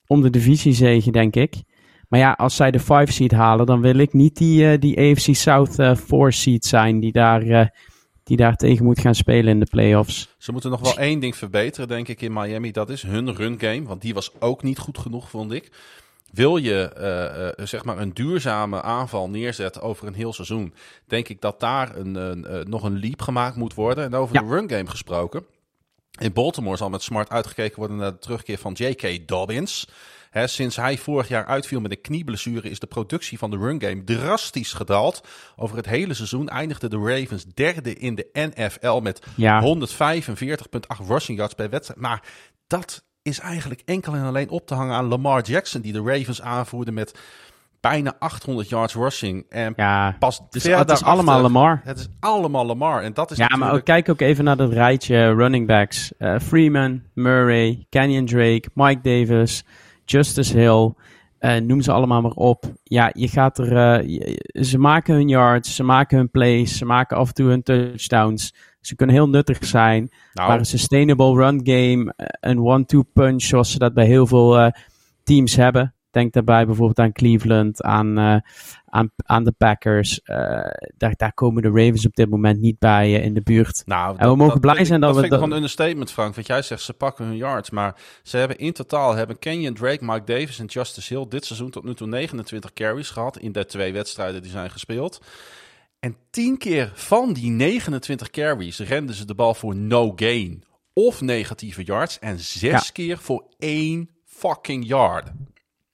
[0.06, 1.62] om de divisiezege, denk ik.
[2.08, 4.98] Maar ja, als zij de 5 seed halen, dan wil ik niet die, eh, die
[4.98, 7.66] AFC South eh 4 seed zijn die daar, eh,
[8.28, 10.34] die daar tegen moet gaan spelen in de playoffs.
[10.38, 12.70] Ze moeten nog wel één ding verbeteren, denk ik, in Miami.
[12.70, 15.70] Dat is hun run game, want die was ook niet goed genoeg, vond ik.
[16.32, 20.74] Wil je eh, eh, zeg maar een duurzame aanval neerzetten over een heel seizoen,
[21.06, 24.04] denk ik dat daar een, een, eh, nog een leap gemaakt moet worden.
[24.04, 24.40] En over Ja.
[24.42, 25.44] de run game gesproken.
[26.20, 29.28] In Baltimore zal met smart uitgekeken worden naar de terugkeer van J.K.
[29.28, 29.88] Dobbins.
[30.32, 34.04] Sinds hij vorig jaar uitviel met een knieblessure is de productie van de run game
[34.04, 35.20] drastisch gedaald.
[35.56, 39.60] Over het hele seizoen eindigden de Ravens derde in de NFL met Ja.
[39.62, 42.00] 145,8 rushing yards per wedstrijd.
[42.00, 42.22] Maar
[42.66, 46.42] dat is eigenlijk enkel en alleen op te hangen aan Lamar Jackson, die de Ravens
[46.42, 47.18] aanvoerde met
[47.80, 49.46] bijna 800 yards rushing.
[49.48, 51.80] En Ja, pas dus het is allemaal Lamar.
[51.84, 53.02] Het is allemaal Lamar.
[53.02, 56.16] En dat is Ja, maar ook, kijk ook even naar dat rijtje running backs.
[56.18, 59.64] Eh, Freeman, Murray, Kenyon Drake, Mike Davis,
[60.10, 60.92] Justice Hill.
[61.38, 62.64] eh, noem ze allemaal maar op.
[62.82, 63.76] Ja, je gaat er...
[63.76, 67.62] eh, ze maken hun yards, ze maken hun plays, ze maken af en toe hun
[67.62, 68.54] touchdowns.
[68.80, 70.10] Ze kunnen heel nuttig zijn.
[70.32, 74.26] nou, Maar een sustainable run game, eh, een one-two punch, zoals ze dat bij heel
[74.26, 74.72] veel
[75.22, 75.94] teams hebben.
[76.10, 78.42] Denk daarbij bijvoorbeeld aan Cleveland, aan,
[78.90, 80.22] aan, aan de Packers.
[80.22, 80.36] Eh,
[80.96, 83.82] daar, daar komen de Ravens op dit moment niet bij eh, in de buurt.
[83.86, 86.34] Nou, En we mogen blij zijn dat we vind ik dat- gewoon een understatement, Frank.
[86.34, 87.70] Want jij zegt ze pakken hun yards.
[87.70, 91.70] Maar ze hebben in totaal hebben Kenyon Drake, Mike Davis en Justice Hill dit seizoen
[91.70, 93.38] tot nu toe 29 carries gehad.
[93.38, 95.20] In de twee wedstrijden die zijn gespeeld.
[96.00, 101.20] En 10 keer van die 29 carries renden ze de bal voor no gain of
[101.20, 102.18] negatieve yards.
[102.18, 102.92] En zes Ja.
[102.92, 105.30] keer voor één fucking yard.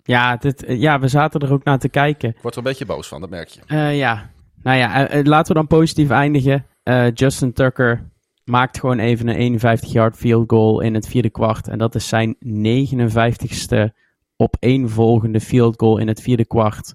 [0.07, 2.29] Ja, dit, eh, ja, we zaten er ook naar te kijken.
[2.29, 3.61] Ik word er een beetje boos van, dat merk je.
[3.67, 4.31] Eh, ja,
[4.63, 6.67] nou ja, eh, laten we dan positief eindigen.
[7.15, 8.11] Justin Tucker
[8.45, 11.69] maakt gewoon even een 51-yard field goal in het vierde kwart.
[11.69, 13.93] En dat is zijn 59ste
[14.37, 16.95] opeenvolgende field goal in het vierde kwart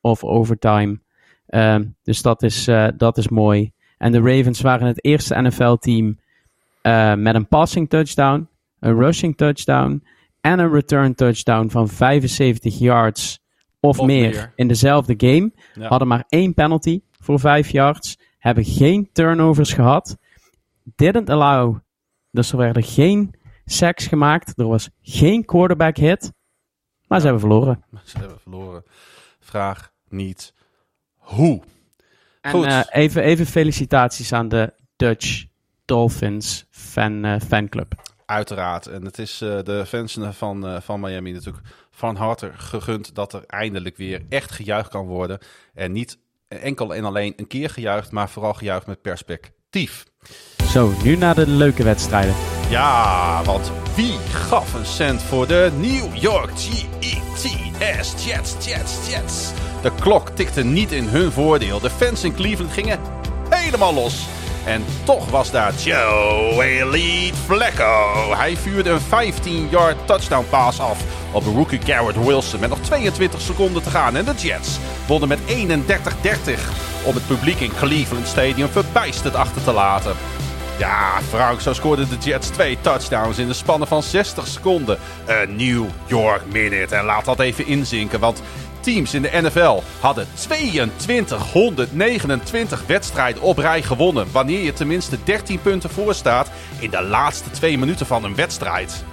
[0.00, 1.00] of overtime.
[1.46, 2.64] Ehm, dus dat is,
[2.96, 3.72] dat is mooi.
[3.98, 6.18] En de Ravens waren het eerste NFL-team
[7.16, 8.48] met een passing touchdown,
[8.80, 10.02] een rushing touchdown
[10.40, 13.38] en een return touchdown van 75 yards
[13.80, 14.52] of, Of meer, meer.
[14.54, 15.52] in dezelfde game.
[15.74, 15.88] Ja.
[15.88, 18.18] Hadden maar één penalty voor 5 yards.
[18.38, 20.16] Hebben geen turnovers gehad.
[20.96, 21.76] Didn't allow.
[22.30, 23.34] Dus er werden geen
[23.64, 24.58] sacks gemaakt.
[24.58, 26.32] Er was geen quarterback hit.
[27.06, 27.84] Maar ze hebben verloren.
[28.04, 28.82] Ze hebben verloren.
[29.40, 30.52] Vraag niet
[31.14, 31.62] hoe.
[32.40, 32.64] En Goed.
[32.64, 35.44] eh, even, even felicitaties aan de Dutch
[35.84, 37.92] Dolphins fan, eh, fanclub.
[38.30, 38.86] Uiteraard.
[38.86, 43.32] En het is eh, de fans van, eh, van Miami natuurlijk van harte gegund dat
[43.32, 45.38] er eindelijk weer echt gejuicht kan worden.
[45.74, 46.18] En niet
[46.48, 50.04] enkel en alleen een keer gejuicht, maar vooral gejuicht met perspectief.
[50.70, 52.34] Zo, nu naar de leuke wedstrijden.
[52.70, 56.56] Ja, want wie gaf een cent voor de New York
[57.78, 59.52] Jets, Jets, Jets, Jets?
[59.82, 61.80] De klok tikte niet in hun voordeel.
[61.80, 62.98] De fans in Cleveland gingen
[63.48, 64.26] helemaal los.
[64.68, 68.34] En toch was daar Joe Elite Flacco.
[68.36, 73.82] Hij vuurde een 15-yard touchdown pass af op rookie Garrett Wilson met nog 22 seconden
[73.82, 74.16] te gaan.
[74.16, 75.42] En de Jets wonnen met 31-30
[77.04, 80.16] om het publiek in Cleveland Stadium verbijsterd achter te laten.
[80.78, 84.98] Ja, Frank, zo scoorden de Jets twee touchdowns in de spannen van 60 seconden.
[85.26, 86.96] Een New York Minute.
[86.96, 88.42] En laat dat even inzinken, want
[88.80, 94.26] teams in de NFL hadden 2229 wedstrijden op rij gewonnen.
[94.32, 99.04] Wanneer je tenminste 13 punten voor staat in de laatste twee minuten van een wedstrijd.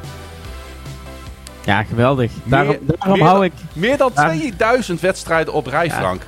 [1.66, 2.32] Ja, geweldig.
[2.43, 4.28] Daarom, Meer- daarom meer hou dan- ik Meer dan Ja.
[4.30, 5.91] 2000 wedstrijden op rij, Ja.
[5.99, 6.22] Frank.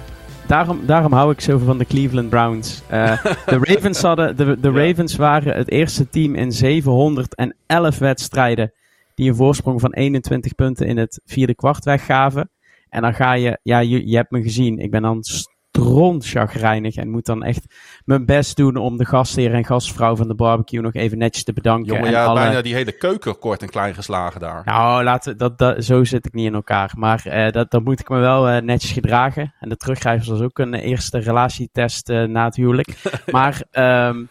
[0.47, 2.81] Daarom, daarom hou ik zoveel van de Cleveland Browns.
[2.88, 4.85] Eh, de Ravens, hadden, de, de Ja.
[4.88, 8.71] Ravens waren het eerste team in 711 wedstrijden
[9.15, 12.49] die een voorsprong van 21 punten in het vierde kwart weggaven.
[12.98, 17.10] En dan ga je, ja, je, je hebt me gezien, ik ben dan strontchagrijnig en
[17.10, 17.76] moet dan echt
[18.06, 21.54] mijn best doen om de gastheer en gastvrouw van de barbecue nog even netjes te
[21.54, 21.93] bedanken.
[21.95, 24.62] Jongen, alle- bijna die hele keuken kort en klein geslagen daar.
[24.66, 26.91] nou, laten, we- dat, dat, zo zit ik niet in elkaar.
[26.98, 29.54] Maar eh, dat, dan moet ik me wel eh, netjes gedragen.
[29.60, 33.02] En de teruggrijpers was ook een eerste relatietest eh, na het huwelijk.
[33.32, 34.24] maar ehm,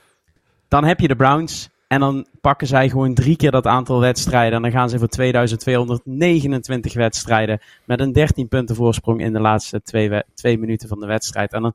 [0.68, 1.68] dan heb je de Browns.
[1.88, 4.52] En dan pakken zij gewoon drie keer dat aantal wedstrijden.
[4.56, 7.60] En dan gaan ze voor 2229 wedstrijden.
[7.84, 11.52] Met een 13 punten voorsprong in de laatste twee, we- twee minuten van de wedstrijd.
[11.52, 11.74] En dan,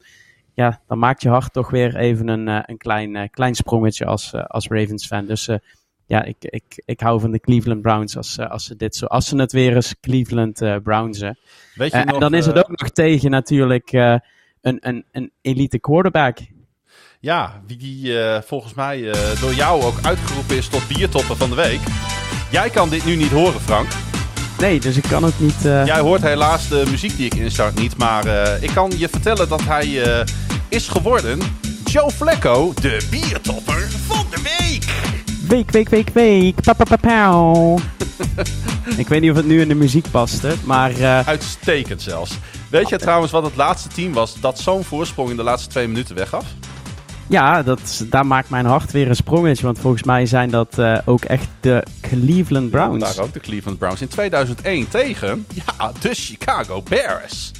[0.53, 4.05] ja, dan maakt je hart toch weer even een, eh, een klein, eh, klein sprongetje
[4.05, 5.25] als, eh, als Ravens fan.
[5.25, 5.49] Dus
[6.05, 9.27] ja, ik, ik, ik hou van de Cleveland Browns als, als ze dit zo, als
[9.27, 11.37] ze het weer eens Cleveland Brownsen.
[11.75, 13.91] Weet je nog, en dan is het ook nog tegen natuurlijk
[14.61, 16.37] een, een, een elite quarterback.
[17.23, 21.49] Ja, wie die eh, volgens mij eh, door jou ook uitgeroepen is tot biertopper van
[21.49, 21.79] de week.
[22.51, 23.87] Jij kan dit nu niet horen, Frank.
[24.59, 25.65] Nee, dus ik kan ook niet.
[25.65, 27.97] eh, Jij hoort helaas de muziek die ik instart niet.
[27.97, 28.25] Maar
[28.63, 29.87] ik kan je vertellen dat hij
[30.69, 31.39] is geworden
[31.85, 34.85] Joe Flacco, de biertopper van de week.
[35.47, 36.61] Week, week, week, week.
[36.61, 37.77] Pa, pa, pa, pauw.
[38.97, 42.31] ik weet niet of het nu in de muziek paste, maar Uitstekend zelfs.
[42.69, 45.87] Weet je trouwens wat het laatste team was dat zo'n voorsprong in de laatste twee
[45.87, 46.45] minuten weggaf?
[47.31, 49.65] Ja, dat, daar maakt mijn hart weer een sprongetje.
[49.65, 53.15] Want volgens mij zijn dat uh, ook echt de Cleveland Browns.
[53.15, 57.51] Daar ook de Cleveland Browns in 2001 tegen ja, de Chicago Bears.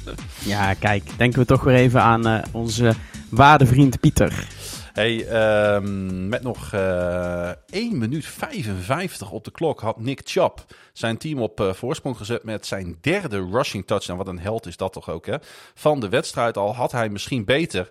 [0.44, 2.94] Ja, kijk, denken we toch weer even aan uh, onze
[3.28, 4.46] waardevriend Pieter.
[4.92, 5.26] Hey,
[5.74, 10.58] um, met nog uh, 1 minuut 55 op de klok had Nick Chubb
[10.92, 14.18] zijn team op uh, voorsprong gezet met zijn derde rushing touchdown.
[14.18, 15.36] Wat een held is dat toch ook, hè?
[15.74, 17.90] Van de wedstrijd al had hij misschien beter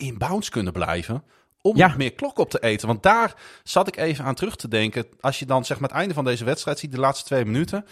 [0.00, 1.22] in bounds kunnen blijven.
[1.62, 1.94] Om ja.
[1.96, 2.86] meer klok op te eten.
[2.86, 5.06] Want daar zat ik even aan terug te denken.
[5.20, 7.84] Als je dan zeg maar het einde van deze wedstrijd ziet, de laatste twee minuten.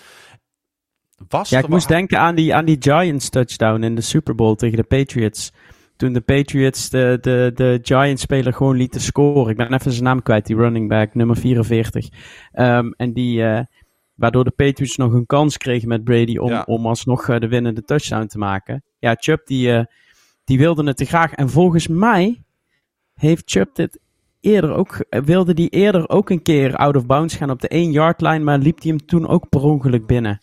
[1.29, 4.55] Was ja, ik moest denken aan die, aan die Giants touchdown in de Super Bowl
[4.55, 5.53] tegen de Patriots.
[5.97, 9.51] Toen de Patriots de, de, de Giants-speler gewoon lieten scoren.
[9.51, 12.09] Ik ben even zijn naam kwijt, die running back, nummer 44.
[12.53, 13.61] Um, en die, uh,
[14.15, 16.63] waardoor de Patriots nog een kans kregen met Brady om, ja.
[16.67, 18.85] om alsnog uh, de winnende touchdown te maken.
[18.99, 19.85] Ja, Chubb die, uh,
[20.49, 21.33] die wilde het te graag.
[21.33, 22.43] En volgens mij
[23.15, 23.99] heeft Chubb dit
[24.41, 27.93] eerder ook, wilde die eerder ook een keer out of bounds gaan op de 1
[27.93, 30.41] yard line, maar liep hij hem toen ook per ongeluk binnen.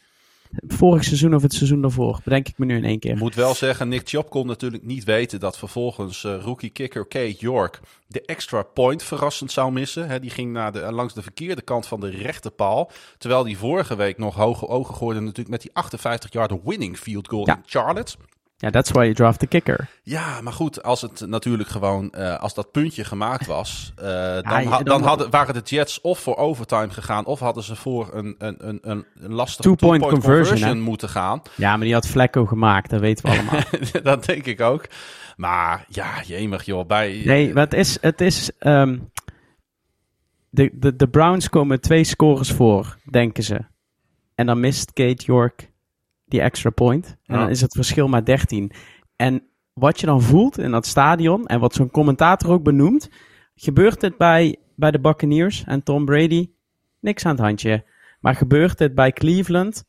[0.68, 3.12] Vorig seizoen of het seizoen daarvoor, bedenk ik me nu in één keer.
[3.12, 7.08] Ik moet wel zeggen, Nick Chubb kon natuurlijk niet weten dat vervolgens uh, rookie kicker
[7.08, 10.08] Kate York de extra point verrassend zou missen.
[10.08, 12.92] He, die ging naar de, langs de verkeerde kant van de rechterpaal.
[13.18, 17.28] Terwijl die vorige week nog hoge ogen gooide natuurlijk met die 58 yard winning field
[17.28, 17.56] goal ja.
[17.56, 18.16] in Charlotte.
[18.58, 19.90] Ja, that's why you draft the kicker.
[20.04, 24.42] Ja, maar goed, als het natuurlijk gewoon, uh, als dat puntje gemaakt was, uh, ja,
[24.42, 28.10] dan, ha dan, hadden, waren de Jets of voor overtime gegaan, of hadden ze voor
[28.14, 31.42] een, een, een, een lastige two-point two conversion, conversion moeten gaan.
[31.56, 33.62] Ja, maar die had Vlekko gemaakt, dat weten we allemaal.
[34.04, 34.86] dat denk ik ook.
[35.36, 37.22] Maar ja, jemig joh, bij...
[37.26, 39.12] Nee, maar het is, het is um,
[40.50, 43.60] de, de, de Browns komen twee scores voor, denken ze.
[44.36, 45.74] En dan mist Kate York
[46.26, 47.18] die extra point.
[47.26, 48.72] En dan is het verschil maar 13.
[49.16, 53.10] En wat je dan voelt in dat stadion, en wat zo'n commentator ook benoemt,
[53.56, 56.50] gebeurt het bij, bij de Buccaneers en Tom Brady,
[57.00, 57.84] niks aan het handje.
[58.20, 59.86] Maar gebeurt het bij Cleveland,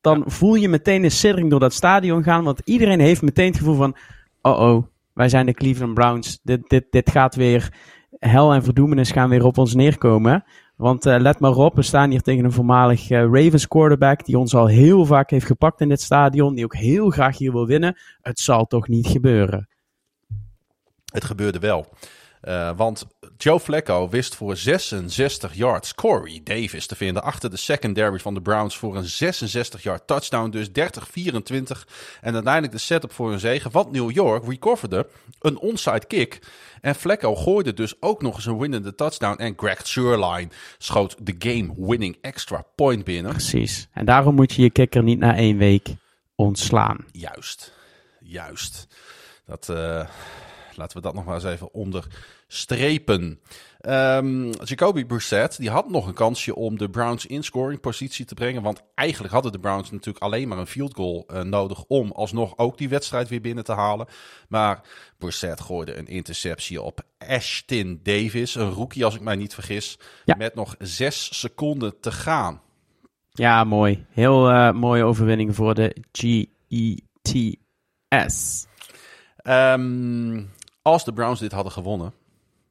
[0.00, 3.56] dan voel je meteen een siddering door dat stadion gaan, want iedereen heeft meteen het
[3.56, 3.96] gevoel van,
[4.42, 7.72] oh oh, wij zijn de Cleveland Browns, dit, dit, dit gaat weer,
[8.18, 10.44] hel en verdoemenis gaan weer op ons neerkomen.
[10.76, 14.38] Want uh, let maar op, we staan hier tegen een voormalig uh, Ravens quarterback die
[14.38, 17.66] ons al heel vaak heeft gepakt in dit stadion, die ook heel graag hier wil
[17.66, 17.98] winnen.
[18.20, 19.68] Het zal toch niet gebeuren?
[21.12, 21.86] Het gebeurde wel.
[22.42, 23.06] Uh, want
[23.36, 28.42] Joe Flacco wist voor 66 yards Corey Davis te vinden achter de secondary van de
[28.42, 30.50] Browns voor een 66 yard touchdown.
[30.50, 30.72] Dus 30-24.
[32.20, 33.70] En uiteindelijk de setup voor een zege.
[33.70, 35.06] Want New York recoverde
[35.40, 36.38] een onside kick.
[36.82, 39.38] En Flacco gooide dus ook nog eens een winnende touchdown.
[39.38, 43.30] En Greg Sherline schoot de game-winning extra point binnen.
[43.30, 43.88] Precies.
[43.92, 45.94] En daarom moet je je kikker niet na één week
[46.34, 47.04] ontslaan.
[47.12, 47.72] Juist.
[48.20, 48.86] Juist.
[49.46, 49.68] Dat...
[49.68, 50.06] Uh
[50.76, 53.40] Laten we dat nog maar eens even onderstrepen.
[53.88, 58.34] Um, Jacoby Brissett die had nog een kansje om de Browns in scoring positie te
[58.34, 58.62] brengen.
[58.62, 62.58] Want eigenlijk hadden de Browns natuurlijk alleen maar een field goal uh, nodig om alsnog
[62.58, 64.06] ook die wedstrijd weer binnen te halen.
[64.48, 64.80] Maar
[65.18, 70.34] Brissett gooide een interceptie op Ashton Davis, een rookie als ik mij niet vergis, ja.
[70.38, 72.60] met nog zes seconden te gaan.
[73.30, 74.06] Ja, mooi.
[74.10, 75.96] Heel uh, mooie overwinning voor de
[78.12, 78.66] GETS.
[79.44, 80.50] Um,
[80.82, 82.12] als de Browns dit hadden gewonnen,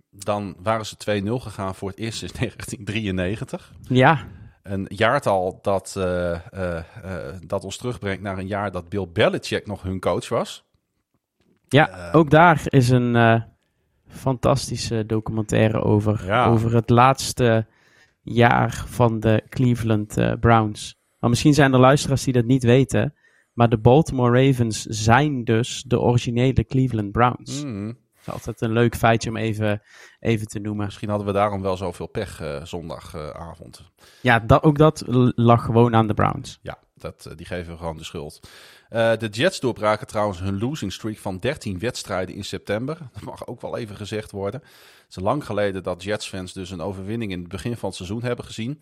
[0.09, 3.74] dan waren ze 2-0 gegaan voor het eerst sinds 1993.
[3.82, 4.28] Ja.
[4.64, 9.68] Een jaartal dat, uh, uh, uh, dat ons terugbrengt naar een jaar dat Bill Belichick
[9.68, 10.66] nog hun coach was.
[11.68, 13.43] Ja, ook daar is een
[14.07, 16.26] fantastische documentaire over.
[16.26, 16.45] Ja.
[16.45, 17.66] Over het laatste
[18.22, 20.99] jaar van de Cleveland Browns.
[21.20, 23.14] Maar misschien zijn er luisteraars die dat niet weten.
[23.53, 27.64] Maar de Baltimore Ravens zijn dus de originele Cleveland Browns.
[27.64, 27.97] Mm.
[28.22, 29.82] Is altijd een leuk feitje om even,
[30.20, 30.86] even te noemen.
[30.86, 33.80] Misschien hadden we daarom wel zoveel pech uh, zondagavond.
[33.80, 35.04] Uh, ja, dat, ook dat
[35.36, 36.60] lag gewoon aan de Browns.
[36.62, 38.40] Ja, dat, uh, die geven we gewoon de schuld.
[38.90, 42.98] Eh, de Jets doorbraken trouwens hun losing streak van 13 wedstrijden in september.
[43.14, 44.62] Dat mag ook wel even gezegd worden.
[44.62, 48.24] Het is lang geleden dat Jets-fans dus een overwinning in het begin van het seizoen
[48.24, 48.82] hebben gezien.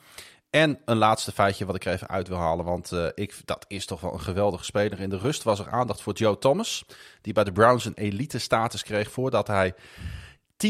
[0.50, 2.66] En een laatste feitje wat ik er even uit wil halen.
[2.66, 5.00] Want uh, ik, dat is toch wel een geweldige speler.
[5.00, 6.86] In de rust was er aandacht voor Joe Thomas.
[7.22, 9.74] Die bij de Browns een elite status kreeg voordat hij
[10.68, 10.70] 10.363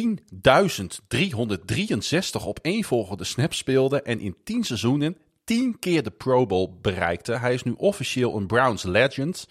[2.45, 4.01] op één volgende snaps speelde.
[4.01, 7.33] En in 10 seizoenen 10 keer de Pro Bowl bereikte.
[7.33, 9.47] Hij is nu officieel een Browns legend.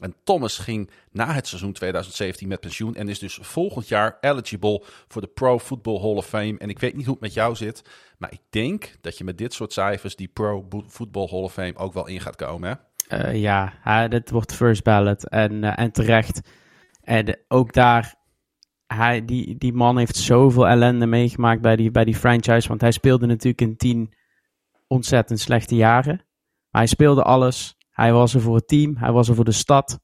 [0.00, 4.82] En Thomas ging na het seizoen 2017 met pensioen en is dus volgend jaar eligible
[5.08, 6.58] voor de Pro Football Hall of Fame.
[6.58, 7.82] En ik weet niet hoe het met jou zit,
[8.18, 11.76] maar ik denk dat je met dit soort cijfers die Pro Football Hall of Fame
[11.76, 12.68] ook wel in gaat komen.
[12.68, 12.74] Hè?
[13.32, 16.40] Uh, ja, dit wordt first ballot en, uh, en terecht.
[17.02, 18.18] En ook daar
[18.94, 22.68] hij, die, die man heeft zoveel ellende meegemaakt bij die, bij die franchise.
[22.68, 24.14] Want hij speelde natuurlijk in tien
[24.86, 26.16] ontzettend slechte jaren.
[26.70, 27.76] Maar hij speelde alles.
[28.00, 28.96] Hij was er voor het team.
[28.96, 29.98] Hij was er voor de stad.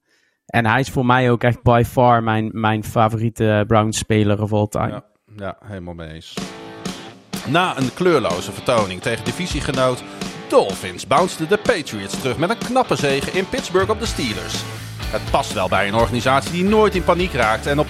[0.46, 4.66] En hij is voor mij ook echt by far mijn, mijn favoriete Browns-speler of all
[4.66, 4.90] time.
[4.90, 5.04] Ja,
[5.36, 6.34] ja, helemaal mee eens.
[7.46, 10.02] Na een kleurloze vertoning tegen divisiegenoot
[10.48, 14.62] Dolphins bounceden de Patriots terug met een knappe zege in Pittsburgh op de Steelers.
[15.10, 17.86] Het past wel bij een organisatie die nooit in paniek raakt en op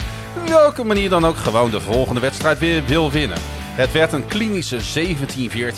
[0.46, 3.38] welke manier dan ook gewoon de volgende wedstrijd weer wil winnen.
[3.77, 5.07] Het werd een klinische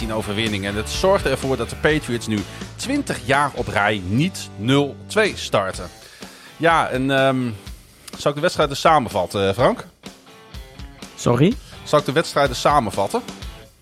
[0.08, 2.38] 17-14 overwinning en het zorgde ervoor dat de Patriots nu
[2.76, 5.88] 20 jaar op rij niet 0-2 starten.
[6.56, 7.56] Ja, en um,
[8.18, 9.86] zal ik de wedstrijden samenvatten, Frank?
[11.14, 11.54] Sorry?
[11.82, 13.22] Zal ik de wedstrijden samenvatten?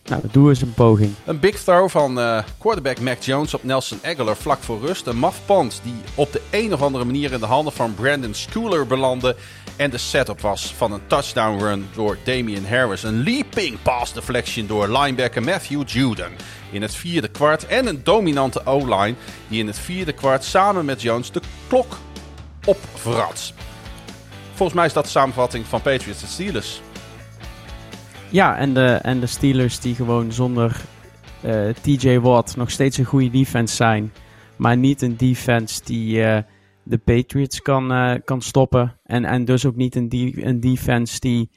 [0.09, 1.15] Nou, doen eens een poging.
[1.25, 5.07] Een big throw van uh, quarterback Mac Jones op Nelson Aguilar vlak voor rust.
[5.07, 8.35] Een maf punt die op de een of andere manier in de handen van Brandon
[8.35, 9.37] Schooler belandde.
[9.77, 13.03] En de setup was van een touchdown run door Damian Harris.
[13.03, 16.33] Een leaping pass deflection door linebacker Matthew Juden
[16.71, 17.67] in het vierde kwart.
[17.67, 19.15] En een dominante O-line
[19.49, 21.97] die in het vierde kwart samen met Jones de klok
[22.65, 23.53] opvrat.
[24.55, 26.81] Volgens mij is dat de samenvatting van Patriots en Steelers.
[28.31, 30.81] Ja, en de, en de Steelers die gewoon zonder
[31.45, 34.13] uh, eh, TJ Watt nog steeds een goede defense zijn.
[34.57, 36.39] Maar niet een defense die uh,
[36.83, 38.99] de Patriots kan, uh, kan stoppen.
[39.05, 41.51] En, en dus ook niet een, een defense die,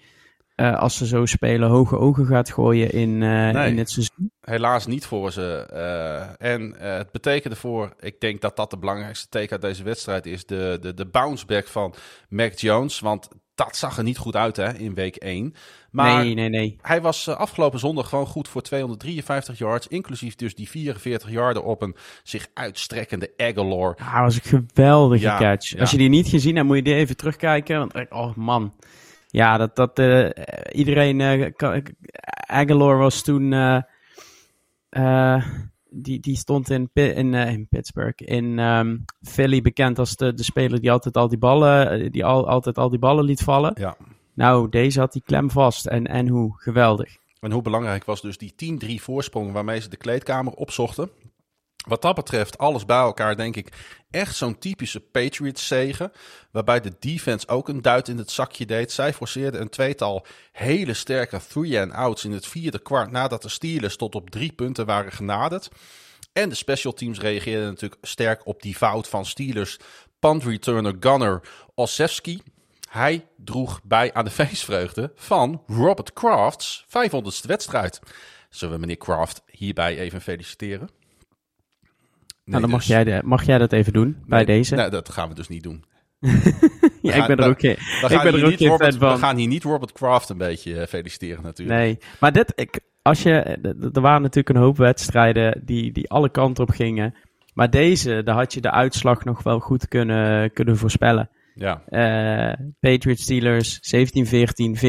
[0.55, 4.31] als ze zo spelen, hoge ogen gaat gooien in, nee, in het seizoen.
[4.41, 5.65] Helaas niet voor ze.
[6.37, 10.45] en het betekende voor, ik denk dat dat de belangrijkste teken uit deze wedstrijd is,
[10.45, 11.93] de, de, de bounceback van
[12.29, 12.99] Mac Jones.
[12.99, 15.53] Want dat zag er niet goed uit hè, in week 1.
[15.91, 16.77] Maar nee, nee, nee.
[16.81, 19.87] hij was uh, afgelopen zondag gewoon goed voor 253 yards.
[19.87, 23.95] Inclusief dus die 44 yarden op een zich uitstrekkende Aguilar.
[23.97, 25.77] Ja, was een geweldige catch.
[25.79, 27.77] Als je die niet gezien hebt, moet je die even terugkijken.
[27.77, 28.73] Want, oh man.
[29.27, 30.29] Ja, dat, dat uh,
[30.71, 31.19] iedereen...
[31.19, 31.77] Uh,
[32.47, 33.49] Aguilar was toen...
[35.91, 40.79] die, die stond in, in, in Pittsburgh, in um, Philly bekend als de, de speler
[40.79, 43.71] die altijd al die ballen, die al, altijd al die ballen liet vallen.
[43.75, 43.95] Ja.
[44.39, 45.85] Nou, deze had die klem vast.
[45.85, 47.17] En, en hoe geweldig.
[47.39, 51.09] En hoe belangrijk was dus die 10-3 voorsprong waarmee ze de kleedkamer opzochten.
[51.87, 53.69] Wat dat betreft, alles bij elkaar, denk ik,
[54.11, 56.11] echt zo'n typische Patriots-zegen.
[56.51, 58.91] Waarbij de defense ook een duit in het zakje deed.
[58.91, 63.11] Zij forceerden een tweetal hele sterke three-and-outs in het vierde kwart.
[63.11, 65.69] Nadat de Steelers tot op drie punten waren genaderd.
[66.33, 69.77] En de special teams reageerden natuurlijk sterk op die fout van Steelers.
[70.19, 71.41] Punt returner Gunner
[71.75, 72.41] Osewski.
[72.89, 77.99] Hij droeg bij aan de feestvreugde van Robert Kraft's 500ste wedstrijd.
[78.49, 80.89] Zullen we meneer Kraft hierbij even feliciteren?
[82.49, 84.75] nou, dan mag, dus- jij de, mag jij dat even doen bij deze.
[84.75, 85.83] Nee, dat gaan we dus niet doen.
[87.01, 89.13] ja, ik ben er ook, ik ben er ook Robert, van.
[89.13, 91.79] We gaan hier niet Robert Kraft een beetje eh, feliciteren natuurlijk.
[91.79, 93.31] Nee, maar dit, ik, als je,
[93.93, 97.15] er waren natuurlijk een hoop wedstrijden die, die alle kanten op gingen.
[97.53, 101.29] Maar deze, daar had je de uitslag nog wel goed kunnen, kunnen voorspellen.
[101.59, 101.83] Ja.
[101.89, 103.99] Uh, Patriots Steelers 17-14,
[104.75, 104.79] 14-17.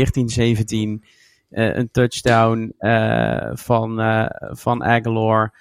[1.51, 3.97] Uh, een touchdown uh, van,
[4.39, 5.55] van Aguilar.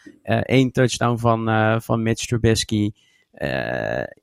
[0.44, 2.92] één touchdown van, van Mitch Trubisky.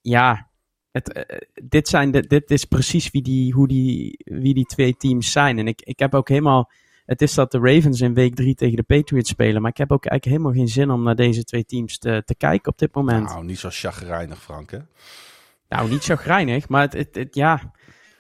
[0.02, 0.48] ja,
[0.90, 1.26] het,
[1.62, 5.58] dit, zijn de, dit is precies wie die, hoe die, wie die twee teams zijn.
[5.58, 6.70] En ik, ik heb ook helemaal...
[7.06, 9.62] Het is dat de Ravens in week 3 tegen de Patriots spelen.
[9.62, 12.34] Maar ik heb ook eigenlijk helemaal geen zin om naar deze twee teams te, te
[12.34, 13.28] kijken op dit moment.
[13.28, 14.78] Nou, niet zo chagrijnig, Frank, hè?
[15.68, 17.74] Nou, niet chagrijnig, maar het, het, het ja...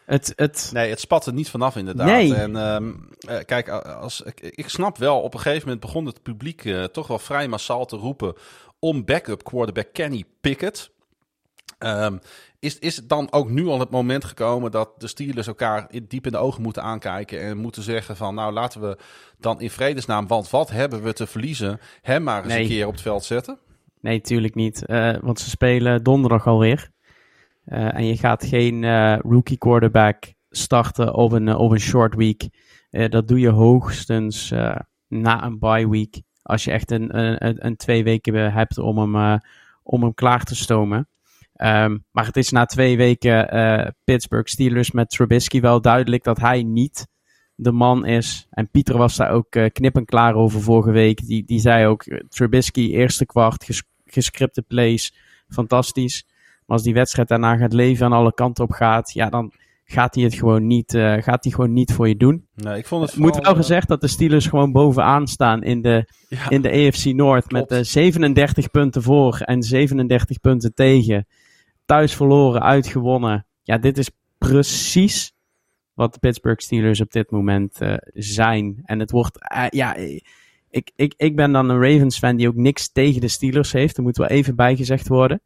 [0.04, 0.70] Het, het...
[0.72, 2.06] Nee, het spat er niet vanaf inderdaad.
[2.06, 2.34] Nee.
[2.34, 3.08] En um,
[3.44, 7.06] kijk, als, ik, ik, snap wel, op een gegeven moment begon het publiek uh, toch
[7.06, 8.34] wel vrij massaal te roepen
[8.78, 10.90] om backup quarterback Kenny Pickett.
[11.78, 12.20] Um,
[12.58, 16.26] is, is het dan ook nu al het moment gekomen dat de Steelers elkaar diep
[16.26, 18.98] in de ogen moeten aankijken en moeten zeggen van nou laten we
[19.38, 22.62] dan in vredesnaam, want wat hebben we te verliezen, hem maar eens nee.
[22.62, 23.58] een keer op het veld zetten?
[24.00, 24.82] Nee, tuurlijk niet.
[24.86, 26.90] Uh, want ze spelen donderdag alweer.
[27.66, 32.14] Uh, en je gaat geen uh, rookie quarterback starten op een, uh, op een short
[32.14, 32.48] week.
[32.90, 34.50] dat doe je hoogstens
[35.08, 36.22] na een bye week.
[36.42, 39.40] Als je echt een, een, een twee weken hebt om hem,
[39.82, 41.08] om hem klaar te stomen.
[41.62, 46.62] Um, maar het is na twee weken Pittsburgh Steelers met Trubisky wel duidelijk dat hij
[46.62, 47.06] niet
[47.54, 48.46] de man is.
[48.50, 51.26] En Pieter was daar ook knip en klaar over vorige week.
[51.26, 55.14] Die, die zei ook, Trubisky eerste kwart, ges gescripte plays,
[55.48, 56.26] fantastisch.
[56.66, 59.52] Maar als die wedstrijd daarna gaat leven en alle kanten op gaat, ja, dan
[59.84, 62.46] gaat hij het gewoon niet, uh, gaat hij gewoon niet voor je doen.
[62.54, 65.62] Nee, ik vond het vooral, Moet wel uh, gezegd dat de Steelers gewoon bovenaan staan
[65.62, 70.74] in de, ja, in de AFC Noord met uh, 37 punten voor en 37 punten
[70.74, 71.26] tegen.
[71.84, 73.46] Thuis verloren, uitgewonnen.
[73.62, 75.34] Ja, dit is precies
[75.94, 78.82] wat de Pittsburgh Steelers op dit moment uh, zijn.
[78.84, 79.94] En het wordt, uh, ja,
[80.70, 83.96] ik, ik, ik ben dan een Ravens fan die ook niks tegen de Steelers heeft.
[83.96, 85.42] Dat moet wel even bijgezegd worden.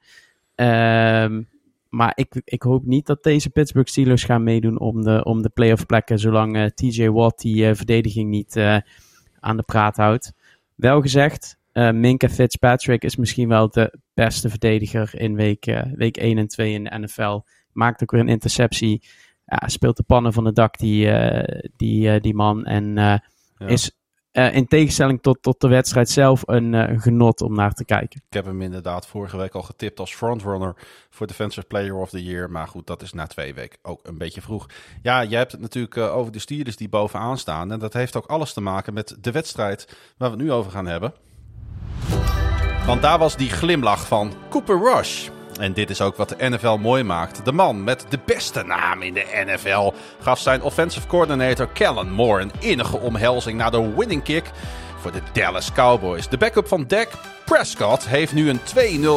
[0.60, 1.48] Um,
[1.88, 5.48] maar ik, ik hoop niet dat deze Pittsburgh Steelers gaan meedoen om de, om de
[5.48, 8.56] playoff plekken, zolang uh, TJ Watt die verdediging niet
[9.40, 10.32] aan de praat houdt.
[10.74, 16.48] Wel gezegd, Minka Fitzpatrick is misschien wel de beste verdediger in week, week 1 en
[16.48, 17.40] 2 in de NFL.
[17.72, 19.02] Maakt ook weer een interceptie
[19.46, 21.10] ja, speelt de pannen van het dak, die,
[21.76, 22.64] die, die man.
[22.64, 23.20] En ja.
[23.58, 23.99] is
[24.32, 28.22] in tegenstelling tot, tot de wedstrijd zelf een genot om naar te kijken.
[28.28, 30.74] Ik heb hem inderdaad vorige week al getipt als frontrunner
[31.10, 32.50] voor Defensive Player of the Year.
[32.50, 34.66] Maar goed, dat is na twee weken ook een beetje vroeg.
[35.02, 37.72] Ja, jij hebt het natuurlijk over de Steelers die bovenaan staan.
[37.72, 40.70] En dat heeft ook alles te maken met de wedstrijd waar we het nu over
[40.70, 41.12] gaan hebben.
[42.86, 45.28] Want daar was die glimlach van Cooper Rush.
[45.60, 47.44] En dit is ook wat de NFL mooi maakt.
[47.44, 52.42] De man met de beste naam in de NFL gaf zijn offensive coordinator Kellen Moore
[52.42, 54.50] een innige omhelzing na de winning kick
[55.00, 56.28] voor de Dallas Cowboys.
[56.28, 57.08] De backup van Dak
[57.44, 58.60] Prescott heeft nu een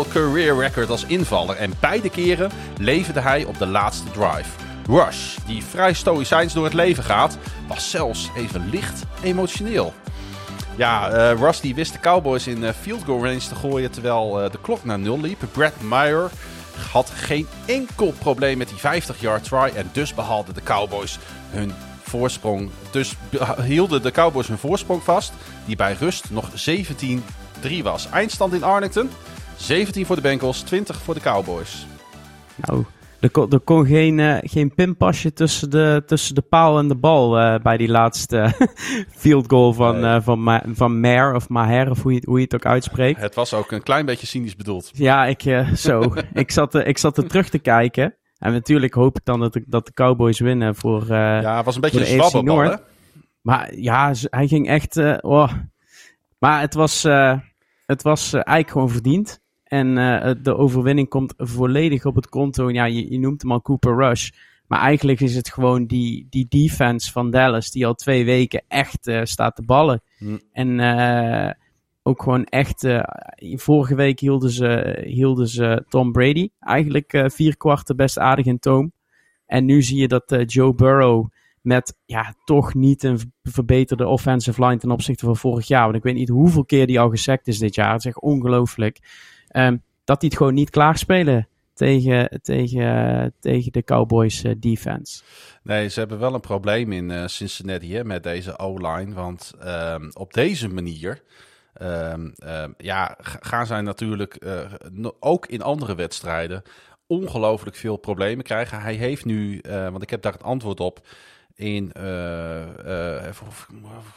[0.08, 4.50] 2-0 career record als invaller en beide keren leverde hij op de laatste drive.
[4.88, 7.38] Rush, die vrij stoïcijns door het leven gaat,
[7.68, 9.94] was zelfs even licht emotioneel.
[10.76, 14.52] Ja, uh, Rusty wist de Cowboys in uh, field goal range te gooien terwijl uh,
[14.52, 15.44] de klok naar nul liep.
[15.52, 16.32] Brad Meyer
[16.92, 21.20] had geen enkel probleem met die 50-yard try en dus behaalden de Cowboys
[21.50, 22.70] hun voorsprong.
[22.92, 23.16] Dus
[23.64, 25.34] hielden de Cowboys hun voorsprong vast,
[25.66, 28.10] die bij rust nog 17-3 was.
[28.10, 29.10] Eindstand in Arlington,
[29.58, 31.86] 17 voor de Bengals, 20 voor de Cowboys.
[32.56, 32.86] Nou,
[33.24, 36.96] er kon, er kon geen, uh, geen pinpasje tussen de, tussen de paal en de
[36.96, 38.54] bal uh, bij die laatste
[39.22, 40.16] field goal van, nee.
[40.16, 43.20] uh, van, Ma van Maher of Maher, of hoe je, hoe je het ook uitspreekt.
[43.22, 44.92] Het was ook een klein beetje cynisch bedoeld.
[44.94, 45.42] Ja, ik,
[45.76, 46.14] zo.
[46.34, 48.16] ik, zat, ik zat er terug te kijken.
[48.38, 51.06] En natuurlijk hoop ik dan dat de, dat de Cowboys winnen voor.
[51.08, 52.78] ja, het was een beetje een zwabberbal?
[53.42, 55.22] Maar ja, hij ging echt.
[55.22, 55.52] oh.
[56.40, 57.04] Maar het was,
[57.86, 59.43] het was eigenlijk gewoon verdiend.
[59.74, 62.72] En uh, de overwinning komt volledig op het konto.
[62.72, 64.30] Ja, je, je, noemt hem al Cooper Rush.
[64.68, 69.08] Maar eigenlijk is het gewoon die, die defense van Dallas die al twee weken echt
[69.08, 70.02] uh, staat te ballen.
[70.20, 70.42] Mm.
[70.52, 71.52] En uh,
[72.04, 72.88] ook gewoon echt.
[73.56, 78.92] vorige week hielden ze, hielden ze Tom Brady eigenlijk vier kwarten best aardig in toom.
[79.46, 81.28] En nu zie je dat Joe Burrow
[81.62, 85.84] met ja, toch niet een verbeterde offensive line ten opzichte van vorig jaar.
[85.84, 87.92] Want ik weet niet hoeveel keer die al gesekt is dit jaar.
[87.92, 89.00] Het is echt ongelooflijk.
[89.54, 95.24] Um, dat die het gewoon niet klaarspelen tegen, tegen, tegen de Cowboys uh, defense.
[95.64, 99.14] Nee, ze hebben wel een probleem in uh, Cincinnati hè, met deze O-line.
[99.14, 101.22] Want um, op deze manier
[101.82, 102.34] um,
[102.78, 106.62] ja, gaan zij natuurlijk uh, ook in andere wedstrijden
[107.08, 108.82] ongelooflijk veel problemen krijgen.
[108.82, 111.08] Hij heeft nu, want ik heb daar het antwoord op.
[111.56, 111.92] In,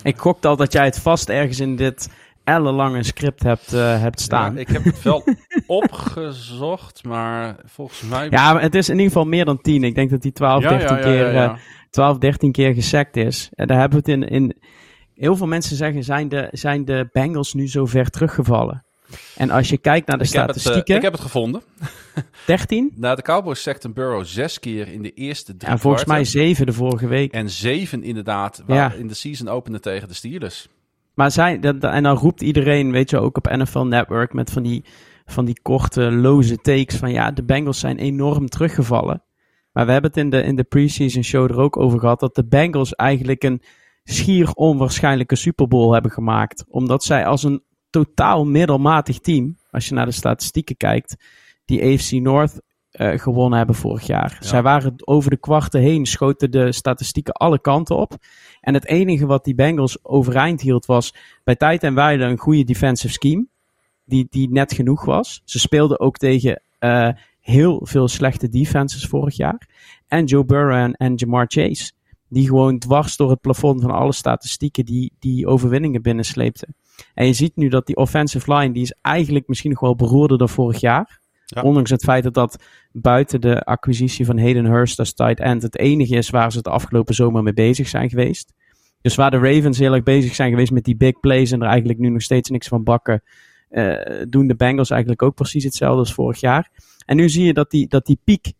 [0.02, 2.08] ik gokte al dat jij het vast ergens in dit
[2.46, 4.54] ellenlange script hebt, uh, hebt staan.
[4.54, 5.24] Ja, ik heb het wel
[5.66, 8.28] opgezocht, maar volgens mij...
[8.30, 9.84] Ja, maar het is in ieder geval meer dan 10.
[9.84, 11.54] Ik denk dat die 12, ja, 13 ja, keer, uh,
[11.90, 13.48] 12, 13 keer gesekt is.
[13.54, 14.28] En daar hebben we het in...
[14.28, 14.56] in
[15.14, 18.84] heel veel mensen zeggen, zijn de, zijn de Bengals nu zo ver teruggevallen?
[19.36, 20.72] En als je kijkt naar de ik statistieken...
[20.72, 21.62] Heb het, uh, ik heb het gevonden.
[22.46, 22.92] 13?
[22.96, 26.66] Nou, de Cowboys sekten Burrow zes keer in de eerste drie En volgens mij zeven
[26.66, 27.32] de vorige week.
[27.32, 30.68] En zeven inderdaad, waar in de season opende tegen de Steelers.
[31.16, 34.62] Maar zij, dat, en dan roept iedereen, weet je, ook op NFL Network met van
[34.62, 34.84] die,
[35.24, 39.22] van die korte, loze takes van ja, de Bengals zijn enorm teruggevallen.
[39.72, 42.34] Maar we hebben het in de, in de preseason show er ook over gehad dat
[42.34, 43.62] de Bengals eigenlijk een
[44.04, 46.64] schier onwaarschijnlijke Super Bowl hebben gemaakt.
[46.68, 51.16] Omdat zij als een totaal middelmatig team, als je naar de statistieken kijkt,
[51.64, 52.60] die AFC North
[52.92, 54.36] uh, gewonnen hebben vorig jaar.
[54.40, 54.46] Ja.
[54.46, 58.16] Zij waren over de kwarten heen, schoten de statistieken alle kanten op.
[58.66, 61.14] En het enige wat die Bengals overeind hield was
[61.44, 63.46] bij tijd en wijle een goede defensive scheme.
[64.04, 65.42] Die, die net genoeg was.
[65.44, 67.08] Ze speelden ook tegen uh,
[67.40, 69.68] heel veel slechte defenses vorig jaar.
[70.08, 71.92] En Joe Burrow en, en Jamar Chase.
[72.28, 76.74] Die gewoon dwars door het plafond van alle statistieken die, die overwinningen binnensleepten.
[77.14, 80.38] En je ziet nu dat die offensive line, die is eigenlijk misschien nog wel beroerder
[80.38, 81.20] dan vorig jaar.
[81.46, 81.62] Ja.
[81.62, 85.78] Ondanks het feit dat dat buiten de acquisitie van Hayden Hurst als tight end het
[85.78, 88.52] enige is waar ze het afgelopen zomer mee bezig zijn geweest.
[89.00, 91.68] Dus waar de Ravens heel erg bezig zijn geweest met die big plays en er
[91.68, 93.22] eigenlijk nu nog steeds niks van bakken,
[93.70, 93.96] uh,
[94.28, 96.70] doen de Bengals eigenlijk ook precies hetzelfde als vorig jaar.
[97.04, 98.52] En nu zie je dat die, dat die piek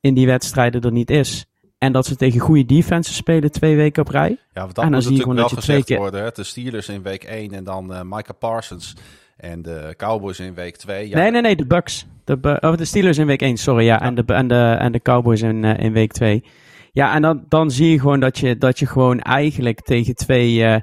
[0.00, 1.46] in die wedstrijden er niet is.
[1.78, 4.28] En dat ze tegen goede defenses spelen twee weken op rij.
[4.28, 5.98] Ja, want dat en dan moet natuurlijk wel gezegd keer...
[5.98, 6.22] worden.
[6.22, 6.30] Hè?
[6.30, 8.94] De Steelers in week 1 en dan uh, Micah Parsons
[9.40, 11.08] en de Cowboys in week 2.
[11.08, 11.16] Ja.
[11.16, 12.06] Nee, nee, nee, de Bucks.
[12.24, 13.84] De, oh, de Steelers in week 1, sorry.
[13.84, 14.00] Ja.
[14.00, 16.44] En, de, en, de, en de Cowboys in, uh, in week 2.
[16.92, 20.54] Ja, en dan, dan zie je gewoon dat je, dat je gewoon eigenlijk tegen twee,
[20.54, 20.76] uh,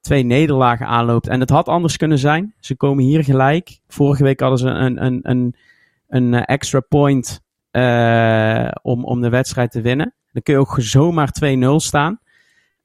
[0.00, 1.28] twee nederlagen aanloopt.
[1.28, 2.54] En het had anders kunnen zijn.
[2.60, 3.78] Ze komen hier gelijk.
[3.88, 5.54] Vorige week hadden ze een, een, een,
[6.08, 7.44] een extra point
[8.82, 10.14] om, om de wedstrijd te winnen.
[10.32, 12.20] Dan kun je ook zomaar 2-0 staan.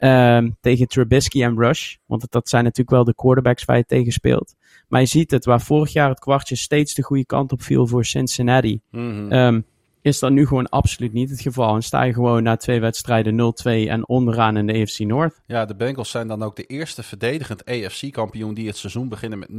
[0.03, 1.95] Uh, tegen Trubisky en Rush.
[2.05, 4.55] Want dat zijn natuurlijk wel de quarterbacks waar je tegen speelt.
[4.87, 7.87] Maar je ziet het, waar vorig jaar het kwartje steeds de goede kant op viel
[7.87, 8.81] voor Cincinnati.
[8.91, 9.31] Mm -hmm.
[9.31, 9.65] um,
[10.01, 11.75] is dat nu gewoon absoluut niet het geval.
[11.75, 15.41] En sta je gewoon na twee wedstrijden 0-2 en onderaan in de AFC North.
[15.45, 19.49] Ja, de Bengals zijn dan ook de eerste verdedigend AFC-kampioen die het seizoen beginnen met
[19.49, 19.53] 0-2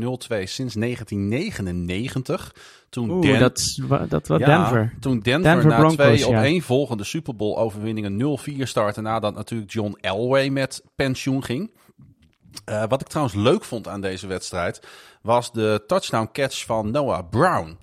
[0.45, 2.55] sinds 1999.
[2.89, 3.77] Toen Oeh, Den dat,
[4.09, 4.95] dat was ja, Denver.
[5.01, 9.35] Toen Denver, Denver na Broncos, twee op één volgende Super Bowl overwinningen 0-4 startte nadat
[9.35, 11.71] natuurlijk John Elway met pensioen ging.
[12.69, 14.87] Uh, wat ik trouwens leuk vond aan deze wedstrijd
[15.23, 17.79] was de touchdown catch van Noah Brown.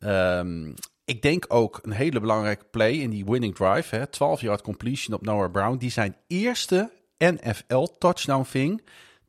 [0.00, 0.74] Um,
[1.10, 3.96] ik denk ook een hele belangrijke play in die winning drive.
[3.96, 5.76] Hè, 12 yard completion op Noah Brown.
[5.76, 8.82] Die zijn eerste NFL touchdown ving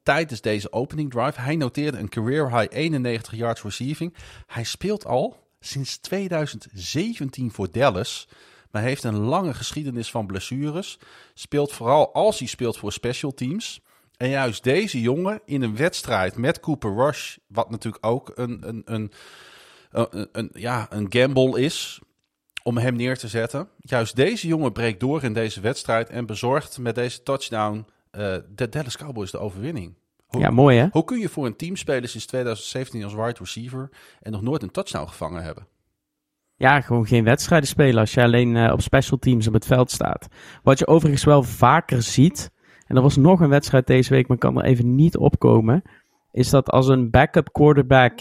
[0.04, 1.42] tijdens deze opening drive.
[1.42, 4.14] Hij noteerde een career high 91 yards receiving.
[4.48, 8.28] Hij speelt al sinds 2017 voor Dallas.
[8.72, 11.00] Maar heeft een lange geschiedenis van blessures.
[11.34, 13.82] Speelt vooral als hij speelt voor special teams.
[14.18, 18.82] En juist deze jongen in een wedstrijd met Cooper Rush, wat natuurlijk ook een, een,
[18.86, 19.12] een
[19.92, 22.02] een, een, ja, een gamble is
[22.64, 23.68] om hem neer te zetten.
[23.78, 28.70] Juist deze jongen breekt door in deze wedstrijd en bezorgt met deze touchdown uh, de
[28.70, 29.94] Dallas Cowboys de overwinning.
[30.26, 30.88] Hoe, ja, mooi hè?
[30.92, 33.90] Hoe kun je voor een team spelen sinds 2017 als wide receiver
[34.22, 35.68] en nog nooit een touchdown gevangen hebben?
[36.56, 39.92] Ja, gewoon geen wedstrijden spelen als je alleen uh, op special teams op het veld
[39.92, 40.28] staat.
[40.64, 42.52] Wat je overigens wel vaker ziet,
[42.88, 45.82] en er was nog een wedstrijd deze week, maar kan er even niet opkomen,
[46.32, 48.20] is dat als een backup quarterback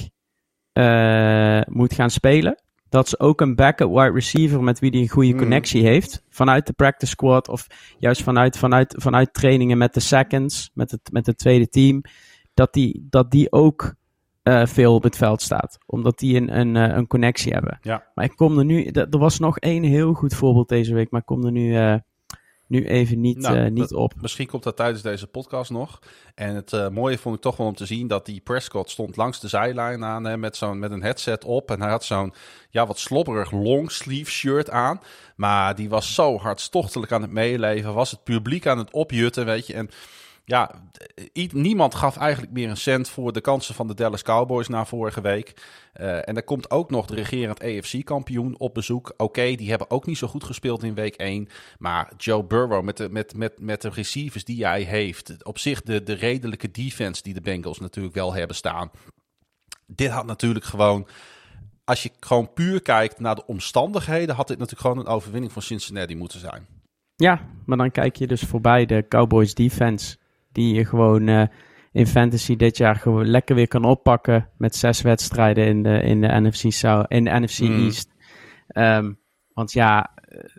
[0.81, 2.63] uh, moet gaan spelen.
[2.89, 5.39] Dat ze ook een backup wide receiver met wie hij een goede mm.
[5.39, 6.25] connectie heeft.
[6.29, 7.67] Vanuit de practice squad of
[7.99, 12.03] juist vanuit, vanuit, vanuit trainingen met de seconds, met het, met het tweede team.
[12.55, 13.95] Dat die, dat die ook
[14.45, 15.79] uh, veel op het veld staat.
[15.87, 17.79] Omdat die een, een, uh, een connectie hebben.
[17.83, 18.05] Ja.
[18.15, 21.21] Maar ik kom er nu, er was nog één heel goed voorbeeld deze week, maar
[21.21, 22.01] ik kom er nu
[22.71, 24.13] nu even niet, nou, uh, niet op.
[24.21, 25.99] Misschien komt dat tijdens deze podcast nog.
[26.35, 29.17] En het uh, mooie vond ik toch wel om te zien dat die Prescott stond
[29.17, 31.71] langs de zijlijn aan hè, met, zo'n, met een headset op.
[31.71, 32.33] En hij had zo'n
[32.71, 35.01] ja, wat slobberig longsleeve shirt aan.
[35.37, 37.95] Maar die was zo hartstochtelijk aan het meeleven.
[37.95, 39.75] Was het publiek aan het opjutten, weet je.
[39.75, 39.91] En
[40.51, 40.71] ja,
[41.53, 45.21] niemand gaf eigenlijk meer een cent voor de kansen van de Dallas Cowboys na vorige
[45.21, 45.55] week.
[46.01, 49.15] Uh, en er komt ook nog de regerend AFC-kampioen op bezoek.
[49.17, 51.49] Oké, die hebben ook niet zo goed gespeeld in week 1.
[51.79, 55.45] Maar Joe Burrow met de, met, met, met de receivers die hij heeft.
[55.45, 58.91] Op zich de, de redelijke defense die de Bengals natuurlijk wel hebben staan.
[59.87, 61.07] Dit had natuurlijk gewoon
[61.85, 65.63] als je gewoon puur kijkt naar de omstandigheden, had dit natuurlijk gewoon een overwinning van
[65.63, 66.67] Cincinnati moeten zijn.
[67.17, 70.19] Ja, maar dan kijk je dus voorbij de Cowboys defense
[70.53, 71.43] die je gewoon uh,
[71.93, 76.21] in fantasy dit jaar gewoon lekker weer kan oppakken met zes wedstrijden in de, in
[76.21, 77.85] de NFC, South, in de NFC mm.
[77.85, 78.09] East.
[78.75, 79.19] Um,
[79.55, 80.11] want ja,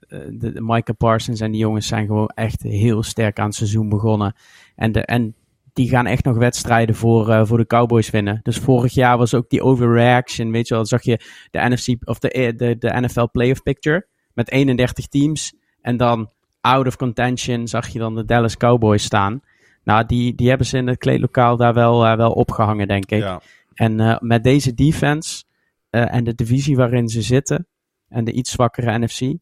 [0.08, 3.56] eh, de, de Micah Parsons en die jongens zijn gewoon echt heel sterk aan het
[3.56, 4.36] seizoen begonnen.
[4.76, 5.36] En, de, en
[5.74, 8.40] die gaan echt nog wedstrijden voor, uh, voor de Cowboys winnen.
[8.44, 10.86] Dus vorig jaar was ook die overreaction, weet je wel.
[10.86, 11.20] zag je
[11.52, 15.54] de NFC of de, de, de NFL playoff picture met 31 teams.
[15.82, 16.30] En dan
[16.62, 19.42] out of contention zag je dan de Dallas Cowboys staan.
[19.84, 23.22] Nou, die, die hebben ze in het kleedlokaal daar wel, uh, wel opgehangen, denk ik.
[23.22, 23.42] Ja.
[23.74, 25.44] En uh, met deze defense
[25.92, 27.68] uh, en de divisie waarin ze zitten
[28.08, 29.38] en de iets zwakkere NFC,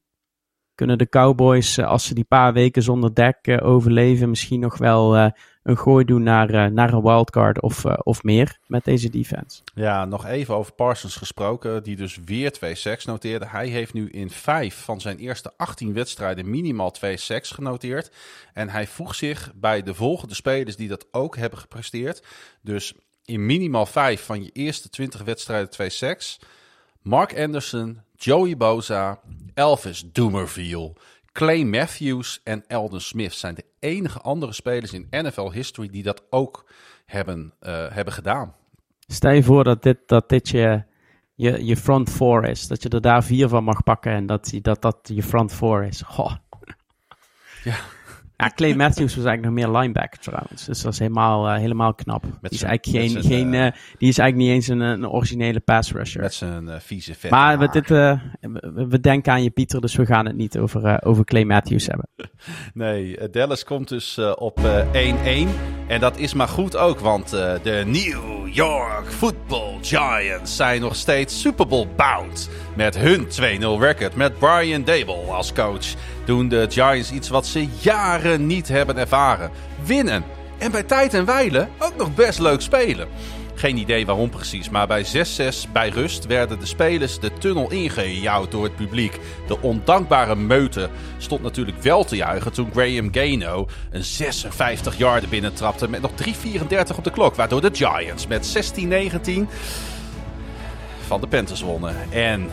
[0.75, 5.31] kunnen de Cowboys, als ze die paar weken zonder dek overleven, misschien nog wel
[5.69, 9.61] een gooi doen naar, uh, naar een wildcard of, uh, of meer met deze defense.
[9.73, 13.47] Ja, nog even over Parsons gesproken, die dus weer twee sacks noteerde.
[13.47, 18.11] Hij heeft nu in vijf van zijn eerste 18 wedstrijden minimaal twee sacks genoteerd.
[18.53, 22.23] En hij voegt zich bij de volgende spelers die dat ook hebben gepresteerd.
[22.61, 22.93] Dus
[23.25, 26.39] in minimaal vijf van je eerste 20 wedstrijden twee sacks.
[27.01, 29.19] Mark Anderson, Joey Boza,
[29.53, 30.93] Elvis Doomerville,
[31.39, 36.23] Clay Matthews en Eldon Smith zijn de enige andere spelers in NFL history die dat
[36.29, 36.71] ook
[37.05, 38.55] hebben, uh, hebben gedaan.
[39.07, 40.83] Stel je voor dat dit, dat dit je,
[41.35, 42.67] je, je front four is.
[42.67, 45.83] Dat je er daar vier van mag pakken en dat dat, dat je front four
[45.83, 46.01] is.
[46.01, 46.35] Goh.
[47.63, 47.75] Ja.
[48.41, 50.65] Ja, Clay Matthews was eigenlijk nog meer linebacker trouwens.
[50.65, 52.21] Dus dat is helemaal, uh, helemaal knap.
[52.21, 55.91] die, is eigenlijk geen, geen, uh, die is eigenlijk niet eens een, een originele pass
[55.91, 56.21] rusher.
[56.21, 58.19] Met zijn uh, vieze vet Maar we, dit, we,
[58.89, 62.07] we, denken aan je Pieter, dus we gaan het niet over, over Clay Matthews hebben.
[62.73, 64.61] Nee, Dallas komt dus op 1-1.
[65.87, 71.41] En dat is maar goed ook, want de New York Football Giants zijn nog steeds
[71.41, 72.49] Super Bowl bound.
[72.79, 73.29] Met hun 2-0
[73.79, 75.85] record met Brian Dable als coach
[76.25, 79.51] doen de Giants iets wat ze jaren niet hebben ervaren.
[79.83, 80.23] Winnen.
[80.57, 83.07] En bij tijd en wijle ook nog best leuk spelen.
[83.55, 88.51] Geen idee waarom precies, maar bij 6-6 bij rust werden de spelers de tunnel ingejouwd
[88.51, 89.19] door het publiek.
[89.47, 95.89] De ondankbare meute stond natuurlijk wel te juichen toen Graham Gano een 56 yarden binnentrapte
[95.89, 97.35] met nog 3.34 op de klok.
[97.35, 99.47] Waardoor de Giants met 16-19
[101.09, 101.95] van de Panthers wonnen.
[102.11, 102.49] En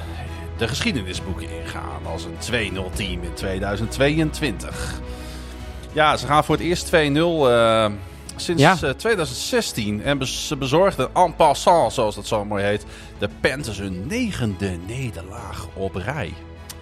[0.57, 5.01] de geschiedenisboeken ingaan als een 2-0 team in 2022.
[5.93, 6.91] Ja, ze gaan voor het eerst 2-0
[8.37, 10.03] sinds 2016.
[10.03, 12.87] Eh, en ze bezorgden en passant, zoals dat zo mooi heet,
[13.19, 16.33] de Panthers hun negende nederlaag op rij.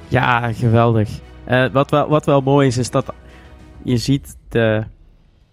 [0.09, 1.09] Ja, geweldig.
[1.49, 3.13] Uh, wat, wel, wat wel mooi is, is dat
[3.83, 4.85] je ziet de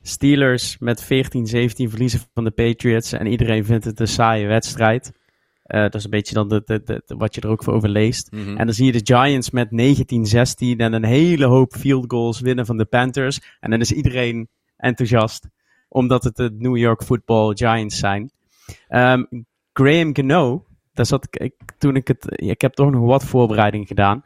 [0.01, 3.11] Steelers met 14-17 verliezen van de Patriots.
[3.11, 5.11] En iedereen vindt het een saaie wedstrijd.
[5.71, 7.89] Uh, dat is een beetje dan de, de, de, wat je er ook voor over
[7.89, 8.31] leest.
[8.31, 8.57] Mm -hmm.
[8.57, 12.65] En dan zie je de Giants met 19-16 en een hele hoop field goals winnen
[12.65, 13.41] van de Panthers.
[13.59, 15.47] En dan is iedereen enthousiast
[15.87, 18.31] omdat het de New York Football Giants zijn.
[18.89, 23.87] Um, Graham Gano, daar zat ik, toen ik het, ik heb toch nog wat voorbereiding
[23.87, 24.23] gedaan.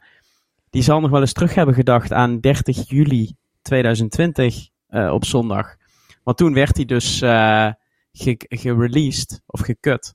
[0.70, 5.76] Die zal nog wel eens terug hebben gedacht aan 30 juli 2020 uh, op zondag.
[6.22, 7.70] Want toen werd hij dus uh,
[8.48, 10.14] gereleased ge of gekut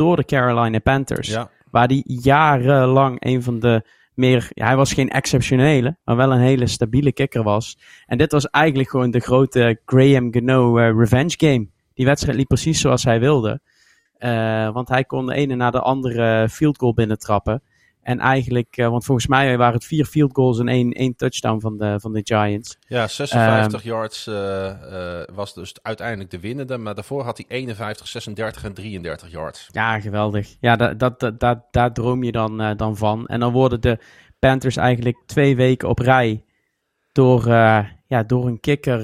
[0.00, 1.28] door de Carolina Panthers.
[1.28, 1.50] Ja.
[1.70, 3.82] Waar hij jarenlang een van de
[4.14, 7.78] meer, ja, hij was geen exceptionele, maar wel een hele stabiele kicker was.
[8.06, 11.68] En dit was eigenlijk gewoon de grote Graham Gano uh, revenge game.
[11.94, 13.60] Die wedstrijd liep precies zoals hij wilde.
[14.18, 17.62] Uh, want hij kon de ene na de andere field goal binnentrappen.
[18.10, 21.60] En eigenlijk, uh, want volgens mij waren het vier field goals en één, één touchdown
[21.60, 22.78] van de, van de Giants.
[22.88, 26.78] Ja, 56 um, yards uh, uh, was dus uiteindelijk de winnende.
[26.78, 29.68] Maar daarvoor had hij 51, 36 en 33 yards.
[29.70, 30.56] Ja, geweldig.
[30.60, 33.26] Ja, dat, dat, dat, dat daar droom je dan, dan van.
[33.26, 33.98] En dan worden de
[34.38, 36.44] Panthers eigenlijk twee weken op rij
[37.12, 37.46] door,
[38.06, 39.02] ja, door een kikker,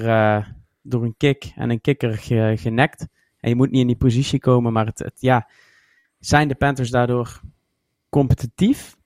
[0.81, 3.07] door een kick en een kikker ge, genekt.
[3.39, 5.49] En je moet niet in die positie komen, maar het, het ja,
[6.19, 7.41] zijn de Panthers daardoor
[8.09, 8.96] competitief?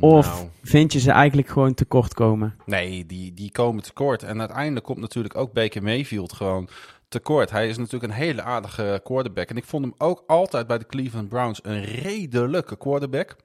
[0.00, 0.48] Of nou.
[0.62, 2.54] vind je ze eigenlijk gewoon tekort komen?
[2.66, 4.22] Nee, die, die komen tekort.
[4.22, 6.68] En uiteindelijk komt natuurlijk ook Baker Mayfield gewoon
[7.08, 7.50] tekort.
[7.50, 9.48] Hij is natuurlijk een hele aardige quarterback.
[9.48, 13.36] En ik vond hem ook altijd bij de Cleveland Browns een redelijke quarterback.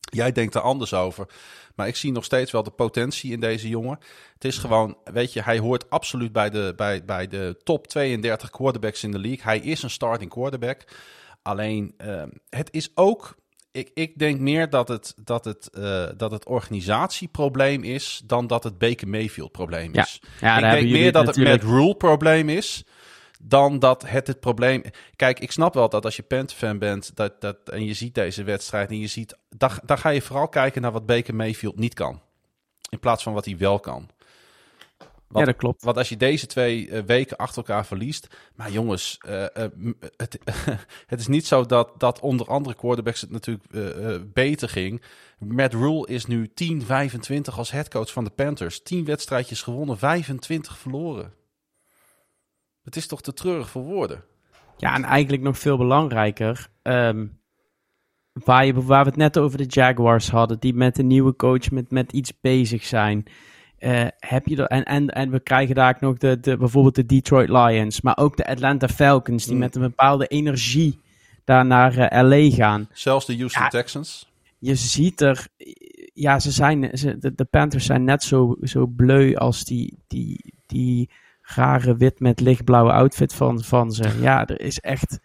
[0.00, 1.26] Jij denkt er anders over.
[1.74, 3.98] Maar ik zie nog steeds wel de potentie in deze jongen.
[4.34, 8.50] Het is gewoon, weet je, hij hoort absoluut bij de, bij, bij de top 32
[8.50, 9.42] quarterbacks in de league.
[9.42, 10.84] Hij is een starting quarterback.
[11.42, 13.36] Alleen, uh, het is ook
[13.72, 18.64] ik, ik denk meer dat het, dat, het, uh, dat het organisatieprobleem is dan dat
[18.64, 20.20] het Baker Mayfield probleem is.
[20.40, 20.58] Ja.
[20.58, 22.84] Ja, ik denk meer dat het met Rule probleem is
[23.42, 24.82] dan dat het het probleem...
[25.16, 28.42] Kijk, ik snap wel dat als je Panther-fan bent dat, dat, en je ziet deze
[28.42, 29.36] wedstrijd en je ziet...
[29.48, 32.20] Dan, dan ga je vooral kijken naar wat Baker Mayfield niet kan.
[32.88, 34.08] In plaats van wat hij wel kan
[35.38, 35.82] ja, dat klopt.
[35.82, 38.36] Want als je deze twee uh, weken achter elkaar verliest.
[38.54, 40.38] Maar jongens, uh, uh, het,
[41.06, 43.64] het, is niet zo dat, dat onder andere quarterbacks het natuurlijk
[44.32, 45.02] beter ging.
[45.38, 46.50] Matt Rule is nu
[46.82, 48.82] 10-25 als headcoach van de Panthers.
[48.82, 51.32] 10 wedstrijdjes gewonnen, 25 verloren.
[52.82, 54.24] Het is toch te treurig voor woorden.
[54.76, 56.68] Ja, en eigenlijk nog veel belangrijker.
[56.82, 57.40] Um,
[58.32, 61.70] waar, je, waar we het net over de Jaguars hadden, die met een nieuwe coach
[61.70, 63.24] met, met iets bezig zijn.
[63.80, 66.94] Uh, heb je er, en, en, en we krijgen daar ook nog de, de, bijvoorbeeld
[66.94, 69.60] de Detroit Lions, maar ook de Atlanta Falcons, die mm.
[69.60, 71.00] met een bepaalde energie
[71.44, 72.88] daar naar uh, LA gaan.
[72.92, 74.32] Zelfs de Houston ja, Texans.
[74.58, 75.48] Je ziet er,
[76.14, 80.54] ja, ze zijn, ze, de, de, Panthers zijn net zo, zo bleu als die, die,
[80.66, 81.10] die
[81.42, 84.18] rare wit met lichtblauwe outfit van, van ze.
[84.20, 85.18] Ja, er is echt,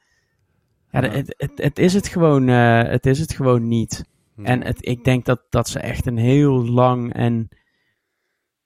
[0.91, 1.09] ja, ja.
[1.09, 4.05] Het, het, het, is het gewoon, uh, het is het gewoon niet.
[4.37, 4.43] Ja.
[4.43, 7.49] En het, ik denk dat, dat ze echt een heel lang en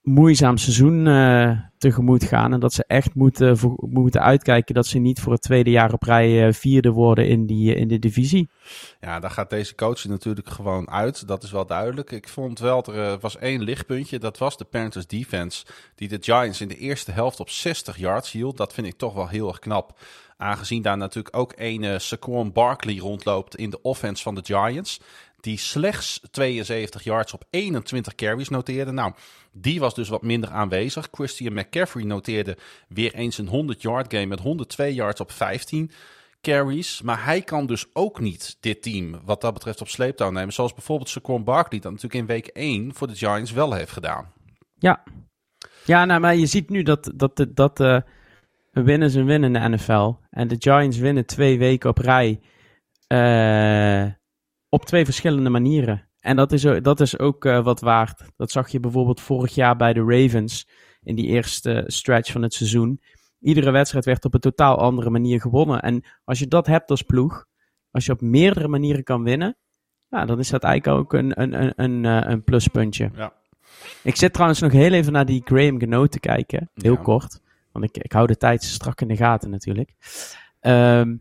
[0.10, 2.54] moeizaam seizoen uh, tegemoet gaan.
[2.54, 5.94] En dat ze echt moeten, voor, moeten uitkijken dat ze niet voor het tweede jaar
[5.94, 8.50] op rij uh, vierde worden in, die, in de divisie.
[9.00, 11.28] Ja, daar gaat deze coach natuurlijk gewoon uit.
[11.28, 12.12] Dat is wel duidelijk.
[12.12, 14.20] Ik vond wel, er uh, was één lichtpuntje.
[14.20, 15.66] Dat was de Panthers defense.
[15.96, 18.58] Die de Giants in de eerste helft op 60 yards hield.
[18.58, 20.00] Dat vind ik toch wel heel erg knap.
[20.38, 25.00] Aangezien daar natuurlijk ook een Saquon Barkley rondloopt in de offense van de Giants
[25.42, 28.92] die slechts 72 yards op 21 carries noteerde.
[28.92, 29.14] Nou,
[29.52, 31.08] die was dus wat minder aanwezig.
[31.12, 32.58] Christian McCaffrey noteerde
[32.88, 35.92] weer eens een 100-yard game met 102 yards op 15
[36.42, 37.02] carries.
[37.02, 40.54] Maar hij kan dus ook niet dit team wat dat betreft op sleeptouw nemen.
[40.54, 44.34] Zoals bijvoorbeeld Saquon Barkley dat natuurlijk in week 1 voor de Giants wel heeft gedaan.
[44.76, 45.04] Ja,
[45.86, 48.00] ja nou, maar je ziet nu dat, dat, dat, uh,
[48.72, 50.14] winnen ze winnen in de NFL.
[50.30, 52.40] En de Giants winnen twee weken op rij.
[53.08, 54.19] eh,
[54.70, 56.08] op twee verschillende manieren.
[56.20, 58.24] En dat is, dat is ook eh, wat waard.
[58.38, 60.68] Dat zag je bijvoorbeeld vorig jaar bij de Ravens.
[61.04, 63.02] In die eerste stretch van het seizoen.
[63.40, 65.82] Iedere wedstrijd werd op een totaal andere manier gewonnen.
[65.82, 67.46] En als je dat hebt als ploeg.
[67.92, 69.58] Als je op meerdere manieren kan winnen.
[70.10, 73.10] Nou, dan is dat eigenlijk ook een, een, een, een, eh, pluspuntje.
[73.16, 73.34] Ja.
[74.04, 76.70] Ik zit trouwens nog heel even naar die Graham Gano te kijken.
[76.74, 77.02] Heel Ja.
[77.02, 77.42] kort.
[77.72, 79.94] Want ik, ik hou de tijd strak in de gaten natuurlijk.
[80.60, 81.16] Ehm,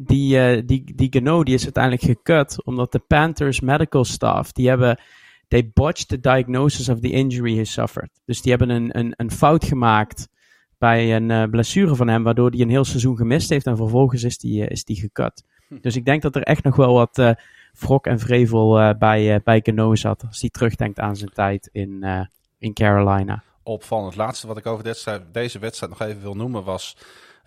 [0.00, 2.64] die, eh, die, die Gano die is uiteindelijk gekut.
[2.64, 4.52] Omdat de Panthers medical staff.
[4.52, 5.00] Die hebben.
[5.48, 8.10] They botched the diagnosis of the injury he suffered.
[8.24, 10.28] Dus die hebben een, een, een fout gemaakt.
[10.78, 12.22] Bij een eh, blessure van hem.
[12.22, 13.66] Waardoor hij een heel seizoen gemist heeft.
[13.66, 15.44] En vervolgens is die, eh, is die gekut.
[15.80, 17.18] Dus ik denk dat er echt nog wel wat.
[17.18, 17.30] eh
[17.78, 20.24] wrok en vrevel bij, bij Gano zat.
[20.26, 22.04] Als hij terugdenkt aan zijn tijd in,
[22.58, 23.42] in Carolina.
[23.62, 24.06] opvallend.
[24.08, 26.96] Het laatste wat ik over deze, deze wedstrijd nog even wil noemen was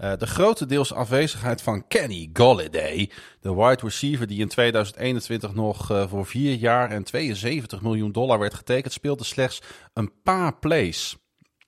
[0.02, 3.10] eh, de grotendeels afwezigheid van Kenny Golladay.
[3.42, 8.40] De wide receiver die in 2021 nog eh, voor vier jaar en 72 miljoen dollar
[8.40, 9.62] werd getekend, speelde slechts
[9.94, 11.18] een paar plays.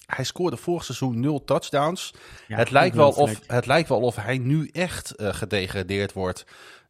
[0.05, 2.14] Hij scoorde vorig seizoen nul touchdowns.
[2.47, 6.45] Ja, het, lijkt wel of, het lijkt wel of hij nu echt eh, gedegradeerd wordt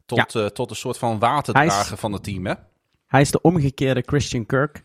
[0.06, 2.46] tot, tot een soort van waterdrager is- van het team.
[2.46, 2.54] Hè?
[3.06, 4.84] Hij is de omgekeerde Christian Kirk.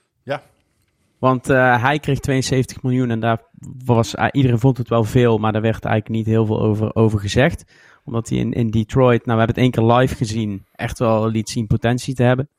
[1.19, 3.41] Want eh, hij kreeg 72 miljoen en daar
[3.85, 6.95] was, eh, iedereen vond het wel veel, maar daar werd eigenlijk niet heel veel over,
[6.95, 7.63] over gezegd.
[8.03, 11.27] Omdat hij in, in Detroit, nou we hebben het één keer live gezien, echt wel
[11.29, 12.49] liet zien potentie te hebben.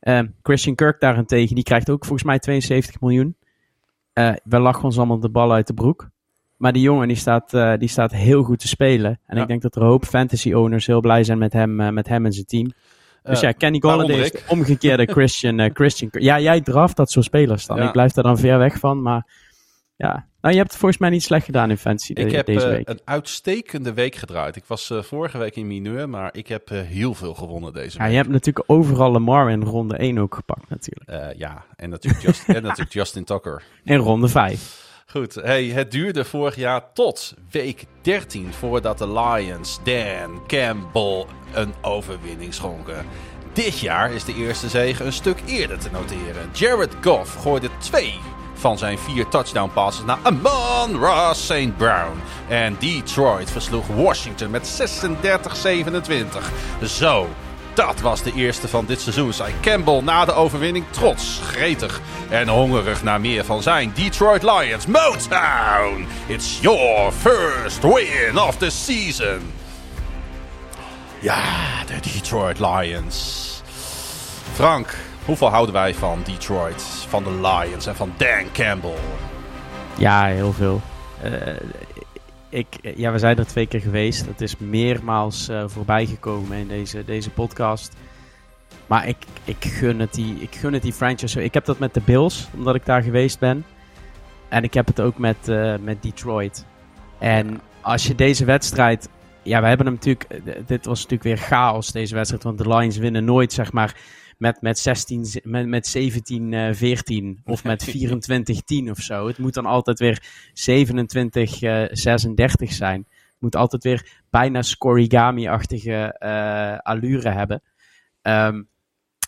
[0.00, 3.36] Eh, Christian Kirk daarentegen, die krijgt ook volgens mij 72 miljoen.
[4.12, 6.08] Eh we lachen ons allemaal de bal uit de broek.
[6.56, 9.20] Maar die jongen die staat, die staat heel goed te spelen.
[9.26, 9.42] En Ja.
[9.42, 12.24] ik denk dat er een hoop fantasy owners heel blij zijn met hem, met hem
[12.26, 12.72] en zijn team.
[13.22, 16.10] Dus Eh, ja, Kenny Golladay is de omgekeerde Christian, eh, Christian.
[16.12, 17.76] Ja, jij draft dat soort spelers dan.
[17.76, 17.84] Ja.
[17.86, 19.26] Ik blijf daar dan ver weg van, maar
[19.96, 20.28] ja.
[20.40, 22.66] Nou, je hebt het volgens mij niet slecht gedaan in fantasy de- Ik heb deze
[22.66, 22.88] eh, week.
[22.88, 24.56] een uitstekende week gedraaid.
[24.56, 28.10] Ik was vorige week in mineur, maar ik heb heel veel gewonnen deze Ja, week.
[28.12, 31.36] je hebt natuurlijk overal Lamar in ronde 1 ook gepakt natuurlijk.
[31.38, 33.62] Ja, en natuurlijk, Just- en natuurlijk Justin Tucker.
[33.84, 34.88] In ronde 5.
[35.10, 41.74] Goed, hey, het duurde vorig jaar tot week 13 voordat de Lions Dan Campbell een
[41.82, 43.06] overwinning schonken.
[43.52, 46.50] Dit jaar is de eerste zege een stuk eerder te noteren.
[46.52, 48.18] Jared Goff gooide twee
[48.54, 51.76] van zijn vier touchdown passes naar Amon Ross St.
[51.76, 52.16] Brown.
[52.48, 54.82] En Detroit versloeg Washington met
[56.80, 56.84] 36-27.
[56.84, 57.28] Zo,
[57.74, 62.48] dat was de eerste van dit seizoen, zei Campbell na de overwinning trots, gretig en
[62.48, 64.86] hongerig naar meer van zijn Detroit Lions.
[64.86, 69.52] Motown, it's your first win of the season.
[71.18, 73.48] Ja, de Detroit Lions.
[74.52, 78.98] Frank, hoeveel houden wij van Detroit, van de Lions en van Dan Campbell?
[79.96, 80.80] Ja, heel veel.
[81.22, 81.30] Eh,
[82.50, 82.66] ik,
[82.96, 84.26] ja, we zijn er twee keer geweest.
[84.26, 87.96] Dat is meermaals eh voorbij gekomen in deze, deze podcast.
[88.86, 91.42] Maar ik, ik, gun het die, ik gun het die franchise.
[91.42, 93.64] Ik heb dat met de Bills, omdat ik daar geweest ben.
[94.48, 96.64] En ik heb het ook met, eh, met Detroit.
[97.18, 99.08] En als je deze wedstrijd...
[99.42, 100.24] Ja, we hebben hem natuurlijk...
[100.24, 102.42] eh, Dit was natuurlijk weer chaos, deze wedstrijd.
[102.42, 103.96] Want de Lions winnen nooit, zeg maar...
[104.40, 109.26] Met, met, 16, z- met, met 17, eh 14 of met 24, 10 of zo.
[109.26, 110.22] Het moet dan altijd weer
[110.52, 113.00] 27, eh 36 zijn.
[113.08, 117.62] Het moet altijd weer bijna scorigami-achtige eh, allure hebben.
[118.22, 118.62] Ehm,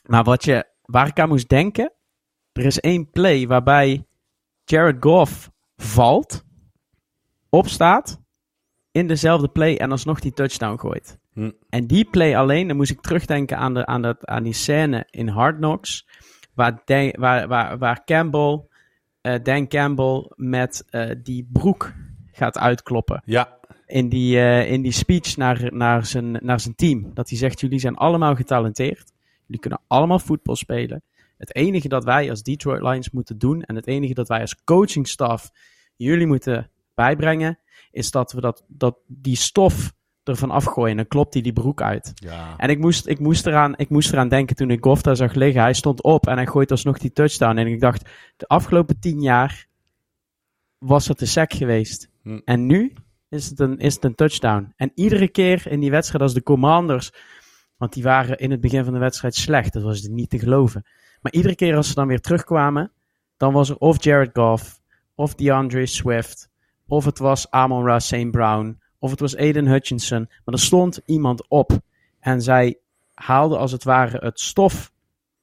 [0.07, 1.93] maar wat je, waar ik aan moest denken,
[2.53, 4.07] er is één play waarbij
[4.65, 6.45] Jared Goff valt,
[7.49, 8.21] opstaat,
[8.91, 11.19] in dezelfde play en alsnog die touchdown gooit.
[11.33, 11.51] Hm.
[11.69, 15.07] En die play alleen, dan moest ik terugdenken aan, de, aan, dat, aan die scène
[15.11, 16.07] in Hard Knocks,
[16.55, 18.65] waar, Dan- waar, waar, waar Campbell,
[19.21, 21.93] eh, Dan Campbell met eh, die broek
[22.33, 27.11] gaat uitkloppen Ja, in die, eh, in die speech naar, naar, zijn, naar zijn team.
[27.15, 29.13] Dat hij zegt, jullie zijn allemaal getalenteerd.
[29.47, 31.03] Jullie kunnen allemaal voetbal spelen.
[31.39, 33.63] Het enige dat wij als Detroit Lions moeten doen...
[33.63, 35.51] en het enige dat wij als coachingstaf
[35.97, 37.59] jullie moeten bijbrengen...
[37.91, 39.93] is dat we dat, dat die stof
[40.25, 40.91] ervan afgooien.
[40.91, 42.13] En dan klopt hij die broek uit.
[42.15, 42.55] ja.
[42.57, 45.35] En ik moest, ik, moest eraan, ik moest eraan denken toen ik Goff daar zag
[45.35, 45.63] liggen.
[45.63, 47.57] Hij stond op en hij gooit alsnog die touchdown.
[47.57, 49.67] En ik dacht, de afgelopen tien jaar
[50.79, 52.09] was het een sack geweest.
[52.23, 52.41] Hm.
[52.45, 52.93] En nu
[53.29, 54.73] is het, een, is het een touchdown.
[54.77, 57.13] En iedere keer in die wedstrijd als de commanders...
[57.77, 59.73] Want die waren in het begin van de wedstrijd slecht.
[59.73, 60.87] Dat was niet te geloven.
[61.21, 62.93] Maar iedere keer als ze dan weer terugkwamen...
[63.37, 64.81] dan was er of Jared Goff...
[65.15, 66.51] of DeAndre Swift...
[66.87, 68.31] of het was Amon Ra St.
[68.31, 68.82] Brown...
[69.03, 70.29] of het was Aiden Hutchinson.
[70.45, 71.79] Maar er stond iemand op...
[72.21, 72.79] En zij
[73.15, 74.93] haalden als het ware het stof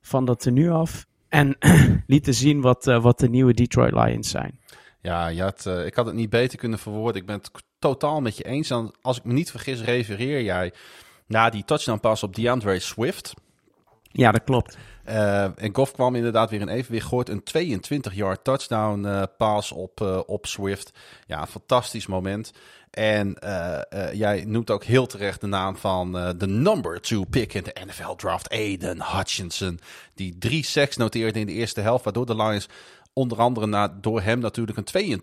[0.02, 1.06] van dat tenue af.
[1.30, 1.58] En
[2.08, 4.60] lieten zien wat, eh, wat de nieuwe Detroit Lions zijn.
[5.02, 7.22] Ja, je had, eh, ik had het niet beter kunnen verwoorden.
[7.22, 8.72] Ik ben het totaal met je eens.
[9.02, 10.74] Als ik me niet vergis, refereer jij
[11.28, 13.34] na die touchdown pass op DeAndre Swift.
[14.12, 14.78] Ja, dat klopt.
[15.04, 17.08] Eh, en Goff kwam inderdaad weer in evenwicht.
[17.08, 20.92] Gooit een 22-yard touchdown eh, pass op, eh, op Swift.
[21.28, 22.52] Ja, een fantastisch moment.
[22.92, 23.38] En
[24.14, 28.16] jij noemt ook heel terecht de naam van de number two pick in de NFL
[28.16, 29.80] draft, Aiden Hutchinson.
[30.14, 32.68] Die drie sacks noteerde in de eerste helft, waardoor de Lions
[33.14, 35.22] onder andere na, door hem natuurlijk een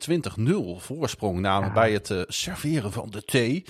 [0.77, 1.75] 22-0 voorsprong namen Ja.
[1.75, 3.65] bij het serveren van de thee.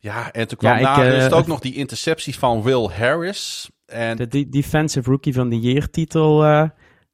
[0.00, 2.88] Ja, en toen Ja, kwam ik, na eh, rust ook nog die interceptie van Will
[2.88, 3.70] Harris.
[3.90, 6.68] En De de- Defensive Rookie van the Year titel eh,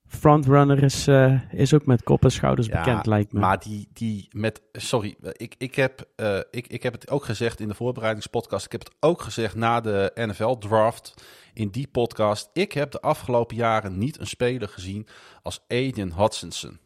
[0.07, 3.40] frontrunner is, eh, is ook met kop en schouders Ja, bekend, lijkt me.
[3.40, 4.62] Maar die, die met.
[4.73, 8.65] Sorry, ik, ik, heb, eh, ik, ik heb het ook gezegd in de voorbereidingspodcast.
[8.65, 11.15] Ik heb het ook gezegd na de NFL-draft.
[11.55, 12.51] In die podcast.
[12.53, 15.07] Ik heb de afgelopen jaren niet een speler gezien
[15.43, 16.78] als Aiden Hutchinson.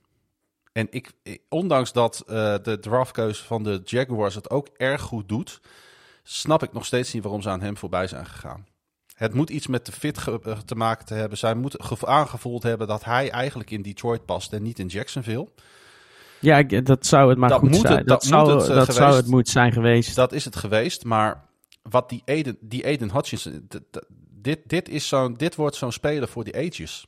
[0.72, 5.28] En ik, ik- ondanks dat eh, de draftkeuze van de Jaguars het ook erg goed
[5.28, 5.60] doet,
[6.22, 8.66] snap ik nog steeds niet waarom ze aan hem voorbij zijn gegaan.
[9.20, 11.38] Het moet iets met de fit eh, te maken te hebben.
[11.38, 15.48] Zij moeten gevo- aangevoeld hebben dat hij eigenlijk in Detroit past en niet in Jacksonville.
[16.38, 17.96] ja, ik- dat zou het maar Dat goed moet zijn.
[17.98, 20.14] het- dat dat zou, moet het, eh, dat zou het moet zijn geweest.
[20.16, 21.44] Dat is het geweest, maar
[21.82, 23.68] wat die Aiden, die Aiden Hutchinson,
[24.30, 27.06] dit, dit, is zo'n, dit wordt zo'n speler voor die ages.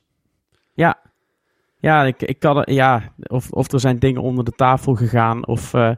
[0.73, 1.01] Ja,
[1.79, 5.47] ja, ik, ik kan, ja of, of er zijn dingen onder de tafel gegaan.
[5.47, 5.91] Of eh,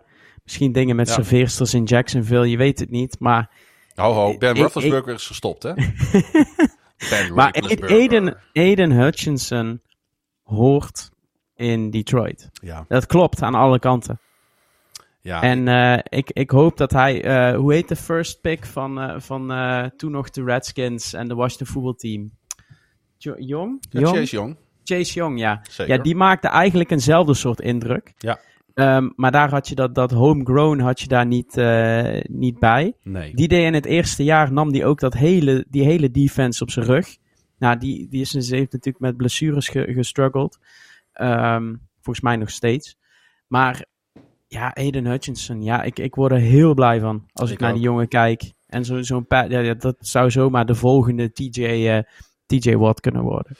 [0.43, 1.13] misschien dingen met Ja.
[1.13, 2.49] serveersters in Jacksonville.
[2.49, 3.19] Je weet het niet.
[3.19, 3.49] Maar,
[3.95, 5.73] Ho ho, Ben Roethlisberger is gestopt, hè?
[7.35, 7.51] maar.
[7.87, 9.81] Aiden, Aiden Hutchinson
[10.43, 11.09] hoort
[11.55, 12.49] in Detroit.
[12.61, 14.19] Ja, Dat klopt aan alle kanten.
[15.21, 15.41] ja.
[15.41, 19.19] En eh, ik, ik hoop dat hij, eh, hoe heet de first pick van, eh,
[19.19, 19.47] van
[19.97, 22.31] toen nog de Redskins en de Washington voetbalteam?
[23.17, 23.83] Jo Jong?
[23.89, 24.15] Ja, Jong?
[24.15, 25.61] Chase Young, Chase Young, ja.
[25.69, 25.95] zeker.
[25.95, 28.13] Ja, die maakte eigenlijk eenzelfde soort indruk.
[28.17, 28.39] Ja.
[28.75, 32.93] Ehm, maar daar had je dat, dat homegrown had je daar niet, eh, niet bij.
[33.03, 33.33] Nee.
[33.35, 36.69] Die deed in het eerste jaar, nam die ook dat hele, die hele defense op
[36.71, 37.17] zijn rug.
[37.57, 40.57] Nou, die, die is, ze heeft natuurlijk met blessures ge, gestruggeld.
[41.13, 42.97] Ehm, volgens mij nog steeds.
[43.47, 43.85] Maar
[44.47, 47.69] ja, Aiden Hutchinson, ja, ik, ik word er heel blij van als ik, Ik naar
[47.69, 47.75] ook.
[47.75, 48.53] die jongen kijk.
[48.67, 51.99] En zo- zo'n ja, dat zou zomaar de volgende TJ, eh,
[52.45, 53.55] TJ Watt kunnen worden.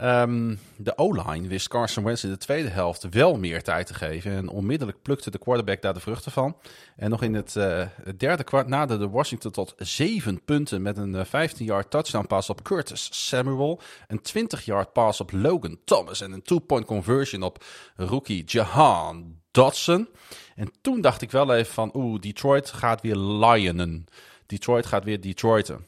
[0.00, 4.32] Ehm, de O-line wist Carson Wentz in de tweede helft wel meer tijd te geven.
[4.32, 6.56] En onmiddellijk plukte de quarterback daar de vruchten van.
[6.96, 7.86] En nog in het, eh,
[8.16, 13.80] derde kwart naderde Washington tot zeven punten met een 15-yard touchdown pass op Curtis Samuel.
[14.06, 16.20] Een 20-yard pass op Logan Thomas.
[16.20, 17.64] En een two-point conversion op
[17.96, 20.08] rookie Jahan Dodson.
[20.54, 24.06] En toen dacht ik wel even van, oeh, Detroit gaat weer lionen.
[24.46, 25.84] Detroit gaat weer Detroiten.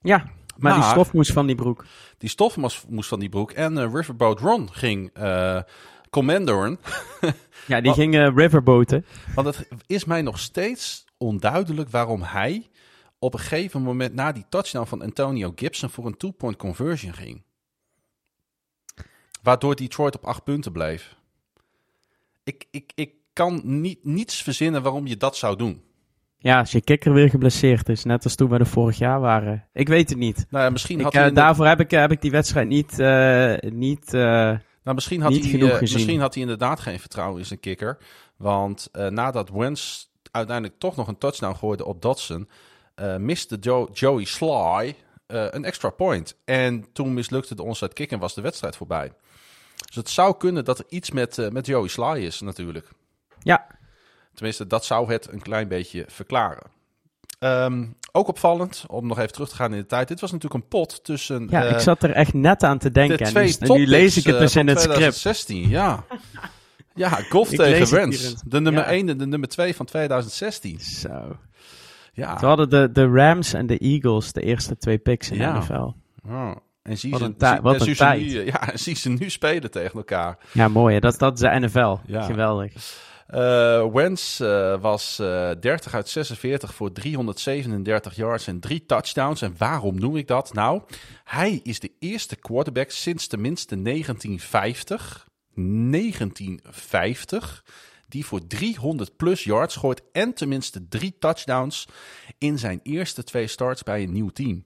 [0.00, 1.84] Ja, maar, die stof moest van die broek.
[2.18, 3.50] Die stof moest, moest van die broek.
[3.50, 5.10] En eh, Riverboat Ron ging
[6.10, 6.78] commandoren.
[7.66, 9.06] Ja, die ging eh, riverboten.
[9.34, 12.68] Want het is mij nog steeds onduidelijk waarom hij
[13.18, 17.42] op een gegeven moment na die touchdown van Antonio Gibson voor een two-point conversion ging.
[19.42, 21.16] Waardoor Detroit op acht punten bleef.
[22.42, 25.82] Ik, ik, ik kan niet, niets verzinnen waarom je dat zou doen.
[26.44, 29.64] Ja, als je kikker weer geblesseerd is, net als toen we er vorig jaar waren.
[29.72, 30.46] Ik weet het niet.
[30.50, 32.98] Nou ja, misschien had eh, hij, de- daarvoor heb ik, heb ik die wedstrijd niet,
[32.98, 34.20] eh, niet eh,
[34.82, 35.94] nou, misschien had niet hij, genoeg eh, gezien.
[35.96, 37.98] misschien had hij inderdaad geen vertrouwen in zijn kikker.
[38.36, 42.48] Want eh, nadat Wentz uiteindelijk toch nog een touchdown gooide op Dodson,
[42.94, 44.94] eh, miste Joe, Joey Sly
[45.26, 46.36] eh, een extra point.
[46.44, 49.12] En toen mislukte de onside kick en was de wedstrijd voorbij.
[49.86, 52.88] Dus het zou kunnen dat er iets met, eh, met Joey Sly is natuurlijk.
[53.38, 53.66] Ja.
[54.34, 56.66] Tenminste, dat zou het een klein beetje verklaren.
[57.38, 60.08] Ehm, ook opvallend, om nog even terug te gaan in de tijd.
[60.08, 61.46] Dit was natuurlijk een pot tussen...
[61.50, 63.18] Ja, eh, ik zat er echt net aan te denken.
[63.18, 64.94] de En twee nu, en nu lees ik het dus in het script.
[64.96, 66.04] 2016, ja.
[66.94, 68.36] Ja, golf Ik tegen hierin.
[68.46, 68.88] De nummer Ja.
[68.90, 70.80] 1 en de nummer 2 van 2016.
[70.80, 71.36] Zo.
[72.12, 72.38] Ja.
[72.38, 75.52] Ze hadden de, de Rams en de Eagles de eerste twee picks in Ja.
[75.52, 75.92] de NFL.
[76.28, 76.50] Oh.
[76.82, 77.36] En zie ze, wat en een
[77.96, 78.20] tijd.
[78.20, 80.38] Nu, eh, ja, en zie ze nu spelen tegen elkaar.
[80.52, 80.94] Ja, mooi.
[80.94, 81.00] hè.
[81.00, 81.96] Dat, dat is de NFL.
[82.06, 82.22] Ja.
[82.22, 82.72] Geweldig.
[83.26, 89.42] Eh Wentz eh, was eh 30 uit 46 voor 337 yards en drie touchdowns.
[89.42, 90.52] En waarom noem ik dat?
[90.52, 90.82] Nou,
[91.24, 95.26] hij is de eerste quarterback sinds tenminste 1950.
[95.54, 97.64] 1950.
[98.08, 101.88] Die voor 300 plus yards gooit en tenminste drie touchdowns
[102.38, 104.64] in zijn eerste twee starts bij een nieuw team.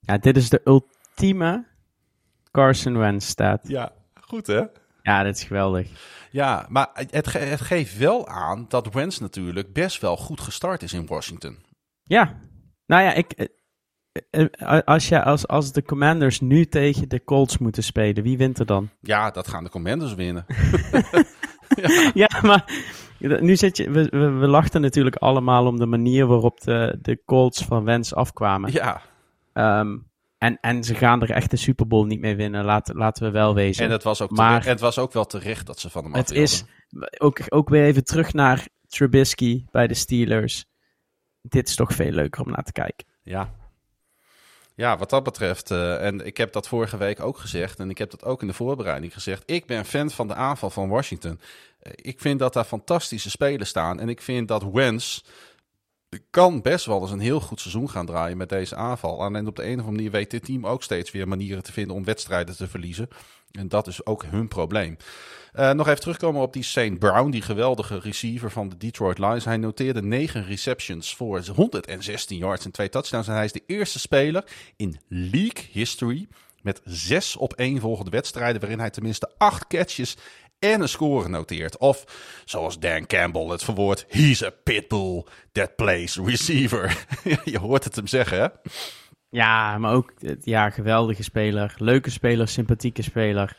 [0.00, 1.64] Ja, dit is de ultieme
[2.50, 3.68] Carson Wentz stat.
[3.68, 4.64] Ja, goed hè?
[5.02, 5.88] Ja, dit is geweldig.
[6.30, 10.82] Ja, maar het, ge- het geeft wel aan dat Wentz natuurlijk best wel goed gestart
[10.82, 11.58] is in Washington.
[12.02, 12.38] Ja.
[12.86, 13.32] Nou ja, ik...
[13.32, 18.36] eh, eh, Als, je, als, als de Commanders nu tegen de Colts moeten spelen, wie
[18.38, 18.88] wint er dan?
[19.00, 20.44] Ja, dat gaan de Commanders winnen.
[21.82, 22.10] ja.
[22.14, 22.64] ja, maar
[23.18, 27.22] nu zit je, we, we, we, lachten natuurlijk allemaal om de manier waarop de, de
[27.24, 28.72] Colts van Wens afkwamen.
[28.72, 29.02] Ja.
[29.80, 30.10] Um,
[30.42, 33.30] en, en ze gaan er echt de Super Bowl niet mee winnen, laten, laten we
[33.30, 33.84] wel wezen.
[33.84, 36.18] En het was ook, maar, het was ook wel terecht dat ze van hem af
[36.18, 36.64] Het is
[37.18, 40.64] ook, ook weer even terug naar Trubisky bij de Steelers.
[41.42, 43.06] Dit is toch veel leuker om naar te kijken.
[43.22, 43.50] Ja,
[44.74, 47.98] ja, wat dat betreft, uh, en ik heb dat vorige week ook gezegd en ik
[47.98, 49.42] heb dat ook in de voorbereiding gezegd.
[49.46, 51.40] Ik ben fan van de aanval van Washington.
[51.82, 55.24] Uh, ik vind dat daar fantastische spelers staan en ik vind dat Wens
[56.30, 59.24] kan best wel eens een heel goed seizoen gaan draaien met deze aanval.
[59.24, 61.72] En op de een of andere manier weet dit team ook steeds weer manieren te
[61.72, 63.08] vinden om wedstrijden te verliezen.
[63.52, 64.96] En dat is ook hun probleem.
[65.54, 66.98] Uh, nog even terugkomen op die St.
[66.98, 69.44] Brown, die geweldige receiver van de Detroit Lions.
[69.44, 73.28] Hij noteerde 9 receptions voor 116 yards en 2 touchdowns.
[73.28, 74.44] En hij is de eerste speler
[74.76, 76.28] in league history
[76.62, 80.16] met 6 op 1 volgende wedstrijden waarin hij tenminste 8 catches
[80.62, 81.78] en een score noteert.
[81.78, 82.04] Of
[82.44, 87.06] zoals Dan Campbell het verwoordt, he's a pitbull that plays receiver.
[87.44, 88.46] Je hoort het hem zeggen, hè?
[89.28, 91.74] Ja, maar ook ja, geweldige speler.
[91.78, 93.56] Leuke speler, sympathieke speler.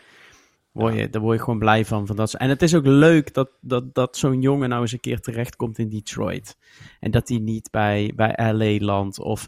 [0.71, 2.07] Word je, Daar word je gewoon blij van.
[2.07, 2.33] van dat.
[2.33, 5.77] En het is ook leuk dat, dat, dat zo'n jongen nou eens een keer terechtkomt
[5.77, 6.57] in Detroit.
[6.99, 9.47] En dat hij niet bij, bij LA landt of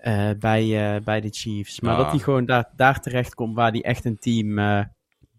[0.00, 1.80] uh, bij, uh, bij de Chiefs.
[1.80, 4.80] Maar dat hij gewoon daar, daar terechtkomt waar hij echt een team uh,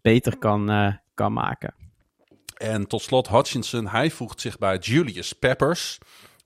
[0.00, 0.70] beter kan,
[1.18, 1.74] kan maken.
[2.56, 3.86] En tot slot Hutchinson.
[3.86, 5.98] Hij voegt zich bij Julius Peppers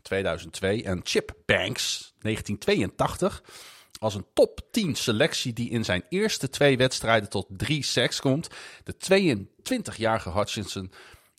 [0.03, 3.43] 2002 en Chip Banks 1982
[3.99, 8.49] als een top 10 selectie die in zijn eerste twee wedstrijden tot drie sacks komt.
[8.85, 10.93] De 22-jarige Hutchinson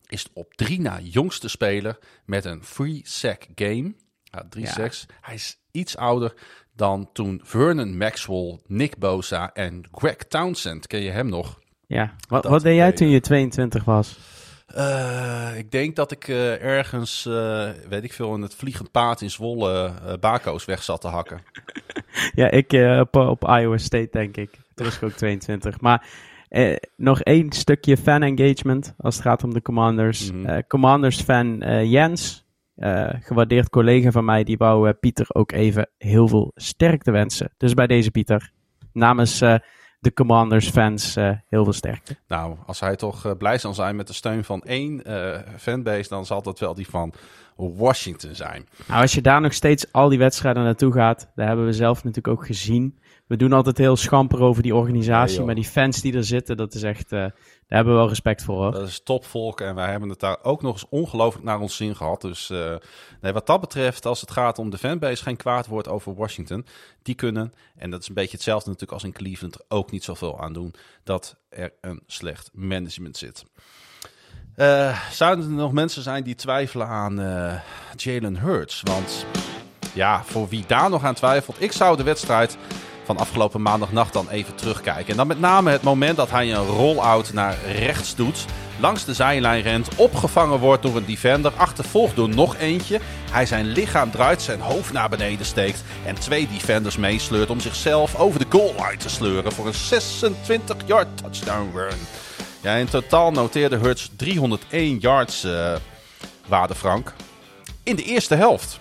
[0.07, 3.95] is op drie na jongste speler met een free sack game.
[4.23, 4.71] Ja, drie ja.
[4.71, 5.05] sacks.
[5.21, 6.33] Hij is iets ouder
[6.73, 10.87] dan toen Vernon Maxwell, Nick Bosa en Greg Townsend.
[10.87, 11.61] Ken je hem nog?
[11.93, 14.17] Ja, wat, wat deed jij toen je 22 was?
[14.77, 19.21] Uh, ik denk dat ik uh, ergens, uh, weet ik veel, in het vliegend paard
[19.21, 21.41] in Zwolle bako's weg zat te hakken.
[22.41, 24.51] ja, ik op, op Iowa State denk ik.
[24.75, 25.81] Toen was ik ook 22.
[25.81, 26.07] Maar
[26.95, 30.31] nog één stukje fan engagement als het gaat om de Commanders.
[30.31, 30.67] Mm -hmm.
[30.67, 31.57] Commanders fan
[31.89, 32.45] Jens,
[33.19, 37.53] gewaardeerd collega van mij, die wou Pieter ook even heel veel sterkte wensen.
[37.57, 38.51] Dus bij deze Pieter,
[38.93, 39.41] namens
[40.03, 42.17] de Commanders fans uh, heel veel sterkte.
[42.27, 46.09] Nou, als hij toch uh, blij zal zijn met de steun van één uh, fanbase,
[46.09, 47.13] dan zal dat wel die van
[47.55, 48.67] Washington zijn.
[48.87, 52.03] Nou, als je daar nog steeds al die wedstrijden naartoe gaat, daar hebben we zelf
[52.03, 52.99] natuurlijk ook gezien.
[53.27, 56.73] We doen altijd heel schamper over die organisatie, maar die fans die er zitten, dat
[56.73, 57.33] is echt, daar
[57.67, 58.55] hebben we wel respect voor.
[58.55, 58.71] Hoor.
[58.71, 61.95] Dat is topvolk en wij hebben het daar ook nog eens ongelooflijk naar ons zin
[61.95, 62.21] gehad.
[62.21, 62.51] Dus
[63.21, 66.65] nee, wat dat betreft, als het gaat om de fanbase, geen kwaad woord over Washington.
[67.01, 70.39] Die kunnen, en dat is een beetje hetzelfde natuurlijk als in Cleveland, ook niet zoveel
[70.39, 70.73] aan doen
[71.03, 73.45] dat er een slecht management zit.
[74.55, 77.15] Uh, zouden er nog mensen zijn die twijfelen aan
[77.95, 78.81] Jalen Hurts?
[78.81, 79.25] Want
[79.93, 82.57] ja, voor wie daar nog aan twijfelt, ik zou de wedstrijd
[83.03, 85.11] van afgelopen maandagnacht dan even terugkijken.
[85.11, 88.45] En dan met name het moment dat hij een roll-out naar rechts doet,
[88.79, 92.99] langs de zijlijn rent, opgevangen wordt door een defender, achtervolgd door nog eentje.
[93.31, 98.15] Hij zijn lichaam draait, zijn hoofd naar beneden steekt en twee defenders meesleurt om zichzelf
[98.15, 101.97] over de goal line te sleuren voor een 26-yard touchdown run.
[102.61, 105.75] Ja, in totaal noteerde Hurts 301 yards, uh,
[106.47, 107.13] waarde Frank,
[107.83, 108.79] in de eerste helft.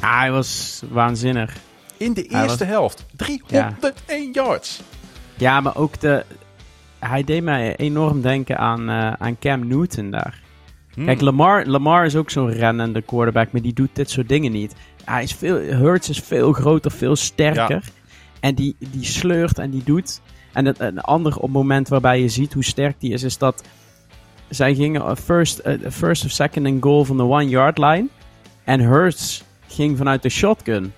[0.00, 1.52] Hij was waanzinnig.
[1.96, 2.68] In de eerste was...
[2.68, 3.06] helft.
[3.16, 4.28] 301 ja.
[4.32, 4.80] yards.
[5.36, 6.24] Ja, maar ook de...
[6.98, 10.40] Hij deed mij enorm denken aan, uh, aan Cam Newton daar.
[10.94, 11.04] Hmm.
[11.04, 14.74] Kijk, Lamar, Lamar is ook zo'n rennende quarterback, maar die doet dit soort dingen niet.
[15.04, 17.70] Hij is veel, Hurts is veel groter, veel sterker.
[17.70, 17.80] Ja.
[18.40, 20.20] En die, die sleurt en die doet.
[20.52, 23.62] En het, een ander moment waarbij je ziet hoe sterk die is, is dat
[24.48, 28.06] zij gingen first, uh, first of second and goal van de one yard line.
[28.64, 30.92] En Hurts ging vanuit de shotgun.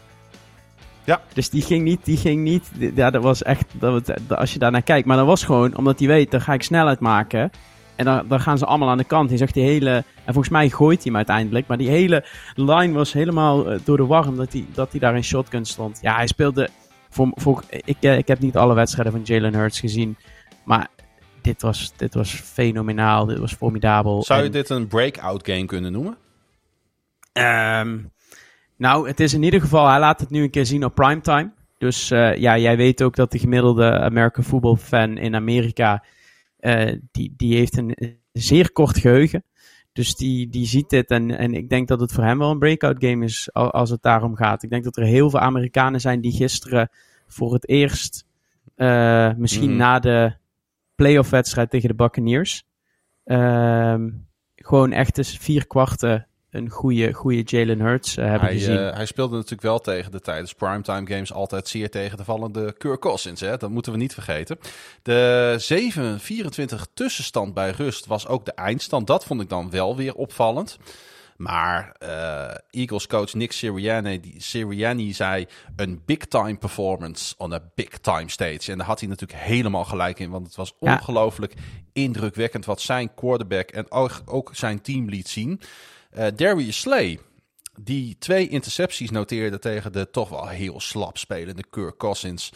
[1.09, 1.21] Ja.
[1.33, 2.71] Dus die ging niet, die ging niet.
[2.95, 5.07] Ja, dat was echt, dat, als je daar naar kijkt.
[5.07, 7.51] Maar dat was gewoon omdat hij weet, dan ga ik snelheid maken.
[7.97, 9.29] En dan, dan gaan ze allemaal aan de kant.
[9.29, 9.91] Hij zegt die hele,
[10.25, 11.67] en volgens mij gooit hij hem uiteindelijk.
[11.67, 12.25] Maar die hele
[12.55, 15.99] line was helemaal uh, door de warm dat hij, dat hij daar in shotgun stond.
[16.03, 16.69] Ja, hij speelde,
[17.11, 20.17] voor, voor, ik, ik heb niet alle wedstrijden van Jalen Hurts gezien.
[20.65, 20.89] Maar
[21.43, 24.23] dit was, dit was fenomenaal, dit was formidabel.
[24.23, 26.17] Zou je en, dit een breakout game kunnen noemen?
[27.33, 28.11] Um,
[28.79, 31.53] nou, het is in ieder geval, hij laat het nu een keer zien op primetime.
[31.79, 36.05] Dus uh, ja, jij weet ook dat de gemiddelde American football fan in Amerika,
[36.61, 39.45] uh, die, die heeft een zeer kort geheugen.
[39.93, 42.59] Dus die, die ziet dit en, en ik denk dat het voor hem wel een
[42.59, 44.63] breakout game is als het daarom gaat.
[44.63, 46.91] Ik denk dat er heel veel Amerikanen zijn die gisteren
[47.27, 48.25] voor het eerst,
[48.77, 49.77] uh, misschien mm.
[49.77, 50.33] na de
[50.95, 52.67] playoff wedstrijd tegen de Buccaneers,
[53.25, 53.95] uh,
[54.57, 58.77] gewoon echt eens vier kwarten een goede, goede Jalen Hurts uh, hebben hij, gezien.
[58.77, 62.73] Uh, hij speelde natuurlijk wel tegen de tijdens primetime games altijd zeer tegen de vallende
[62.79, 63.41] Kirk Cousins.
[63.41, 63.57] Hè?
[63.57, 64.59] Dat moeten we niet vergeten.
[65.03, 66.19] De
[66.79, 69.07] 7-24 tussenstand bij rust was ook de eindstand.
[69.07, 70.79] Dat vond ik dan wel weer opvallend.
[71.37, 75.47] Maar uh, Eagles coach Nick Sirianni, die, Sirianni zei
[75.77, 78.73] een big time performance on a big time stage.
[78.73, 80.93] En daar had hij natuurlijk helemaal gelijk in, want het was Ja.
[80.93, 81.55] ongelooflijk
[81.93, 85.61] indrukwekkend wat zijn quarterback en ook, ook zijn team liet zien.
[86.19, 87.19] Eh Darius Slay,
[87.81, 92.53] die twee intercepties noteerde tegen de toch wel heel slap spelende Kirk Cousins.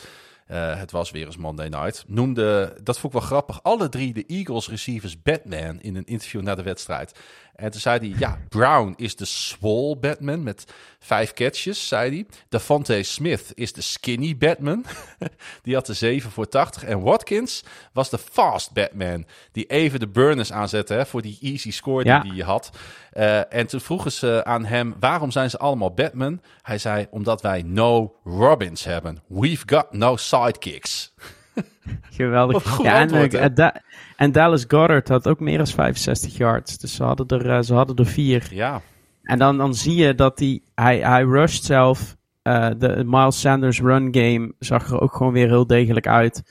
[0.47, 2.05] Eh, het was weer eens Monday Night.
[2.07, 6.43] Noemde, dat vond ik wel grappig, alle drie de Eagles receivers Batman in een interview
[6.43, 7.19] na de wedstrijd.
[7.55, 10.65] En toen zei hij, ja, Brown is de swole Batman met
[10.99, 12.27] vijf catches, zei hij.
[12.49, 14.85] Devontae Smith is de skinny Batman.
[15.62, 16.85] die had de 7 voor 80.
[16.85, 19.27] En Watkins was de fast Batman.
[19.53, 22.20] Die even de burners aanzette hè, voor die easy score Ja.
[22.20, 22.70] die hij had.
[23.12, 26.41] Eh, en toen vroegen ze aan hem, waarom zijn ze allemaal Batman?
[26.62, 29.23] Hij zei, omdat wij no Robins hebben.
[29.27, 31.12] We've got no sidekicks.
[32.11, 32.69] Geweldig.
[32.69, 33.39] Goed ja, en, antwoord, hè?
[33.39, 33.81] en Da-
[34.23, 36.78] en Dallas Goddard had ook meer dan 65 yards.
[36.78, 38.49] Dus ze hadden er, eh, ze hadden er vier.
[38.51, 38.82] Ja,
[39.23, 42.16] En dan, dan zie je dat hij, hij, hij rusht zelf.
[42.43, 46.43] Eh, de Miles Sanders run game zag er ook gewoon weer heel degelijk uit.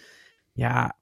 [0.53, 0.95] Ja,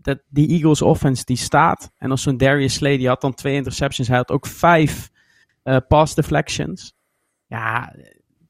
[0.00, 1.90] dat, die Eagles offense die staat.
[1.98, 4.08] En als zo'n Darius Slay, die had dan twee interceptions.
[4.08, 5.10] Hij had ook vijf
[5.62, 6.94] eh, pass deflections.
[7.46, 7.94] Ja,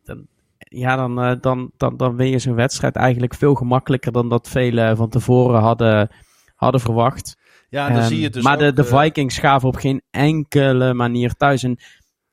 [0.03, 0.27] dan,
[0.59, 4.97] ja, dan, dan, dan, dan win je zo'n wedstrijd eigenlijk veel gemakkelijker dan dat velen
[4.97, 6.09] van tevoren hadden,
[6.55, 7.43] hadden verwacht.
[7.75, 10.03] Ja dan Ehm, zie je dus maar de, ook, de eh, Vikings gaven op geen
[10.11, 11.63] enkele manier thuis.
[11.63, 11.79] En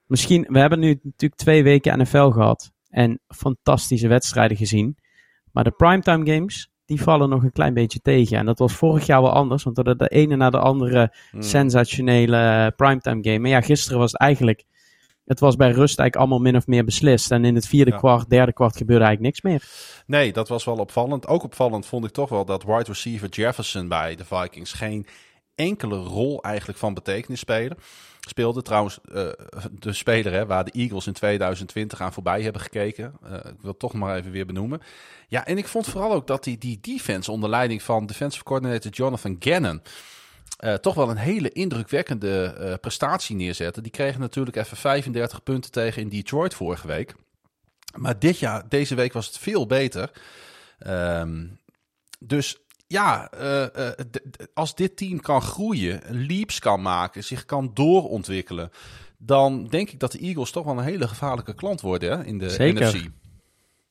[0.06, 2.72] misschien, we hebben nu natuurlijk twee weken NFL gehad.
[2.90, 4.98] En fantastische wedstrijden gezien.
[5.52, 8.38] Maar de primetime games, die vallen nog een klein beetje tegen.
[8.38, 9.64] En dat was vorig jaar wel anders.
[9.64, 11.42] Want we hadden de ene na de andere hmm.
[11.42, 13.40] sensationele primetime game.
[13.40, 14.64] Maar ja, gisteren was het eigenlijk...
[15.26, 17.32] Het was bij rust eigenlijk allemaal min of meer beslist.
[17.32, 17.98] En in het vierde Ja.
[17.98, 19.70] kwart, derde kwart gebeurde eigenlijk niks meer.
[20.06, 21.28] Nee, dat was wel opvallend.
[21.28, 25.06] Ook opvallend vond ik toch wel dat wide receiver Jefferson bij de Vikings geen
[25.56, 27.78] enkele rol eigenlijk van betekenis spelen.
[28.28, 29.28] Speelde trouwens eh,
[29.72, 33.14] de speler hè, waar de Eagles in 2020 aan voorbij hebben gekeken.
[33.24, 34.82] Eh, ik wil het toch maar even weer benoemen.
[35.28, 38.92] Ja, en ik vond vooral ook dat die, die defense onder leiding van defensive coordinator
[38.92, 39.82] Jonathan Gannon
[40.58, 43.82] eh, toch wel een hele indrukwekkende prestatie neerzette.
[43.82, 47.14] Die kregen natuurlijk even 35 punten tegen in Detroit vorige week.
[47.96, 50.12] Maar dit jaar, deze week was het veel beter.
[50.80, 51.46] Ehm,
[52.20, 52.61] dus
[52.92, 53.92] ja, eh, eh,
[54.54, 58.72] als dit team kan groeien, leaps kan maken, zich kan doorontwikkelen,
[59.18, 62.38] dan denk ik dat de Eagles toch wel een hele gevaarlijke klant worden hè, in
[62.38, 62.88] de Zeker.
[62.88, 63.10] NFC.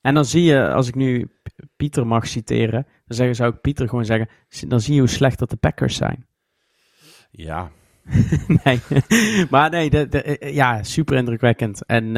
[0.00, 1.30] En dan zie je, als ik nu
[1.76, 4.28] Pieter mag citeren, dan zeggen, zou ik Pieter gewoon zeggen,
[4.68, 6.26] dan zie je hoe slecht dat de Packers zijn.
[7.30, 7.70] Ja,
[8.64, 8.80] nee,
[9.50, 11.86] maar nee, de, de, eh, ja, super indrukwekkend.
[11.86, 12.12] En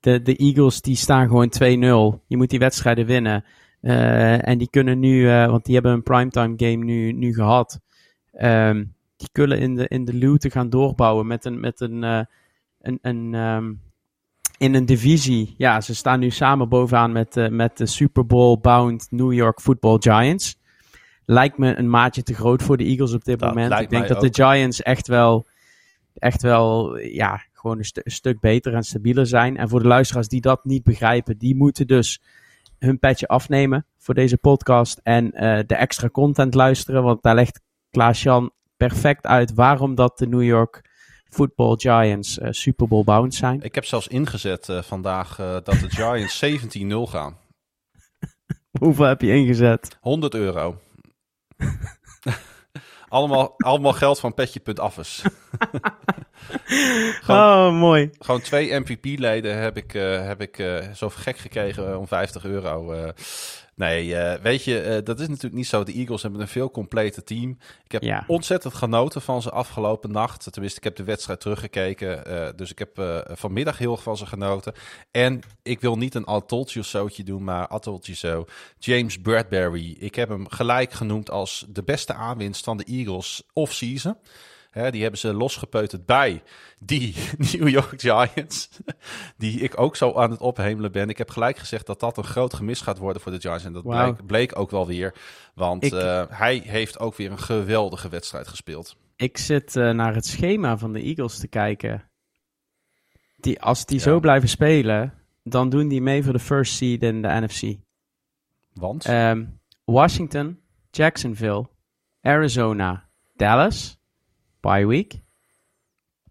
[0.00, 2.24] de, de Eagles die staan gewoon 2-0.
[2.26, 3.44] Je moet die wedstrijden winnen.
[3.88, 7.80] Eh, en die kunnen nu, eh, want die hebben een primetime game nu, nu gehad.
[8.32, 8.84] Ehm,
[9.16, 12.20] die kunnen in de, in de looten gaan doorbouwen met een, met een, eh,
[12.80, 13.72] een, een ehm,
[14.58, 15.54] in een divisie.
[15.58, 19.96] Ja, ze staan nu samen bovenaan met, met de Super Bowl bound New York Football
[20.00, 20.58] Giants.
[21.24, 23.80] Lijkt me een maatje te groot voor de Eagles op dit Dat moment.
[23.80, 25.46] Ik denk dat de Giants echt wel,
[26.14, 29.56] echt wel, ja, gewoon een, een stuk beter en stabieler zijn.
[29.56, 32.20] En voor de luisteraars die dat niet begrijpen, die moeten dus
[32.78, 37.02] hun petje afnemen voor deze podcast en eh, de extra content luisteren.
[37.02, 37.60] Want daar legt
[37.90, 40.82] Klaas-Jan perfect uit waarom dat de New York
[41.28, 43.62] Football Giants eh, Super Bowl bound zijn.
[43.62, 46.44] ik heb zelfs ingezet eh, vandaag dat de Giants
[47.08, 47.36] 17-0 gaan.
[48.80, 49.96] Hoeveel heb je ingezet?
[50.00, 50.80] 100 euro.
[53.08, 55.22] allemaal, allemaal geld van petje.affes.
[57.28, 58.10] Oh, mooi.
[58.18, 62.92] Gewoon twee MVP-leden heb ik, eh, heb ik eh, zo gek gekregen om 50 euro.
[62.92, 63.08] eh.
[63.78, 65.84] Nee, eh, weet je, eh, dat is natuurlijk niet zo.
[65.84, 67.58] De Eagles hebben een veel complete team.
[67.84, 68.24] Ik heb Ja.
[68.26, 70.52] ontzettend genoten van ze afgelopen nacht.
[70.52, 72.26] Tenminste, ik heb de wedstrijd teruggekeken.
[72.26, 74.72] eh, dus ik heb vanmiddag heel erg van ze genoten.
[75.10, 78.44] En ik wil niet een Altoltje zootje doen, maar Altoltje zo.
[78.78, 79.96] James Bradbury.
[79.98, 84.16] Ik heb hem gelijk genoemd als de beste aanwinst van de Eagles off-season.
[84.70, 86.42] Hè, die hebben ze losgepeuterd bij
[86.78, 87.14] die
[87.52, 88.68] New York Giants.
[89.36, 91.08] Die ik ook zo aan het ophemelen ben.
[91.08, 93.64] Ik heb gelijk gezegd dat dat een groot gemis gaat worden voor de Giants.
[93.64, 95.14] En dat bleek, bleek ook wel weer.
[95.54, 98.96] Want Ik- eh, hij heeft ook weer een geweldige wedstrijd gespeeld.
[99.16, 102.10] Ik zit eh, naar het schema van de Eagles te kijken.
[103.36, 104.02] Die, als die Ja.
[104.02, 107.76] zo blijven spelen, dan doen die mee voor de first seed in de NFC.
[108.72, 109.44] Want Ehm,
[109.84, 111.68] Washington, Jacksonville,
[112.22, 113.97] Arizona, Dallas,
[114.60, 115.20] bye week.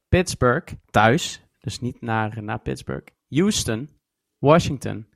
[0.10, 3.08] Pittsburgh thuis, dus niet naar, naar Pittsburgh.
[3.30, 3.90] Houston,
[4.38, 5.08] Washington,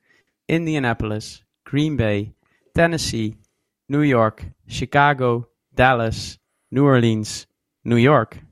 [0.46, 2.36] Indianapolis, Green Bay,
[2.72, 3.40] Tennessee,
[3.86, 7.48] New York, Chicago, Dallas, New Orleans,
[7.82, 8.44] New York.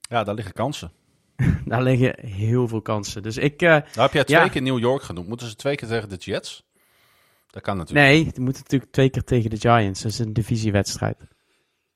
[0.00, 0.92] Ja, daar liggen kansen.
[1.64, 3.22] Daar liggen heel veel kansen.
[3.22, 3.62] Dus ik.
[3.62, 5.28] Uh, nou heb jij twee keer New York genoemd.
[5.28, 6.66] Moeten ze twee keer tegen de Jets?
[7.46, 8.08] Dat kan natuurlijk.
[8.08, 10.02] Nee, die moeten natuurlijk twee keer tegen de Giants.
[10.02, 11.16] Dat is een divisiewedstrijd.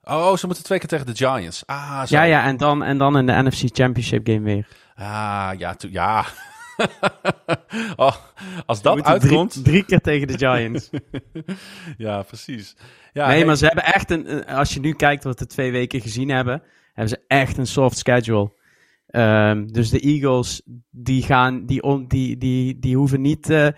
[0.05, 1.67] Oh, ze moeten twee keer tegen de Giants.
[1.67, 2.17] Ah, zo.
[2.17, 4.69] Ja, ja, en dan, en dan in de NFC Championship game weer.
[4.95, 6.25] Ah, ja, ja.
[7.97, 8.15] oh,
[8.67, 9.53] als dat uitkomt...
[9.53, 10.91] Drie, drie, keer tegen de Giants.
[11.97, 12.77] ja, precies.
[13.13, 14.47] Ja, nee, maar ze hebben echt een...
[14.47, 16.63] Als je nu kijkt wat we twee weken gezien hebben...
[16.93, 18.53] hebben ze echt een soft schedule.
[19.11, 21.67] Um, dus de Eagles, die gaan...
[21.67, 23.69] Die, on, die, die, die hoeven niet uh,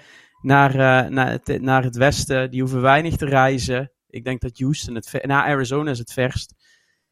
[0.41, 2.51] naar, uh, naar, het, naar het westen.
[2.51, 3.93] Die hoeven weinig te reizen.
[4.15, 5.13] Ik denk dat Houston het...
[5.13, 6.55] Na nou, Arizona is het verst.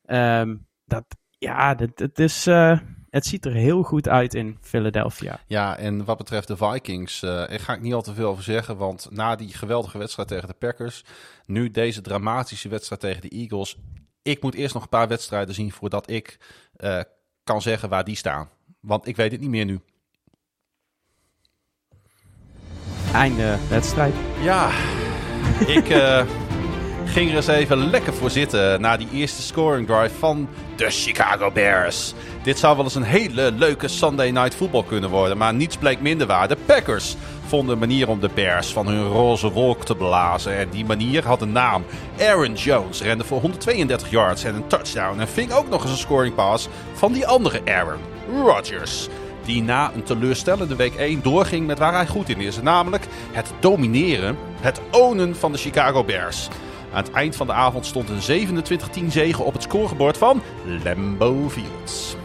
[0.04, 1.04] Um, dat...
[1.38, 2.46] Ja, dat, dat is...
[2.46, 2.78] Uh,
[3.10, 5.40] het ziet er heel goed uit in Philadelphia.
[5.46, 8.42] Ja, en wat betreft de Vikings, uh, daar ga ik niet al te veel over
[8.42, 8.76] zeggen.
[8.76, 11.04] Want na die geweldige wedstrijd tegen de Packers,
[11.46, 13.76] nu deze dramatische wedstrijd tegen de Eagles.
[14.22, 16.38] Ik moet eerst nog een paar wedstrijden zien voordat ik
[16.76, 17.00] uh,
[17.44, 18.48] kan zeggen waar die staan.
[18.80, 19.80] Want ik weet het niet meer nu.
[23.12, 24.14] Einde wedstrijd.
[24.40, 24.70] Ja,
[25.66, 25.88] ik
[27.12, 31.50] ging er eens even lekker voor zitten na die eerste scoring drive van de Chicago
[31.50, 32.14] Bears.
[32.42, 36.00] Dit zou wel eens een hele leuke Sunday Night Football kunnen worden, maar niets bleek
[36.00, 36.48] minder waar.
[36.48, 37.16] De Packers
[37.46, 40.56] vonden een manier om de Bears van hun roze wolk te blazen.
[40.56, 41.84] En die manier had een naam.
[42.20, 45.20] Aaron Jones rende voor 132 yards en een touchdown.
[45.20, 48.00] En ving ook nog eens een scoring pass van die andere Aaron,
[48.42, 49.08] Rodgers.
[49.44, 52.62] Die na een teleurstellende week 1 doorging met waar hij goed in is.
[52.62, 56.48] Namelijk het domineren, het ownen van de Chicago Bears.
[56.92, 58.48] Aan het eind van de avond stond een
[59.04, 60.42] 27-10 zege op het scorebord van
[60.84, 62.16] Lambeau Fields.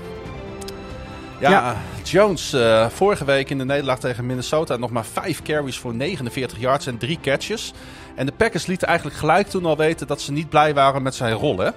[1.40, 5.96] Ja, Jones uh, vorige week in de nederlaag tegen Minnesota nog maar 5 carries voor
[5.96, 7.74] 49 yards en 3 catches.
[8.16, 11.16] En de Packers lieten eigenlijk gelijk toen al weten dat ze niet blij waren met
[11.16, 11.70] zijn rol, hè?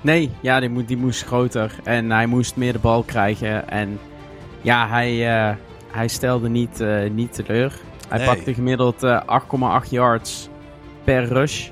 [0.00, 3.68] Nee, ja, die, die moest groter en hij moest meer de bal krijgen.
[3.68, 4.00] En
[4.60, 5.54] ja, hij, uh,
[5.90, 7.72] hij stelde niet, uh, niet teleur.
[8.08, 8.26] Hij nee.
[8.26, 9.06] pakte gemiddeld
[9.84, 10.48] 8,8 yards
[11.08, 11.68] per rush.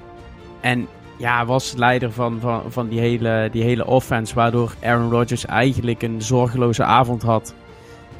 [0.60, 0.88] En
[1.18, 4.34] ja, was leider van, van, van die, hele, die hele offense.
[4.34, 7.54] Waardoor Aaron Rodgers eigenlijk een zorgeloze avond had.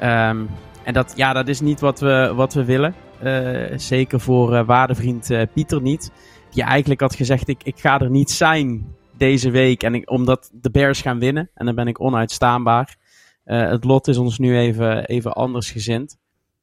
[0.03, 0.49] Um,
[0.83, 2.95] en dat, ja, dat is niet wat we, wat we willen.
[3.23, 6.11] Uh, zeker voor uh, waardevriend uh, Pieter niet.
[6.51, 9.83] Die eigenlijk had gezegd: ik, ik ga er niet zijn deze week.
[9.83, 11.49] En ik, omdat de Bears gaan winnen.
[11.53, 12.95] En dan ben ik onuitstaanbaar.
[13.43, 16.17] het lot is ons nu even, even anders gezind.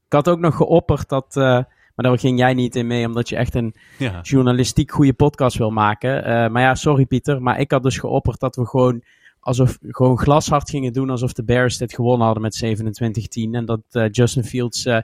[0.07, 3.37] Ik had ook nog geopperd dat maar daar ging jij niet in mee, omdat je
[3.37, 3.75] echt een
[4.23, 6.19] journalistiek goede podcast wil maken.
[6.19, 9.03] Uh, maar ja, sorry Pieter, maar ik had dus geopperd dat we gewoon
[9.41, 13.51] alsof gewoon glashard gingen doen alsof de Bears dit gewonnen hadden met 27-10.
[13.53, 14.99] En dat uh, Justin Fields uh,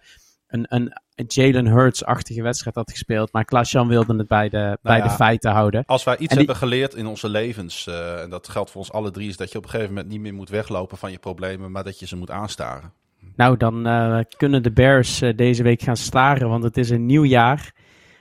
[0.48, 0.94] een, een,
[1.26, 3.32] Jalen Hurts-achtige wedstrijd had gespeeld.
[3.32, 5.84] Maar Klaas-Jan wilde het bij de, nou bij ja, de feiten houden.
[5.86, 9.28] Als wij iets hebben geleerd in onze levens, en dat geldt voor ons alle drie,
[9.28, 11.84] is dat je op een gegeven moment niet meer moet weglopen van je problemen, maar
[11.84, 12.92] dat je ze moet aanstaren.
[13.36, 17.06] Nou, dan uh, kunnen de Bears uh, deze week gaan staren, want het is een
[17.06, 17.74] nieuw jaar.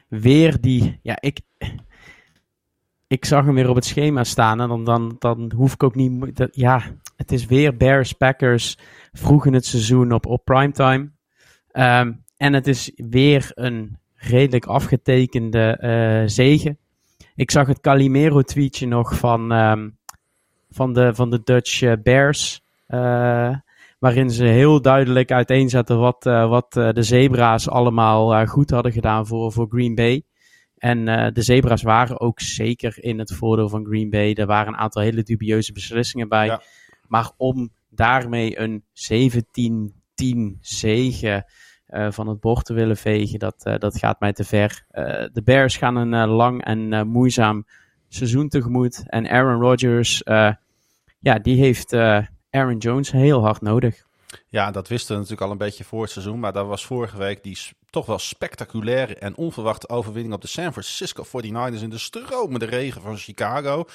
[0.07, 1.39] Weer die, ja, ik,
[3.07, 5.95] ik zag hem weer op het schema staan en dan, dan, dan hoef ik ook
[5.95, 6.81] niet, ja,
[7.15, 8.77] het is weer Bears, Packers,
[9.11, 11.09] vroeg in het seizoen op, op primetime.
[11.73, 16.77] Um, en het is weer een redelijk afgetekende uh, zege.
[17.35, 19.97] Ik zag het Calimero tweetje nog van, um,
[20.69, 22.61] van, de, van de Dutch Bears.
[22.87, 23.55] Uh,
[23.99, 28.91] waarin ze heel duidelijk uiteenzetten wat, uh, wat uh, de zebra's allemaal uh, goed hadden
[28.91, 30.23] gedaan voor, voor Green Bay.
[30.77, 34.33] En de zebra's waren ook zeker in het voordeel van Green Bay.
[34.33, 36.45] Er waren een aantal hele dubieuze beslissingen bij.
[36.45, 36.61] Ja.
[37.07, 38.83] Maar om daarmee een
[40.55, 41.49] 17-10 zege
[42.09, 44.85] van het bord te willen vegen, dat, dat gaat mij te ver.
[45.33, 47.65] de Bears gaan een lang en moeizaam
[48.07, 49.03] seizoen tegemoet.
[49.05, 50.21] En Aaron Rodgers,
[51.19, 51.91] ja, die heeft
[52.49, 54.05] Aaron Jones heel hard nodig.
[54.47, 56.39] Ja, dat wisten we natuurlijk al een beetje voor het seizoen.
[56.39, 57.57] Maar dat was vorige week die
[57.89, 63.01] toch wel spectaculaire en onverwachte overwinning op de San Francisco 49ers in de stromende regen
[63.01, 63.85] van Chicago.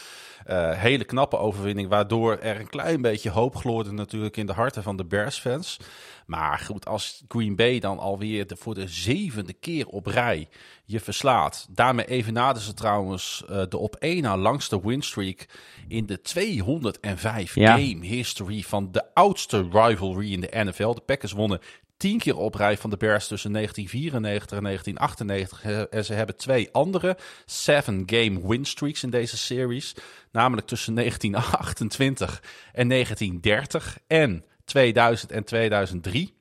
[0.50, 4.82] Uh, hele knappe overwinning, waardoor er een klein beetje hoop gloorde natuurlijk in de harten
[4.82, 5.80] van de Bears-fans.
[6.26, 10.48] Maar goed, als Green Bay dan alweer de, voor de zevende keer op rij
[10.84, 11.66] je verslaat.
[11.70, 15.46] Daarmee evenaarden ze trouwens uh, de op één na langste winstreak
[15.88, 17.70] in de 205 ja.
[17.76, 20.94] game history van de oudste rivalry in de NFL.
[20.94, 21.60] De Packers wonnen
[22.04, 25.88] tien keer op rij van de Bears tussen 1994 en 1998.
[25.90, 29.94] En ze hebben twee andere seven-game win streaks in deze series.
[30.32, 36.34] Namelijk tussen 1928 en 1930 en 2000 en 2003.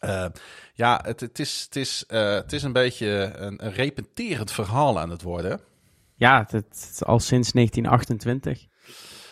[0.00, 0.24] Uh,
[0.74, 4.98] ja, het, het, is, het, is, uh, het is een beetje een, een repeterend verhaal
[5.00, 5.60] aan het worden.
[6.14, 8.66] Ja, het, het al sinds 1928.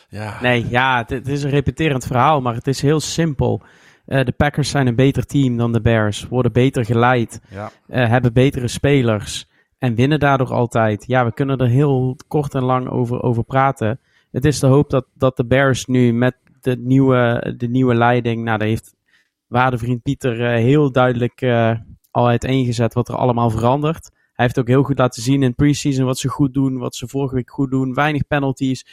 [0.08, 0.40] Ja.
[0.40, 3.62] Nee, ja, het, is een repeterend verhaal, maar het is heel simpel.
[4.08, 7.70] Uh, de Packers zijn een beter team dan de Bears, worden beter geleid, ja.
[7.86, 9.48] hebben betere spelers
[9.78, 11.04] en winnen daardoor altijd.
[11.06, 14.00] Ja, we kunnen er heel kort en lang over, over praten.
[14.30, 18.44] Het is de hoop dat, dat de Bears nu met de nieuwe, de nieuwe leiding,
[18.44, 18.94] nou, daar heeft
[19.46, 21.42] waardevriend Pieter uh, heel duidelijk
[22.10, 24.10] al uiteengezet wat er allemaal verandert.
[24.32, 27.08] Hij heeft ook heel goed laten zien in preseason wat ze goed doen, wat ze
[27.08, 27.94] vorige week goed doen.
[27.94, 28.86] Weinig penalties.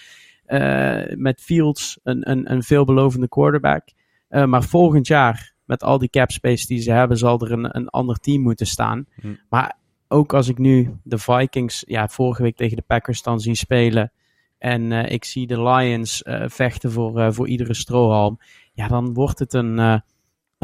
[0.48, 3.84] Uh, met Fields, een, een, een veelbelovende quarterback.
[4.30, 7.90] Maar volgend jaar, met al die cap space die ze hebben, zal er een, een
[7.90, 9.06] ander team moeten staan.
[9.22, 9.34] Hm.
[9.50, 9.78] Maar
[10.08, 14.12] ook als ik nu de Vikings, ja, vorige week tegen de Packers dan zie spelen.
[14.58, 18.40] En ik zie de Lions vechten voor, voor iedere strohalm.
[18.74, 20.02] Ja, dan wordt het een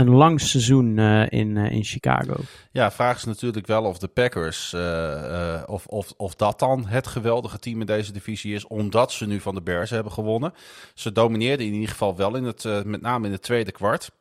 [0.02, 2.34] een lang seizoen uh, in, uh, in Chicago.
[2.72, 7.07] Ja, vraag is natuurlijk wel of de Packers, uh, of, of, of dat dan het
[7.07, 10.53] geweldige team in deze divisie is, omdat ze nu van de Bears hebben gewonnen.
[10.94, 14.11] Ze domineerden in ieder geval wel, in het, met name in het tweede kwart.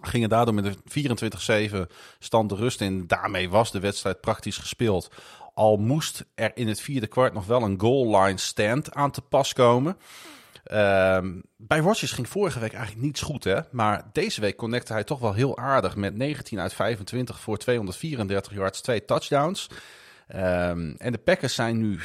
[0.00, 3.06] Gingen daardoor met een 24-7 stand de rust in.
[3.06, 5.10] Daarmee was de wedstrijd praktisch gespeeld.
[5.54, 9.20] Al moest er in het vierde kwart nog wel een goal line stand aan te
[9.20, 9.96] pas komen.
[10.72, 11.18] Uh,
[11.56, 13.60] bij Rodgers ging vorige week eigenlijk niets goed, hè?
[13.70, 18.52] Maar deze week connecte hij toch wel heel aardig met 19 uit 25 voor 234
[18.52, 19.68] yards, twee touchdowns.
[20.34, 22.02] Um, en de Packers zijn nu 24-5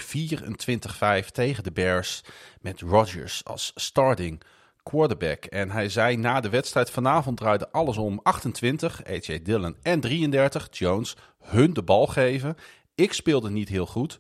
[1.32, 2.24] tegen de Bears
[2.62, 4.42] met Rodgers als starting
[4.84, 5.46] quarterback.
[5.46, 10.68] En hij zei na de wedstrijd vanavond draaide alles om 28, AJ Dillon en 33,
[10.72, 12.58] Jones, hun de bal geven.
[12.96, 14.18] Ik speelde niet heel goed.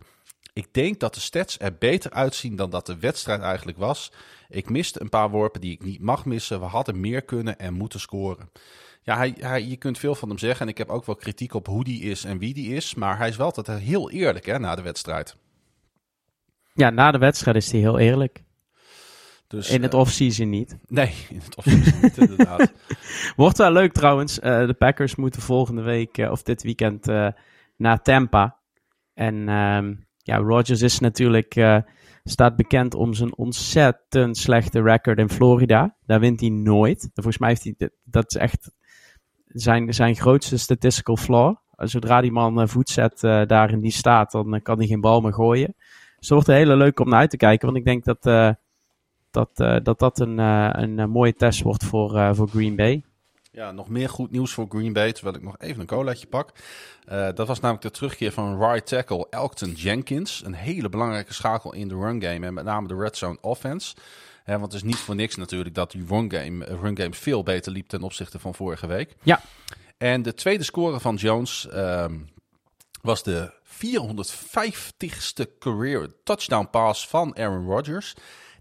[0.57, 4.11] Ik denk dat de stats er beter uitzien dan dat de wedstrijd eigenlijk was.
[4.49, 6.59] Ik miste een paar worpen die ik niet mag missen.
[6.59, 8.49] We hadden meer kunnen en moeten scoren.
[9.01, 10.65] Ja, hij, hij, je kunt veel van hem zeggen.
[10.65, 12.95] En ik heb ook wel kritiek op hoe die is en wie die is.
[12.95, 15.35] Maar hij is wel altijd heel eerlijk hè, na de wedstrijd.
[16.73, 18.43] Ja, na de wedstrijd is hij heel eerlijk.
[19.47, 20.77] Dus, in het uh, offseason niet.
[20.87, 22.71] Nee, in het offseason niet, inderdaad.
[23.35, 24.39] Wordt wel leuk trouwens.
[24.39, 27.05] Uh, de Packers moeten volgende week uh, of dit weekend
[27.75, 28.55] naar Tampa.
[29.13, 29.93] En ehm,
[30.27, 31.77] ja, Rodgers is natuurlijk, uh,
[32.23, 35.95] staat bekend om zijn ontzettend slechte record in Florida.
[36.05, 37.09] Daar wint hij nooit.
[37.13, 38.71] Volgens mij heeft hij, dat is echt
[39.47, 41.55] zijn, zijn grootste statistical flaw.
[41.75, 45.21] Zodra die man uh, voet zet daar in die staat, dan kan hij geen bal
[45.21, 45.73] meer gooien.
[45.75, 48.55] Dus het wordt een hele leuk om naar uit te kijken, want ik denk dat
[49.31, 53.03] dat, dat, dat een, een mooie test wordt voor, voor Green Bay.
[53.57, 56.51] Ja, nog meer goed nieuws voor Green Bay, terwijl ik nog even een colaatje pak.
[57.11, 60.41] Uh, dat was namelijk de terugkeer van right tackle Elkton Jenkins.
[60.45, 63.95] Een hele belangrijke schakel in de run game en met name de red zone offense.
[64.43, 67.43] He, want het is niet voor niks natuurlijk dat die run game, run game veel
[67.43, 69.15] beter liep ten opzichte van vorige week.
[69.23, 69.41] Ja.
[69.97, 72.05] En de tweede score van Jones uh,
[73.01, 78.13] was de 450ste career touchdown pass van Aaron Rodgers.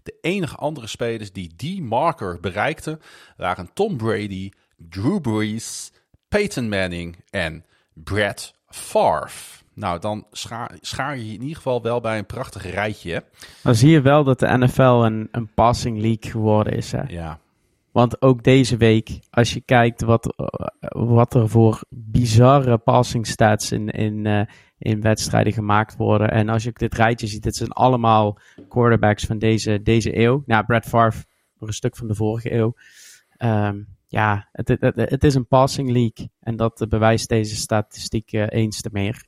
[0.03, 3.01] De enige andere spelers die die marker bereikten
[3.35, 5.91] waren Tom Brady, Drew Brees,
[6.27, 9.57] Peyton Manning en Brad Favre.
[9.73, 13.23] Nou, dan schaar, schaar, je in ieder geval wel bij een prachtig rijtje.
[13.63, 16.91] Dan zie je wel dat de NFL een, een passing league geworden is.
[16.91, 17.01] Hè?
[17.07, 17.39] Ja.
[17.91, 20.33] Want ook deze week, als je kijkt wat,
[20.89, 24.41] wat er voor bizarre passing stats in, in, uh,
[24.77, 26.31] in wedstrijden gemaakt worden.
[26.31, 28.39] En als je dit rijtje ziet, het zijn allemaal
[28.69, 30.43] quarterbacks van deze, deze eeuw.
[30.45, 31.23] Nou, Brad Favre,
[31.59, 32.75] nog een stuk van de vorige eeuw.
[33.37, 36.29] Um, ja, het, het, is een passing league.
[36.39, 39.25] En dat bewijst deze statistiek uh, eens te meer.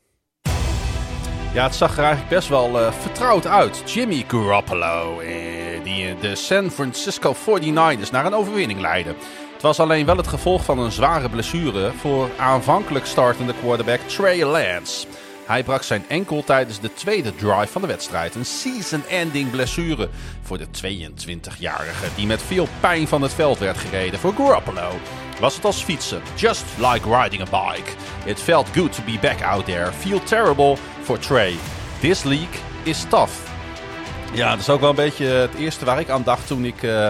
[1.53, 3.93] Ja, het zag er eigenlijk best wel uh, vertrouwd uit.
[3.93, 9.15] Jimmy Garoppolo, eh, die de San Francisco 49ers naar een overwinning leidde.
[9.53, 14.45] Het was alleen wel het gevolg van een zware blessure voor aanvankelijk startende quarterback Trey
[14.45, 15.07] Lance.
[15.49, 18.35] Hij brak zijn enkel tijdens de tweede drive van de wedstrijd.
[18.35, 20.09] Een season-ending blessure
[20.41, 24.19] voor de 22-jarige die met veel pijn van het veld werd gereden.
[24.19, 24.91] Voor Garoppolo
[25.39, 26.21] was het als fietsen.
[26.35, 27.91] Just like riding a bike.
[28.26, 29.91] It felt good to be back out there.
[29.91, 31.55] Feel terrible for Trey.
[31.99, 33.34] This league is tough.
[34.34, 36.84] Ja, dat is ook wel een beetje het eerste waar ik aan dacht toen ik
[36.84, 37.07] uh,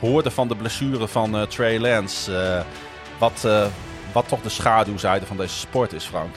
[0.00, 2.32] hoorde van de blessure van uh, Trey Lance.
[2.32, 2.60] Uh,
[3.18, 3.46] wat,
[4.12, 6.36] wat toch de schaduwzijde van deze sport is, Frank?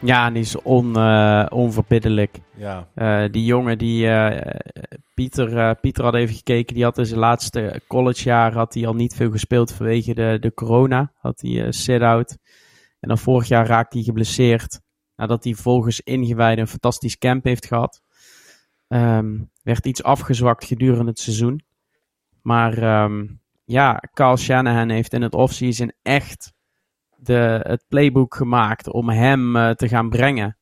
[0.00, 2.38] Ja, die is on, uh, onverbiddelijk.
[2.56, 2.88] Ja.
[2.94, 4.40] Uh, die jongen die uh,
[5.14, 9.14] Pieter, Pieter had even gekeken, die had in zijn laatste collegejaar had hij al niet
[9.14, 11.12] veel gespeeld vanwege de, de corona.
[11.14, 12.36] Had hij sit-out.
[13.00, 14.80] En dan vorig jaar raakte hij geblesseerd.
[15.16, 18.02] Nadat hij volgens ingewijden een fantastisch camp heeft gehad.
[18.88, 21.62] Um, werd iets afgezwakt gedurende het seizoen.
[22.42, 26.52] Maar um, ja, Carl Shanahan heeft in het offseason echt
[27.22, 30.56] de, het playbook gemaakt om hem uh, te gaan brengen.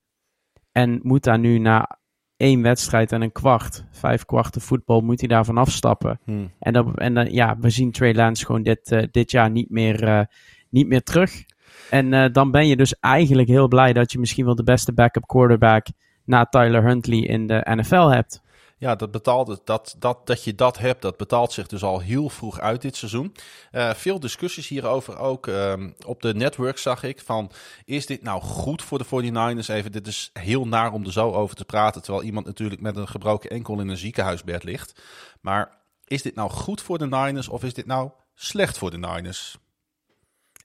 [0.73, 1.99] En moet daar nu na
[2.37, 6.21] één wedstrijd en een kwart, vijf kwarten voetbal, moet hij daarvan afstappen.
[6.25, 6.53] Hmm.
[6.59, 9.71] En, dan, en dan, ja, we zien Trey Lance gewoon dit, uh, dit jaar niet
[9.71, 10.21] meer, uh,
[10.71, 11.45] niet meer terug.
[11.91, 15.27] En dan ben je dus eigenlijk heel blij dat je misschien wel de beste backup
[15.27, 15.87] quarterback
[16.25, 18.43] na Tyler Huntley in de NFL hebt.
[18.79, 22.29] Ja, dat, betaalt, dat, dat, dat je dat hebt, dat betaalt zich dus al heel
[22.29, 23.35] vroeg uit dit seizoen.
[23.73, 27.21] Uh, veel discussies hierover ook um, op de network zag ik.
[27.21, 27.51] Van,
[27.85, 29.75] is dit nou goed voor de 49ers?
[29.75, 32.03] Even, dit is heel naar om er zo over te praten.
[32.03, 35.03] Terwijl iemand natuurlijk met een gebroken enkel in een ziekenhuisbed ligt.
[35.41, 38.99] Maar is dit nou goed voor de Niners of is dit nou slecht voor de
[38.99, 39.59] Niners?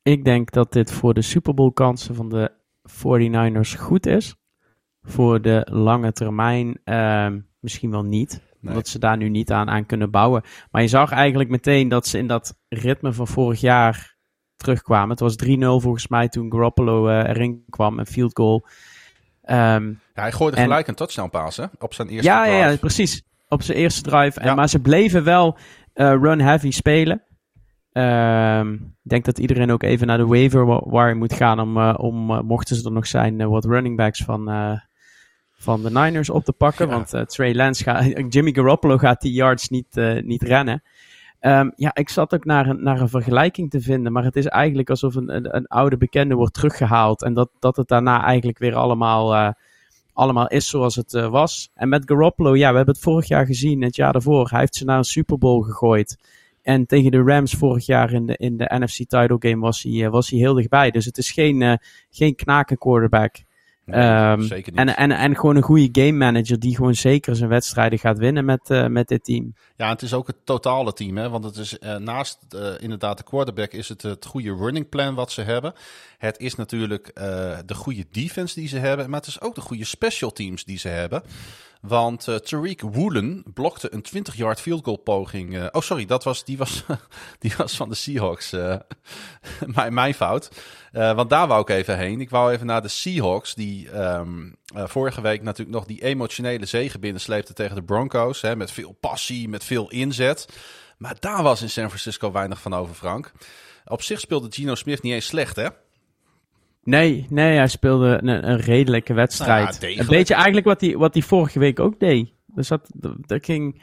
[0.04, 2.52] Ik denk dat dit voor de Super Bowl kansen van de
[2.90, 4.36] 49ers goed is.
[5.02, 6.80] Voor de lange termijn...
[6.86, 7.28] Uh,
[7.64, 8.42] misschien wel niet.
[8.60, 8.72] Nee.
[8.74, 10.44] Omdat ze daar nu niet aan, aan kunnen bouwen.
[10.72, 14.16] Maar je zag eigenlijk meteen dat ze in dat ritme van vorig jaar
[14.56, 15.10] terugkwamen.
[15.10, 18.68] Het was 3-0 volgens mij toen Garoppolo uh, erin kwam, een field goal.
[19.46, 21.66] Um, ja, hij gooide en, gelijk een touchdown pass hè?
[21.80, 22.58] op zijn eerste ja, drive.
[22.58, 23.24] Ja, ja, precies.
[23.48, 24.40] Op zijn eerste drive.
[24.40, 24.56] En, ja.
[24.56, 25.58] Maar ze bleven wel
[25.96, 27.24] uh, run-heavy spelen.
[27.92, 28.74] Um,
[29.04, 32.16] ik denk dat iedereen ook even naar de waiver wire moet gaan om, uh, om
[32.46, 34.50] mochten ze er nog zijn, wat running backs van
[35.64, 36.88] van de Niners op te pakken.
[36.88, 36.94] Ja.
[36.94, 40.84] Want uh, Trey Lance gaat, Jimmy Garoppolo gaat die yards niet, uh, niet rennen.
[41.42, 44.12] Um, ja, ik zat ook naar een, naar een vergelijking te vinden.
[44.12, 47.24] Maar het is eigenlijk alsof een, een, een oude bekende wordt teruggehaald.
[47.24, 49.50] En dat, dat het daarna eigenlijk weer allemaal, uh,
[50.14, 51.70] allemaal is zoals het was.
[51.74, 54.50] En met Garoppolo, ja, we hebben het vorig jaar gezien, het jaar daarvoor.
[54.50, 56.18] Hij heeft ze naar een Super Bowl gegooid.
[56.62, 60.10] En tegen de Rams vorig jaar in de, in de NFC title game was hij,
[60.10, 60.92] was hij heel dichtbij.
[60.92, 61.80] Dus het is geen,
[62.10, 63.36] geen knaken quarterback.
[63.86, 64.82] Nee, um, zeker niet.
[64.82, 68.46] En, en, en gewoon een goede game manager die gewoon zeker zijn wedstrijden gaat winnen
[68.46, 69.54] met, uh, met dit team.
[69.78, 71.18] Ja, het is ook het totale team.
[71.18, 71.30] Hè?
[71.30, 75.16] Want het is uh, naast uh, inderdaad de quarterback is het het goede running plan
[75.16, 75.74] wat ze hebben.
[76.18, 77.12] Het is natuurlijk
[77.66, 79.10] de goede defense die ze hebben.
[79.10, 81.24] Maar het is ook de goede special teams die ze hebben.
[81.88, 85.54] Want uh, Tariq Woolen blokte een 20-yard field goal poging.
[85.54, 86.84] Uh, oh, sorry, dat was, die, was,
[87.40, 88.54] die was van de Seahawks.
[88.54, 88.76] Uh,
[89.76, 90.50] mijn, mijn fout.
[90.92, 92.22] want daar wou ik even heen.
[92.22, 93.56] Ik wou even naar de Seahawks.
[93.56, 98.42] Die um, vorige week natuurlijk nog die emotionele zege binnensleepte tegen de Broncos.
[98.42, 100.48] Hè, met veel passie, met veel inzet.
[100.98, 103.32] Maar daar was in San Francisco weinig van over, Frank.
[103.86, 105.68] Op zich speelde Gino Smith niet eens slecht, hè?
[106.84, 109.82] Nee, nee, hij speelde een, een redelijke wedstrijd.
[109.82, 112.34] Nou ja, een beetje eigenlijk wat hij, wat hij vorige week ook deed.
[112.46, 112.90] Dus dat,
[113.26, 113.82] dat ging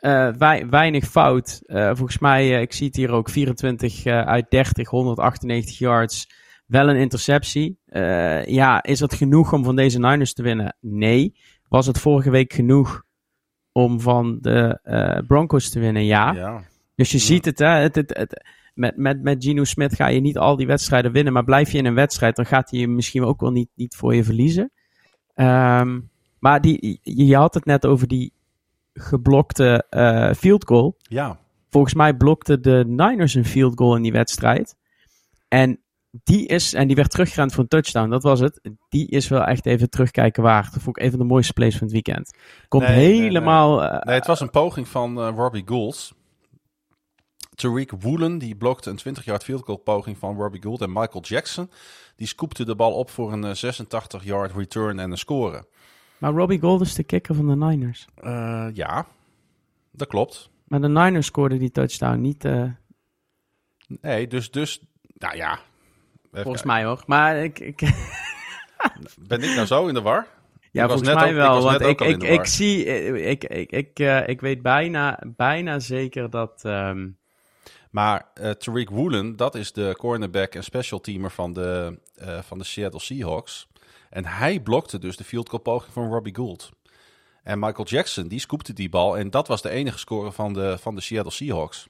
[0.00, 1.62] uh, wei, weinig fout.
[1.66, 6.28] Uh, volgens mij, uh, ik zie het hier ook, 24 uit 30, 198 yards.
[6.66, 7.78] Wel een interceptie.
[8.46, 10.76] ja, is dat genoeg om van deze Niners te winnen?
[10.80, 11.36] Nee.
[11.68, 13.02] Was het vorige week genoeg
[13.72, 14.80] om van de
[15.26, 16.04] Broncos te winnen?
[16.04, 16.32] Ja.
[16.32, 16.62] ja.
[16.94, 17.24] Dus je ja.
[17.24, 17.66] ziet het, hè.
[17.66, 21.32] Het, het, het, met, met, met Gino Smith ga je niet al die wedstrijden winnen.
[21.32, 24.14] Maar blijf je in een wedstrijd, dan gaat hij misschien ook wel niet, niet voor
[24.14, 24.70] je verliezen.
[25.34, 28.32] Um, maar die, je had het net over die
[28.94, 30.96] geblokte uh, field goal.
[31.02, 31.38] Ja.
[31.68, 34.76] Volgens mij blokte de Niners een field goal in die wedstrijd.
[35.48, 35.80] En
[36.24, 38.60] die is, en die werd teruggerend voor een touchdown, dat was het.
[38.88, 40.72] Die is wel echt even terugkijken waard.
[40.72, 42.36] Dat vond ik een van de mooiste plays van het weekend.
[42.68, 43.78] Komt nee, helemaal...
[43.78, 43.98] Nee, nee.
[44.00, 46.14] nee, het was een poging van uh, Robbie Gould.
[47.66, 50.80] Tariq Woolen die blokte een 20-yard field goal poging van Robbie Gould.
[50.80, 51.70] En Michael Jackson
[52.16, 55.66] die scoopte de bal op voor een 86-yard return en een score.
[56.18, 58.06] Maar Robbie Gould is de kicker van de Niners.
[58.24, 59.06] Uh, ja,
[59.90, 60.50] dat klopt.
[60.64, 62.44] Maar de Niners scoorden die touchdown niet.
[62.44, 62.70] Uh...
[63.86, 64.82] Nee, dus, dus,
[65.14, 65.58] nou ja.
[66.32, 67.02] Volgens mij hoor.
[67.06, 67.58] Maar ik.
[67.58, 67.80] ik...
[69.28, 70.26] ben ik nou zo in de war?
[70.70, 71.56] Ja, ik volgens mij wel.
[71.56, 72.84] Ik want ik, ik, ik, zie.
[73.24, 76.62] Ik, ik, ik, uh, ik weet bijna, bijna zeker dat.
[76.64, 77.20] Um...
[77.92, 82.58] Maar uh, Tariq Woolen, dat is de cornerback en special teamer van de, uh, van
[82.58, 83.68] de Seattle Seahawks.
[84.10, 86.70] En hij blokte dus de field goal poging van Robbie Gould.
[87.42, 89.18] En Michael Jackson, die scoopte die bal.
[89.18, 91.88] En dat was de enige score van de, van de Seattle Seahawks.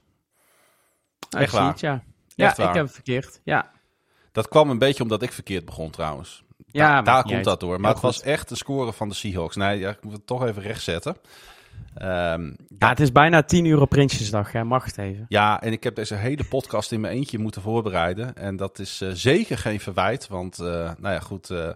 [1.29, 1.71] Echt waar.
[1.71, 2.03] Het, ja,
[2.35, 2.67] ja waar.
[2.67, 3.39] ik heb het verkeerd.
[3.43, 3.71] Ja.
[4.31, 6.43] Dat kwam een beetje omdat ik verkeerd begon trouwens.
[6.71, 7.79] Ja, Da daar komt dat door.
[7.79, 9.55] Maar Heel het was echt de score van de Seahawks.
[9.55, 11.17] Nee, ja, ik moet het toch even rechtzetten.
[11.95, 14.63] Ehm, Ja, het is bijna 10 uur op Prinsjesdag, hè?
[14.63, 15.25] mag het even.
[15.27, 18.35] ja, en ik heb deze hele podcast in mijn eentje moeten voorbereiden.
[18.35, 20.65] En dat is eh, zeker geen verwijt, want, eh,
[20.99, 21.49] nou ja, goed.
[21.49, 21.69] eh,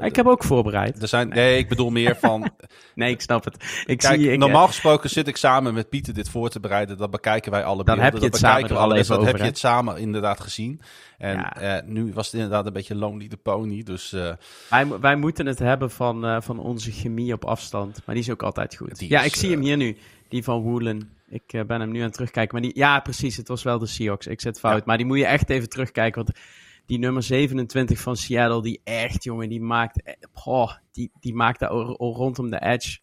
[0.00, 1.02] ik heb ook voorbereid.
[1.02, 2.50] er zijn, nee, ik bedoel meer van.
[2.94, 3.82] Nee, ik snap het.
[3.86, 6.96] Ik Kijk, zie, ik, normaal gesproken zit ik samen met Pieter dit voor te bereiden.
[6.96, 8.04] Dat bekijken wij alle Dan beelden.
[8.04, 8.62] heb je dat het samen
[8.94, 10.80] we Dat heb je het samen inderdaad gezien.
[11.18, 11.82] En Ja.
[11.86, 13.82] nu was het inderdaad een beetje Lonely the Pony.
[13.82, 14.10] Dus
[14.70, 18.00] wij, wij moeten het hebben van, van onze chemie op afstand.
[18.06, 19.00] Maar die is ook altijd goed.
[19.00, 19.96] Ja, ik zie hem hier nu.
[20.28, 21.10] Die van Woolen.
[21.28, 22.54] Ik eh, ben hem nu aan het terugkijken.
[22.54, 23.36] Maar die, ja, precies.
[23.36, 24.26] Het was wel de Seahawks.
[24.26, 24.78] Ik zet fout.
[24.78, 24.82] Ja.
[24.86, 26.24] Maar die moet je echt even terugkijken.
[26.24, 26.38] Want
[26.86, 30.16] die nummer 27 van Seattle, die echt, jongen, die maakt...
[30.32, 32.98] goh, die, die maakt daar rondom de edge.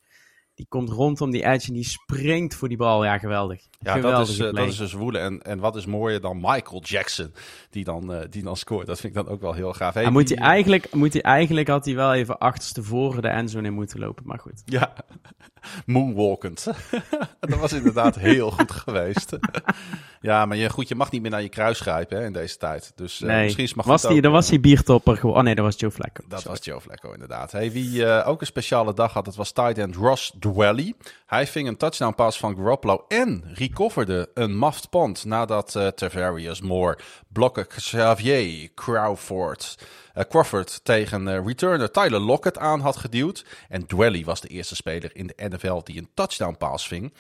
[0.60, 3.04] Die komt rondom die edge en die springt voor die bal.
[3.04, 3.62] Ja, geweldig.
[3.80, 5.22] ja, dat is, eh, dat is dus woelen.
[5.22, 7.34] En, en wat is mooier dan Michael Jackson,
[7.70, 8.88] die dan, eh, die dan scoort.
[8.88, 9.94] Dat vind ik dan ook wel heel gaaf.
[9.94, 13.68] Hey, Hij moet hij eigenlijk, moet hij eigenlijk had hij wel even achterstevoren de endzone
[13.68, 14.24] in moeten lopen.
[14.28, 14.62] Maar goed.
[14.66, 14.94] Ja,
[15.86, 16.68] moonwalkend.
[17.40, 19.38] dat was inderdaad heel goed geweest.
[20.22, 22.58] ja, maar je, goed, je mag niet meer naar je kruis grijpen hè, in deze
[22.58, 22.92] tijd.
[22.96, 25.36] Dus eh, Nee, misschien is was die, ook, dan was hij biertopper gewoon.
[25.36, 26.24] Oh nee, dat was Joe Flacco.
[26.28, 26.56] Dat Sorry.
[26.56, 27.52] was Joe Flacco inderdaad.
[27.52, 30.94] Hey, wie ook een speciale dag had, dat was tight end Ross Dwelly.
[31.26, 36.62] Hij ving een touchdown pass van Garoppolo en recoverde een muffed punt nadat eh Tavarius
[36.62, 36.98] Moore
[37.28, 39.78] blokken Xavier Crawford,
[40.14, 43.46] eh, Crawford tegen eh, returner Tyler Lockett aan had geduwd.
[43.70, 47.14] En Dwelly was de eerste speler in de NFL die een touchdown pass ving.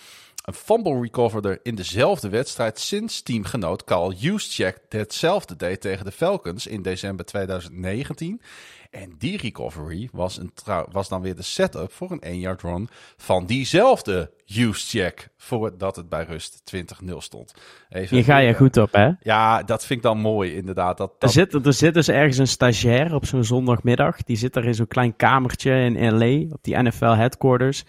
[0.43, 6.67] Een fumble recoverder in dezelfde wedstrijd sinds teamgenoot Carl Juszczyk hetzelfde deed tegen de Falcons
[6.67, 8.41] in december 2019.
[8.89, 10.51] En die recovery was, een
[10.91, 16.23] was dan weer de setup voor een 1-yard run van diezelfde Juszczyk voordat het bij
[16.23, 17.53] rust 20-0 stond.
[17.89, 19.11] Even Hier ga je goed op, hè?
[19.19, 20.97] Ja, dat vind ik dan mooi inderdaad.
[20.97, 24.23] Dat, Er zit, er zit dus ergens een stagiair op zo'n zondagmiddag.
[24.23, 27.83] Die zit daar in zo'n klein kamertje in LA, op die NFL headquarters.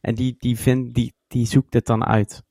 [0.00, 2.42] En die, die, vindt, die, die zoekt dit dan uit.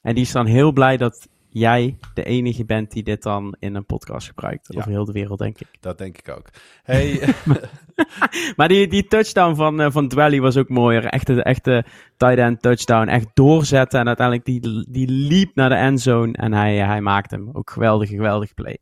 [0.00, 3.74] En die is dan heel blij dat jij de enige bent die dit dan in
[3.74, 4.66] een podcast gebruikt.
[4.68, 4.78] Ja.
[4.78, 5.66] Over heel de wereld, denk ik.
[5.80, 6.48] dat denk ik ook.
[6.82, 7.20] Hey,
[8.56, 11.04] Maar die, die touchdown van, eh, van Dwelly was ook mooier.
[11.04, 11.84] Echte, echte
[12.16, 13.08] tight end touchdown.
[13.08, 14.00] Echt doorzetten.
[14.00, 16.32] En uiteindelijk die, die liep naar de endzone.
[16.32, 17.50] En hij, hij maakte hem.
[17.52, 18.78] Ook geweldig, geweldig play.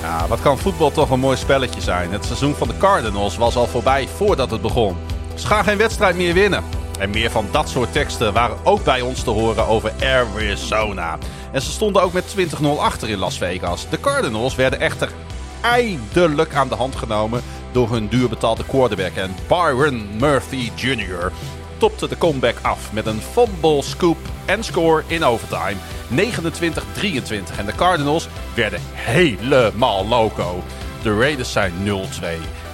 [0.00, 2.10] Ja, wat kan voetbal toch een mooi spelletje zijn.
[2.10, 4.96] Het seizoen van de Cardinals was al voorbij voordat het begon.
[5.34, 6.81] Ze gaan geen wedstrijd meer winnen.
[7.02, 11.18] En meer van dat soort teksten waren ook bij ons te horen over Arizona.
[11.52, 13.86] En ze stonden ook met 20-0 achter in Las Vegas.
[13.90, 15.12] De Cardinals werden echter
[15.60, 17.42] eindelijk aan de hand genomen
[17.72, 19.14] door hun duurbetaalde quarterback.
[19.14, 21.32] En Byron Murphy Jr.
[21.76, 25.76] topte de comeback af met een fumble, scoop en score in overtime.
[26.10, 27.58] 29-23.
[27.58, 30.62] En de Cardinals werden helemaal loco.
[31.02, 31.90] De Raiders zijn 0-2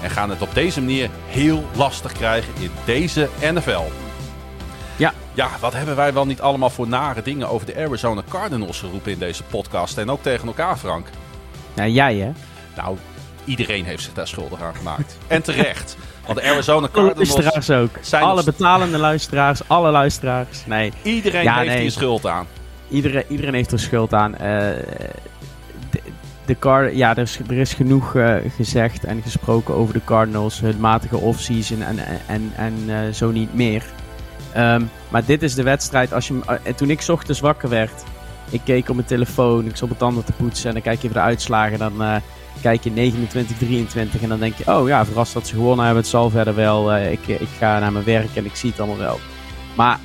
[0.03, 4.08] en gaan het op deze manier heel lastig krijgen in deze NFL.
[4.99, 5.13] Ja.
[5.35, 9.13] Ja, wat hebben wij wel niet allemaal voor nare dingen over de Arizona Cardinals geroepen
[9.13, 9.99] in deze podcast.
[9.99, 11.07] En ook tegen elkaar, Frank.
[11.75, 12.31] Nou, jij hè?
[12.77, 12.97] Nou,
[13.45, 15.19] iedereen heeft zich daar schuldig aan gemaakt.
[15.27, 15.97] en terecht.
[16.27, 17.29] Want de Arizona Cardinals...
[17.29, 17.91] luisteraars ook.
[18.01, 20.67] zijn alle betalende luisteraars, alle luisteraars.
[20.67, 21.81] Nee, Iedereen Ja, heeft nee.
[21.81, 22.47] hier schuld aan.
[22.89, 24.35] iedereen, iedereen heeft er schuld aan.
[24.35, 24.59] Eh,
[25.91, 26.01] de,
[26.45, 30.61] de Card ja, er is, er is genoeg eh, gezegd en gesproken over de Cardinals.
[30.61, 33.83] Hun matige offseason en, en, en eh, zo niet meer.
[34.53, 36.13] Ehm, maar dit is de wedstrijd.
[36.13, 38.03] Als je, hem- eh, toen ik 's ochtends wakker werd,
[38.51, 41.03] ik keek op mijn telefoon, ik zat mijn tanden te poetsen en dan kijk je
[41.09, 41.79] even de uitslagen.
[41.79, 42.17] Dan eh,
[42.63, 46.03] kijk je 29, 23 en dan denk je, oh ja, verrast dat ze gewonnen hebben.
[46.03, 46.93] Het zal verder wel.
[46.93, 49.21] eh, ik, ik ga naar mijn werk en ik zie het allemaal wel.
[49.77, 49.99] Maar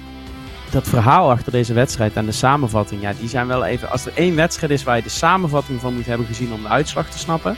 [0.72, 3.90] dat verhaal achter deze wedstrijd en de samenvatting, ja, die zijn wel even.
[3.92, 6.68] Als er één wedstrijd is waar je de samenvatting van moet hebben gezien om de
[6.68, 7.56] uitslag te snappen,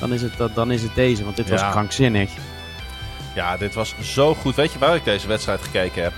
[0.00, 1.24] dan is het, dat, dan is het deze.
[1.24, 2.30] Want dit was krankzinnig.
[3.34, 4.54] Ja, dit was zo goed.
[4.54, 6.12] Weet je waar ik deze wedstrijd gekeken heb?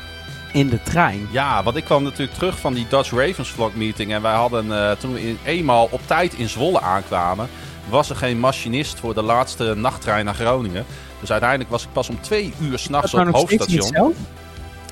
[0.52, 1.28] In de trein.
[1.30, 4.12] Ja, want ik kwam natuurlijk terug van die Dutch Ravens vlog meeting.
[4.12, 7.48] En wij hadden, eh, toen we in, eenmaal op tijd in Zwolle aankwamen,
[7.88, 10.84] was er geen machinist voor de laatste nachttrein naar Groningen.
[11.20, 13.94] Dus uiteindelijk was ik pas om twee uur s'nachts op nou steeds niet hoofdstation.
[13.94, 14.14] zelf?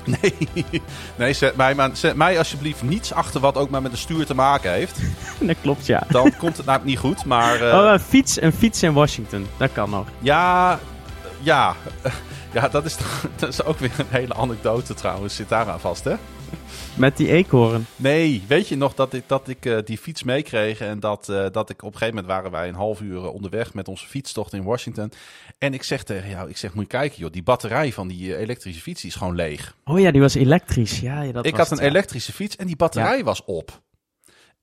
[0.21, 0.81] Nee,
[1.15, 4.25] nee zet, mij, maar, zet mij alsjeblieft niets achter wat ook maar met de stuur
[4.25, 4.99] te maken heeft.
[5.39, 6.03] Dat klopt, ja.
[6.07, 7.25] Dan komt het nou niet goed.
[7.25, 9.47] Maar eh, Oh, een fiets, een fiets in Washington.
[9.57, 10.05] Dat kan nog.
[10.19, 10.79] ja,
[11.45, 11.75] ja,
[12.53, 12.97] ja dat, is,
[13.39, 15.35] dat is ook weer een hele anekdote trouwens.
[15.35, 16.15] Zit daaraan vast, hè?
[16.95, 17.85] Met die eekhoorn.
[17.95, 21.45] Nee, weet je nog dat ik, dat ik eh, die fiets meekreeg en dat, eh,
[21.51, 24.07] dat ik op een gegeven moment waren wij een half uur eh, onderweg met onze
[24.07, 25.11] fietstocht in Washington.
[25.57, 28.37] En ik zeg tegen jou, ik zeg moet je kijken joh, die batterij van die
[28.37, 29.75] elektrische fiets is gewoon leeg.
[29.83, 30.99] Oh ja, die was elektrisch.
[30.99, 31.89] Ja, dat ik was had een ja.
[31.89, 33.81] elektrische fiets en die batterij was op.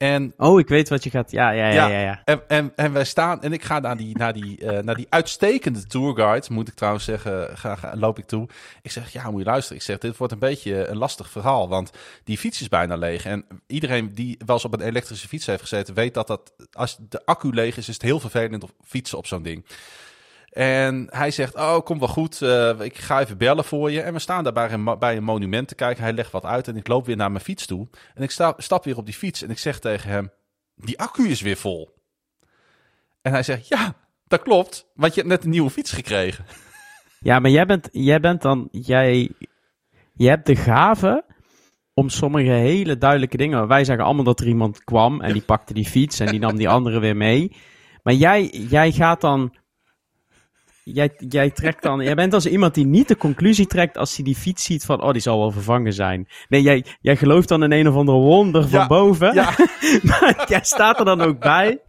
[0.02, 1.30] En, oh, ik weet wat je gaat.
[1.30, 2.00] Ja, ja, ja, ja.
[2.00, 4.94] ja, En, en, en wij staan en ik ga naar die, naar die, uh, naar
[4.94, 8.48] die uitstekende tourguide, moet ik trouwens zeggen, ga, ga, loop ik toe.
[8.82, 9.76] Ik zeg, ja, moet je luisteren.
[9.76, 11.90] Ik zeg, dit wordt een beetje een lastig verhaal, want
[12.24, 13.24] die fiets is bijna leeg.
[13.24, 16.96] En iedereen die wel eens op een elektrische fiets heeft gezeten, weet dat dat als
[17.08, 19.64] de accu leeg is, is het heel vervelend op fietsen op zo'n ding.
[20.52, 24.00] En hij zegt, oh, kom wel goed, uh, ik ga even bellen voor je.
[24.00, 26.02] En we staan daar bij een, bij een monument te kijken.
[26.02, 27.88] Hij legt wat uit en ik loop weer naar mijn fiets toe.
[28.14, 30.30] En ik sta, stap weer op die fiets en ik zeg tegen hem,
[30.74, 31.90] die accu is weer vol.
[33.22, 33.94] En hij zegt, ja,
[34.26, 36.44] dat klopt, want je hebt net een nieuwe fiets gekregen.
[37.24, 39.30] Ja, maar jij bent, jij bent dan, jij,
[40.12, 41.24] je hebt de gave
[41.94, 43.68] om sommige hele duidelijke dingen.
[43.68, 46.56] Wij zeggen allemaal dat er iemand kwam en die pakte die fiets en die nam
[46.56, 47.56] die andere weer mee.
[48.02, 49.54] Maar jij, jij gaat dan
[50.84, 54.24] jij, jij trekt dan, jij bent als iemand die niet de conclusie trekt als hij
[54.24, 56.28] die fiets ziet van, oh, die zal wel vervangen zijn.
[56.48, 59.34] Nee, jij, jij gelooft dan in een of andere wonder van boven.
[59.34, 59.54] Ja.
[60.10, 61.82] maar jij staat er dan ook bij.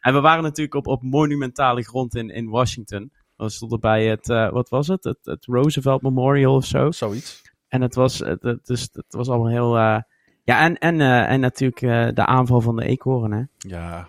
[0.00, 3.12] En we waren natuurlijk op, op monumentale grond in, in Washington.
[3.36, 5.04] We stonden bij het, uh, wat was het?
[5.04, 5.18] het?
[5.22, 6.90] Het Roosevelt Memorial of zo.
[6.90, 7.42] Zoiets.
[7.68, 9.98] En het was, het, het, dus, het was allemaal heel, uh,
[10.44, 13.42] ja, en, en, uh, en natuurlijk de aanval van de eekhoorn, hè.
[13.58, 14.08] Ja.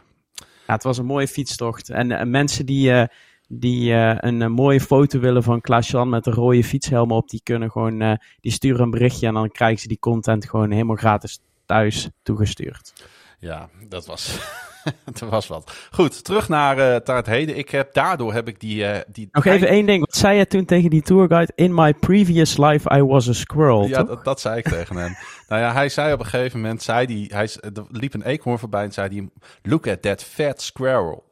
[0.67, 1.89] Ja, het was een mooie fietstocht.
[1.89, 3.07] En mensen die
[3.53, 7.41] die uh, een, een, mooie foto willen van Klaas-Jan met een rode fietshelm op, die
[7.43, 10.95] kunnen gewoon, uh, die sturen een berichtje en dan krijgen ze die content gewoon helemaal
[10.95, 12.93] gratis thuis toegestuurd.
[13.39, 14.37] Ja, dat was,
[15.19, 15.87] dat was wat.
[15.91, 17.57] Goed, terug naar, uh, heden.
[17.57, 18.85] Ik heb, daardoor heb ik die...
[19.07, 19.99] die Nog even één ding.
[19.99, 21.51] Wat zei je toen tegen die tourguide?
[21.55, 23.87] In my previous life I was a squirrel.
[23.87, 25.15] Ja, dat, dat, zei ik tegen hem.
[25.47, 28.59] Nou ja, hij zei op een gegeven moment, zei die, hij, er liep een eekhoorn
[28.59, 29.29] voorbij en zei hij,
[29.61, 31.29] look at that fat squirrel.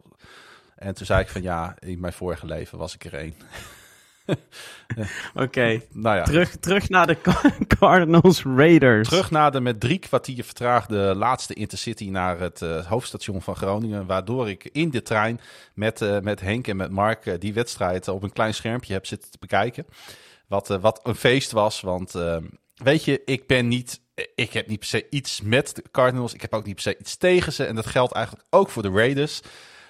[0.80, 3.35] En toen zei ik van ja, in mijn vorige leven was ik er één.
[5.45, 6.23] Oké, nou ja.
[6.23, 7.18] terug, terug naar de
[7.80, 9.10] Cardinals Raiders.
[9.10, 14.06] Terug naar de met drie kwartier vertraagde laatste intercity naar het uh, hoofdstation van Groningen.
[14.06, 15.39] Waardoor ik in de trein
[15.73, 19.06] met, uh, met Henk en met Mark uh, die wedstrijd op een klein schermpje heb
[19.06, 19.85] zitten te bekijken.
[20.47, 22.43] Wat, wat een feest was, want ehm,
[22.76, 24.01] weet je, ik ben niet...
[24.35, 26.34] Ik heb niet per se iets met de Cardinals.
[26.34, 27.65] Ik heb ook niet per se iets tegen ze.
[27.65, 29.41] En dat geldt eigenlijk ook voor de Raiders.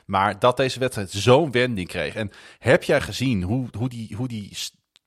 [0.09, 2.15] Maar dat deze wedstrijd zo'n wending kreeg.
[2.15, 4.57] En heb jij gezien hoe, hoe die, hoe die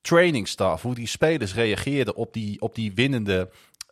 [0.01, 3.51] trainingstaf, hoe die spelers reageerden op die, op die winnende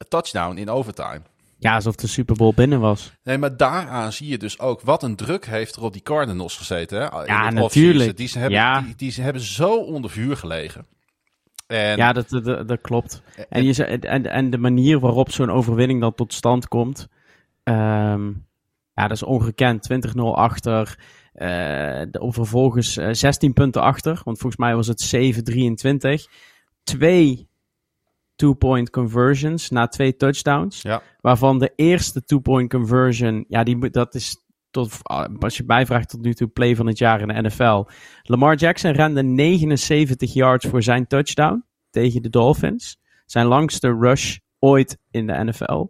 [0.08, 1.20] touchdown in overtime?
[1.58, 3.12] Ja, alsof de Super Bowl binnen was.
[3.22, 6.56] Nee, maar daaraan zie je dus ook wat een druk heeft er op die Cardinals
[6.56, 6.98] gezeten.
[7.00, 7.24] Hè?
[7.24, 8.16] Ja, natuurlijk.
[8.16, 8.80] Die, ze hebben, ja.
[8.80, 10.86] die, die, ze hebben zo onder vuur gelegen.
[11.66, 11.96] En...
[11.96, 13.22] Ja, dat, dat, dat klopt.
[13.48, 17.08] En, je, en, en de manier waarop zo'n overwinning dan tot stand komt.
[17.64, 18.48] Um,
[19.00, 19.88] ja, dat is ongekend.
[20.16, 20.98] 20-0 achter.
[21.34, 24.20] Uh, vervolgens uh, 16 punten achter.
[24.24, 25.14] Want volgens mij was het
[26.28, 26.32] 7-23.
[26.82, 27.48] Twee
[28.36, 30.82] two-point conversions na twee touchdowns.
[30.82, 31.02] Ja.
[31.20, 34.36] Waarvan de eerste two-point conversion, ja, die, dat is
[34.70, 34.98] tot,
[35.38, 37.84] als je mij vraagt tot nu toe play van het jaar in de NFL.
[38.22, 42.98] Lamar Jackson rende 79 yards voor zijn touchdown tegen de Dolphins.
[43.26, 45.86] Zijn langste rush ooit in de NFL.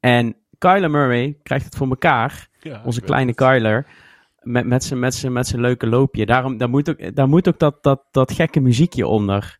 [0.00, 2.48] En Kyler Murray krijgt het voor elkaar.
[2.84, 3.86] onze kleine Kyler.
[4.42, 6.26] Met, met zijn met met leuke loopje.
[6.26, 9.58] Daarom, daar, moet ook, daar moet ook dat, dat, dat gekke muziekje onder.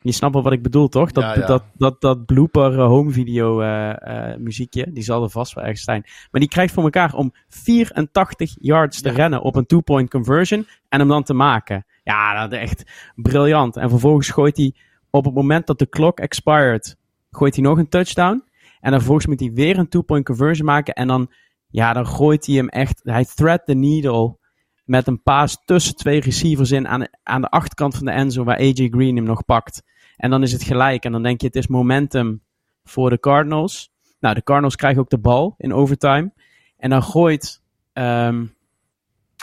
[0.00, 1.12] Je snapt wel wat ik bedoel, toch?
[1.12, 4.92] Dat, dat, dat, dat blooper uh, home video uh, uh, muziekje.
[4.92, 6.04] Die zal er vast wel ergens zijn.
[6.30, 10.66] Maar die krijgt voor elkaar om 84 yards te rennen op een two-point conversion.
[10.88, 11.86] En hem dan te maken.
[12.02, 13.76] Ja, dat is echt briljant.
[13.76, 14.74] En vervolgens gooit hij
[15.10, 16.96] op het moment dat de klok expired.
[17.30, 18.44] Gooit hij nog een touchdown.
[18.84, 20.94] En dan vervolgens moet hij weer een two-point conversion maken.
[20.94, 21.30] En dan,
[21.68, 23.00] ja, dan gooit hij hem echt.
[23.02, 24.38] Hij thread the needle
[24.84, 28.56] met een paas tussen twee receivers in aan, aan de achterkant van de enzo waar
[28.56, 29.82] AJ Green hem nog pakt.
[30.16, 31.04] En dan is het gelijk.
[31.04, 32.42] En dan denk je, het is momentum
[32.82, 33.92] voor de Cardinals.
[34.20, 36.32] Nou, de Cardinals krijgen ook de bal in overtime.
[36.76, 37.62] En dan gooit
[37.92, 38.54] um,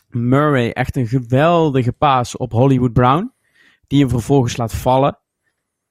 [0.10, 3.34] Murray echt een geweldige paas op Hollywood Brown.
[3.88, 5.21] Die hem vervolgens laat vallen.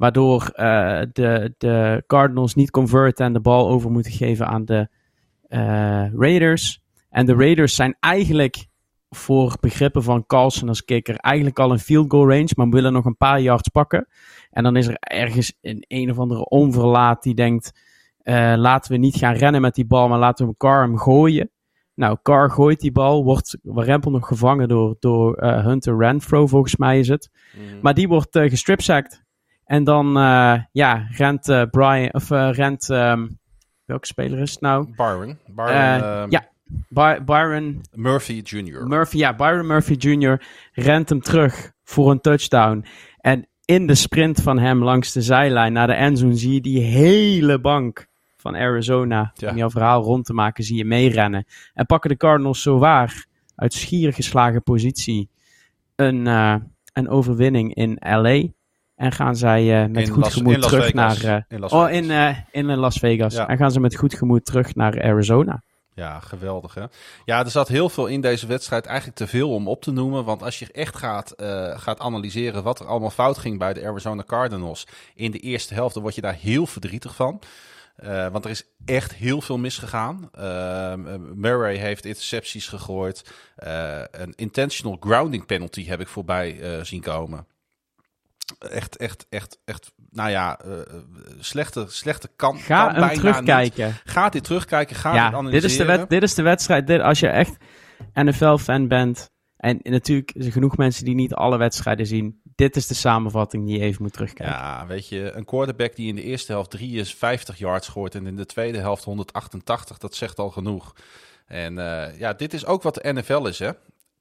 [0.00, 4.88] Waardoor uh, de, de Cardinals niet converten en de bal over moeten geven aan de
[5.48, 6.80] uh, Raiders.
[7.10, 8.66] En de Raiders zijn eigenlijk
[9.10, 13.04] voor begrippen van Carlson als kicker eigenlijk al een field goal range, maar willen nog
[13.04, 14.08] een paar yards pakken.
[14.50, 17.72] En dan is er ergens een een of andere onverlaat die denkt,
[18.22, 21.50] uh, laten we niet gaan rennen met die bal, maar laten we Carr hem gooien.
[21.94, 26.76] Nou, Carr gooit die bal, wordt rempel nog gevangen door, door uh, Hunter Renfro, volgens
[26.76, 27.30] mij is het.
[27.54, 27.80] Mm.
[27.82, 29.28] Maar die wordt uh, gestripsacked.
[29.70, 33.38] En dan uh, ja, rent uh, Brian, of uh, rent, um,
[33.84, 34.94] welke speler is het nou?
[34.96, 35.38] Byron.
[35.46, 36.48] Byron um, ja,
[36.88, 38.86] By Byron Murphy Jr.
[38.86, 40.42] Murphy, ja, Byron Murphy Jr.
[40.72, 42.84] rent hem terug voor een touchdown.
[43.20, 46.80] En in de sprint van hem langs de zijlijn naar de endzone zie je die
[46.80, 48.06] hele bank
[48.36, 49.50] van Arizona, Ja.
[49.50, 51.46] om jouw verhaal rond te maken, zie je meerennen.
[51.74, 53.26] En pakken de Cardinals zo waar,
[53.56, 55.28] uit schier geslagen positie,
[55.96, 56.54] een, eh,
[56.92, 58.42] een overwinning in LA.
[59.00, 61.22] En gaan zij met In goed Las- gemoed in terug Vegas.
[61.22, 61.44] naar...
[61.48, 61.96] In Las oh, Vegas.
[62.02, 63.34] in, eh, in Las Vegas.
[63.34, 63.48] Ja.
[63.48, 65.62] En gaan ze met goed gemoed terug naar Arizona.
[65.94, 66.84] Ja, geweldig hè.
[67.24, 68.86] Ja, er zat heel veel in deze wedstrijd.
[68.86, 70.24] Eigenlijk te veel om op te noemen.
[70.24, 73.86] Want als je echt gaat, eh, gaat analyseren wat er allemaal fout ging bij de
[73.86, 77.40] Arizona Cardinals in de eerste helft, dan word je daar heel verdrietig van.
[77.96, 80.28] Eh, want er is echt heel veel misgegaan.
[80.32, 80.94] Eh,
[81.34, 83.30] Murray heeft intercepties gegooid.
[84.10, 87.46] Een intentional grounding penalty heb ik voorbij zien komen.
[88.58, 89.92] Echt, echt, echt, echt.
[90.10, 90.70] Nou ja, eh,
[91.38, 92.58] slechte, slechte kan.
[92.58, 93.86] Ga kan hem bijna terugkijken.
[93.86, 94.02] Niet.
[94.04, 94.96] Ga dit terugkijken.
[94.96, 95.60] Ga dit Ja, analyseren.
[95.60, 96.86] dit is, de wed- dit is de wedstrijd.
[96.86, 97.56] Dit, als je echt
[98.14, 99.30] NFL-fan bent.
[99.56, 102.40] En natuurlijk zijn er genoeg mensen die niet alle wedstrijden zien.
[102.54, 104.56] Dit is de samenvatting die je even moet terugkijken.
[104.56, 108.36] Ja, weet je, een quarterback die in de eerste helft 53 yards gooit en in
[108.36, 110.92] de tweede helft 188, dat zegt al genoeg.
[111.46, 113.70] En eh, ja, dit is ook wat de NFL is, hè.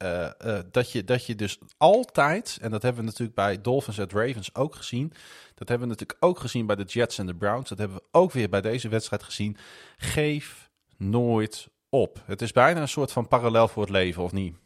[0.00, 4.10] Eh, dat, je, dat je dus altijd, en dat hebben we natuurlijk bij Dolphins en
[4.10, 5.12] Ravens ook gezien.
[5.54, 7.68] Dat hebben we natuurlijk ook gezien bij de Jets en de Browns.
[7.68, 9.56] Dat hebben we ook weer bij deze wedstrijd gezien.
[9.96, 12.22] Geef nooit op.
[12.26, 14.56] Het is bijna een soort van parallel voor het leven, of niet?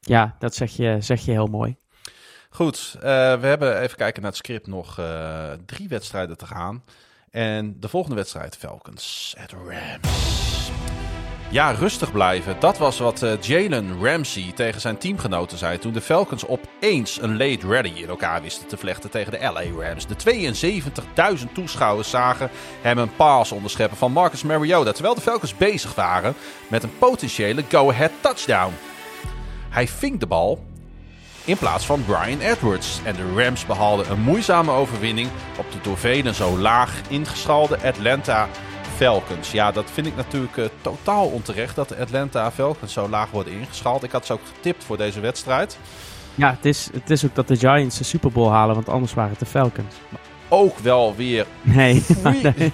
[0.00, 1.76] Ja, dat zeg je, zeg je heel mooi.
[2.50, 3.02] Goed, eh,
[3.40, 4.94] we hebben even kijken naar het script nog
[5.66, 6.84] drie wedstrijden te gaan.
[7.30, 10.53] En de volgende wedstrijd, Falcons at Rams.
[11.50, 12.56] Ja, rustig blijven.
[12.58, 17.36] Dat was wat eh, Jalen Ramsey tegen zijn teamgenoten zei toen de Falcons opeens een
[17.36, 20.06] late ready in elkaar wisten te vlechten tegen de LA Rams.
[20.06, 20.16] De
[21.38, 22.50] 72.000 toeschouwers zagen
[22.80, 26.34] hem een paas onderscheppen van Marcus Mariota, terwijl de Falcons bezig waren
[26.68, 28.72] met een potentiële go-ahead touchdown.
[29.68, 30.64] Hij ving de bal
[31.44, 33.00] in plaats van Brian Edwards.
[33.04, 38.48] En de Rams behaalden een moeizame overwinning op de door zo laag ingeschalde Atlanta
[38.96, 39.50] Falcons.
[39.52, 43.52] Ja, dat vind ik natuurlijk eh, totaal onterecht dat de Atlanta Falcons zo laag worden
[43.52, 44.02] ingeschaald.
[44.02, 45.78] Ik had ze ook getipt voor deze wedstrijd.
[46.34, 49.14] Ja, het is, het is ook dat de Giants de Super Bowl halen, want anders
[49.14, 49.94] waren het de Falcons.
[50.48, 52.00] Ook wel weer, Nee.
[52.22, 52.52] free-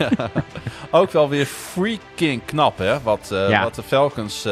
[0.91, 3.03] ook wel weer freaking knap, hè?
[3.03, 3.63] Wat, eh, Ja.
[3.63, 4.47] wat de Falcons.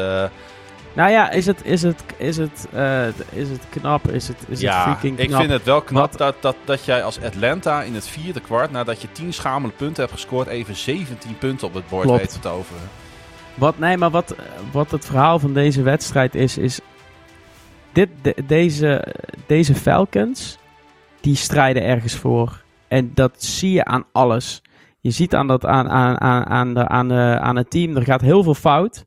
[0.99, 4.09] Eh, nou ja, is het, is het, is het, eh, is het knap?
[4.09, 5.41] Is het, is ja, het freaking ik knap?
[5.41, 8.71] vind het wel knap Wat- dat, dat, dat jij als Atlanta in het vierde kwart,
[8.71, 12.21] nadat je 10 schamele punten hebt gescoord, even 17 punten op het bord Klopt.
[12.21, 12.83] weet te toveren.
[13.55, 14.35] Wat, nee, maar wat,
[14.73, 16.81] wat het verhaal van deze wedstrijd is, is
[17.93, 19.15] dit, de- deze,
[19.47, 20.59] deze Falcons,
[21.21, 22.63] die strijden ergens voor.
[22.89, 24.63] En dat zie je aan alles.
[25.01, 28.03] Je ziet aan, dat, aan, aan, aan, aan, de, aan, de, aan het team, er
[28.05, 29.05] gaat heel veel fout.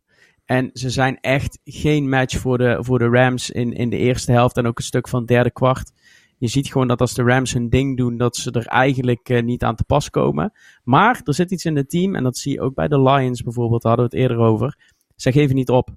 [0.52, 4.32] En ze zijn echt geen match voor de, voor de Rams in, in de eerste
[4.32, 5.92] helft en ook een stuk van het derde kwart.
[6.38, 9.44] Je ziet gewoon dat als de Rams hun ding doen, dat ze er eigenlijk eh,
[9.44, 10.52] niet aan te pas komen.
[10.84, 13.42] Maar er zit iets in het team, en dat zie je ook bij de Lions
[13.42, 14.78] bijvoorbeeld, daar hadden we het eerder over.
[15.16, 15.90] Zij geven niet op.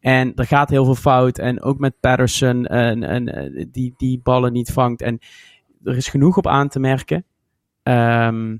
[0.00, 1.38] En er gaat heel veel fout.
[1.38, 5.02] En ook met Patterson, en, en, eh, die, die ballen niet vangt.
[5.02, 5.18] En
[5.84, 7.24] er is genoeg op aan te merken.
[7.82, 8.56] Ehm,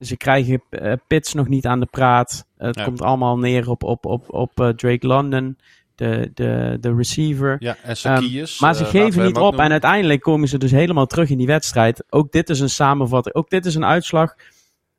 [0.00, 2.46] ze krijgen eh, Pits nog niet aan de praat.
[2.56, 2.84] Het Ja.
[2.84, 5.58] komt allemaal neer op, op, op, op eh, Drake London,
[5.94, 7.56] de, de, de receiver.
[7.58, 8.52] Ja, en Zacchaeus.
[8.54, 9.58] Ehm, maar ze eh, geven niet op.
[9.58, 12.04] En uiteindelijk komen ze dus helemaal terug in die wedstrijd.
[12.10, 13.34] Ook dit is een samenvatting.
[13.34, 14.34] Ook dit is een uitslag.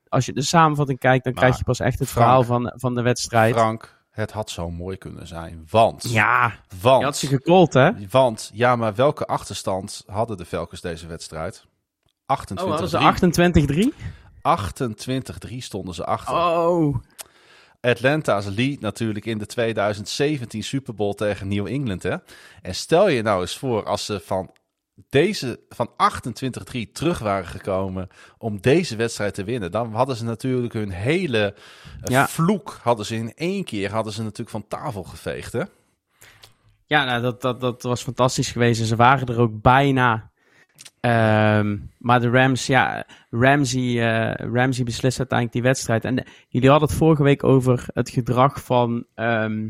[0.07, 2.73] Als je de samenvatting kijkt, dan Maar, krijg je pas echt het Frank, verhaal van,
[2.75, 3.53] van de wedstrijd.
[3.53, 5.67] Frank, het had zo mooi kunnen zijn.
[5.69, 7.89] Want, Ja, want, je had ze gecallt, hè?
[8.09, 11.65] want, ja, maar welke achterstand hadden de Falcons deze wedstrijd?
[12.25, 13.95] 28 Oh, hadden ze 28-3?
[14.57, 16.33] 28-3 stonden ze achter.
[16.35, 16.95] Oh.
[17.81, 22.03] Atlanta's lead natuurlijk in de 2017 Super Bowl tegen New England.
[22.03, 22.15] Hè?
[22.61, 24.51] En stel je nou eens voor als ze van
[25.09, 25.89] deze van
[26.77, 28.07] 28-3 terug waren gekomen
[28.37, 31.53] om deze wedstrijd te winnen, dan hadden ze natuurlijk hun hele
[32.01, 32.27] eh, Ja.
[32.27, 35.53] vloek hadden ze in één keer hadden ze natuurlijk van tafel geveegd.
[35.53, 35.63] Hè?
[36.85, 38.81] Ja, nou, dat, dat, dat was fantastisch geweest.
[38.81, 40.28] En ze waren er ook bijna.
[40.99, 46.05] Ehm, maar de Rams, ja, Ramsey, eh, Ramsey beslist uiteindelijk die wedstrijd.
[46.05, 49.69] En de- jullie hadden het vorige week over het gedrag van, ehm,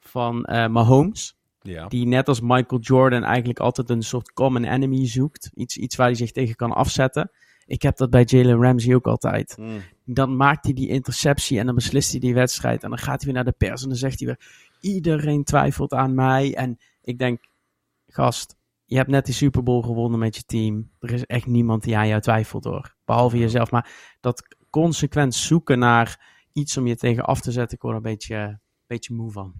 [0.00, 1.36] van eh, Mahomes.
[1.62, 1.86] Ja.
[1.86, 5.50] Die net als Michael Jordan eigenlijk altijd een soort common enemy zoekt.
[5.54, 7.30] Iets, iets waar hij zich tegen kan afzetten.
[7.66, 9.56] Ik heb dat bij Jalen Ramsey ook altijd.
[9.58, 9.80] Mm.
[10.04, 12.82] Dan maakt hij die interceptie en dan beslist hij die wedstrijd.
[12.82, 14.66] En dan gaat hij weer naar de pers en dan zegt hij weer...
[14.80, 16.54] Iedereen twijfelt aan mij.
[16.54, 17.44] En ik denk,
[18.06, 18.56] gast,
[18.88, 20.90] je hebt net die Super Bowl gewonnen met je team.
[21.00, 22.94] Er is echt niemand die aan jou twijfelt hoor.
[23.04, 23.70] Behalve jezelf.
[23.70, 28.04] Maar dat consequent zoeken naar iets om je tegen af te zetten, ik word er
[28.04, 29.54] een beetje, beetje moe van.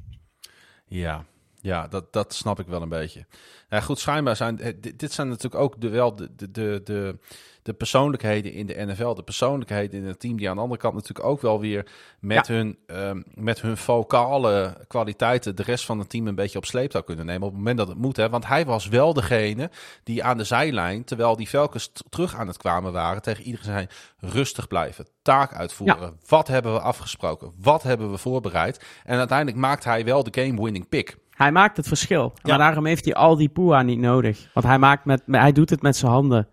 [0.86, 1.24] Ja.
[1.68, 3.26] Ja, dat, dat snap ik wel een beetje.
[3.68, 7.18] Ja, goed, schijnbaar zijn eh, dit, zijn natuurlijk ook de, wel de, de, de, de,
[7.62, 9.14] de persoonlijkheden in de NFL.
[9.14, 11.86] De persoonlijkheden in het team die aan de andere kant natuurlijk ook wel weer
[12.20, 16.64] met, hun, um, met hun vocale kwaliteiten de rest van het team een beetje op
[16.64, 17.42] sleeptouw kunnen nemen.
[17.42, 18.16] Op het moment dat het moet.
[18.16, 18.28] Hè?
[18.28, 19.70] Want hij was wel degene
[20.02, 23.86] die aan de zijlijn, terwijl die Velkens terug aan het kwamen waren, tegen iedereen zei
[24.32, 26.18] rustig blijven, taak uitvoeren.
[26.26, 27.52] Wat hebben we afgesproken?
[27.60, 28.84] Wat hebben we voorbereid?
[29.04, 31.16] En uiteindelijk maakt hij wel de game-winning pick.
[31.38, 32.32] Hij maakt het verschil.
[32.42, 34.48] Maar daarom heeft hij al die poeha niet nodig.
[34.54, 36.48] Want hij, maakt met, hij doet het met zijn handen.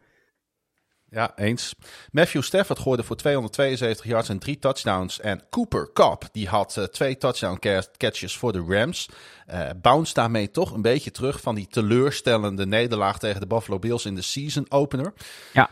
[1.09, 1.75] Ja, eens.
[2.11, 5.19] Matthew Stafford gooide voor 272 yards en drie touchdowns.
[5.19, 7.59] En Cooper Cup, die had uh, twee touchdown
[7.97, 9.09] catches voor de Rams.
[9.53, 14.05] Uh, bounce daarmee toch een beetje terug van die teleurstellende nederlaag tegen de Buffalo Bills
[14.05, 15.13] in de season opener.
[15.53, 15.69] Ja.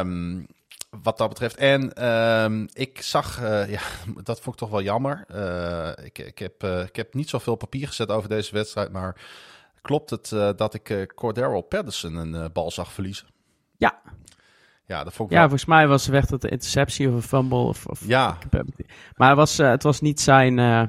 [0.00, 0.46] Um,
[1.02, 1.56] wat dat betreft.
[1.56, 3.80] En um, ik zag, uh, ja,
[4.22, 5.24] dat vond ik toch wel jammer.
[5.30, 9.20] Uh, ik, ik, heb, uh, ik heb niet zoveel papier gezet over deze wedstrijd, maar
[9.82, 13.26] klopt het dat ik Cordero Patterson een bal zag verliezen?
[13.76, 14.00] Ja.
[14.86, 17.58] Ja, dat vond ik ja volgens mij was, werd het een interceptie of een fumble.
[17.58, 18.38] Of, of ja.
[19.14, 20.88] Maar het was, het was niet zijn,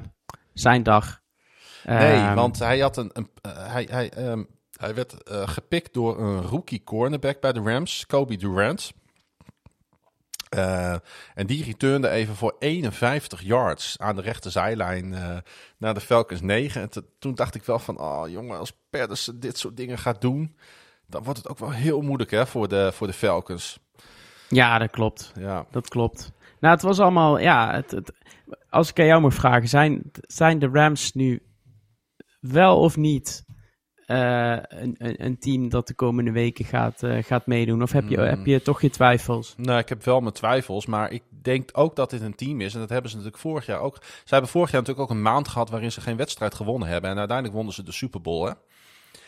[0.54, 1.20] zijn dag.
[1.84, 6.42] Nee, um, want hij had een, een hij, hij, um, hij werd gepikt door een
[6.42, 8.92] rookie cornerback bij de Rams, Kobe Durant.
[10.56, 10.92] Uh,
[11.34, 15.36] en die returnde even voor 51 yards aan de rechterzijlijn uh,
[15.78, 16.80] naar de Falcons 9.
[16.80, 20.56] En toen dacht ik wel van, oh jongen, als Pedersen dit soort dingen gaat doen,
[21.06, 23.78] dan wordt het ook wel heel moeilijk hè, voor, de, voor de Falcons.
[24.48, 25.32] Ja, dat klopt.
[25.38, 25.66] Ja.
[25.70, 26.32] Dat klopt.
[26.60, 28.12] Nou, het was allemaal, ja, het, het,
[28.70, 31.42] als ik aan jou moet vragen, zijn, zijn de Rams nu
[32.40, 33.44] wel of niet
[34.08, 37.82] uh, een, een, team dat de komende weken gaat, uh, gaat meedoen?
[37.82, 39.54] Of heb je, heb je toch je twijfels?
[39.56, 42.74] Nou, ik heb wel mijn twijfels, maar ik denk ook dat dit een team is.
[42.74, 43.96] En dat hebben ze natuurlijk vorig jaar ook.
[44.02, 47.10] Ze hebben vorig jaar natuurlijk ook een maand gehad waarin ze geen wedstrijd gewonnen hebben.
[47.10, 48.52] En uiteindelijk wonnen ze de Super Bowl, hè?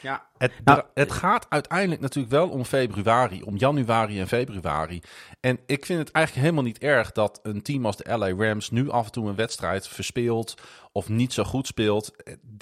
[0.00, 0.26] Ja.
[0.38, 5.00] Het, nou, het gaat uiteindelijk natuurlijk wel om februari, om januari en februari.
[5.40, 8.70] En ik vind het eigenlijk helemaal niet erg dat een team als de LA Rams
[8.70, 10.54] nu af en toe een wedstrijd verspeelt
[10.92, 12.12] of niet zo goed speelt.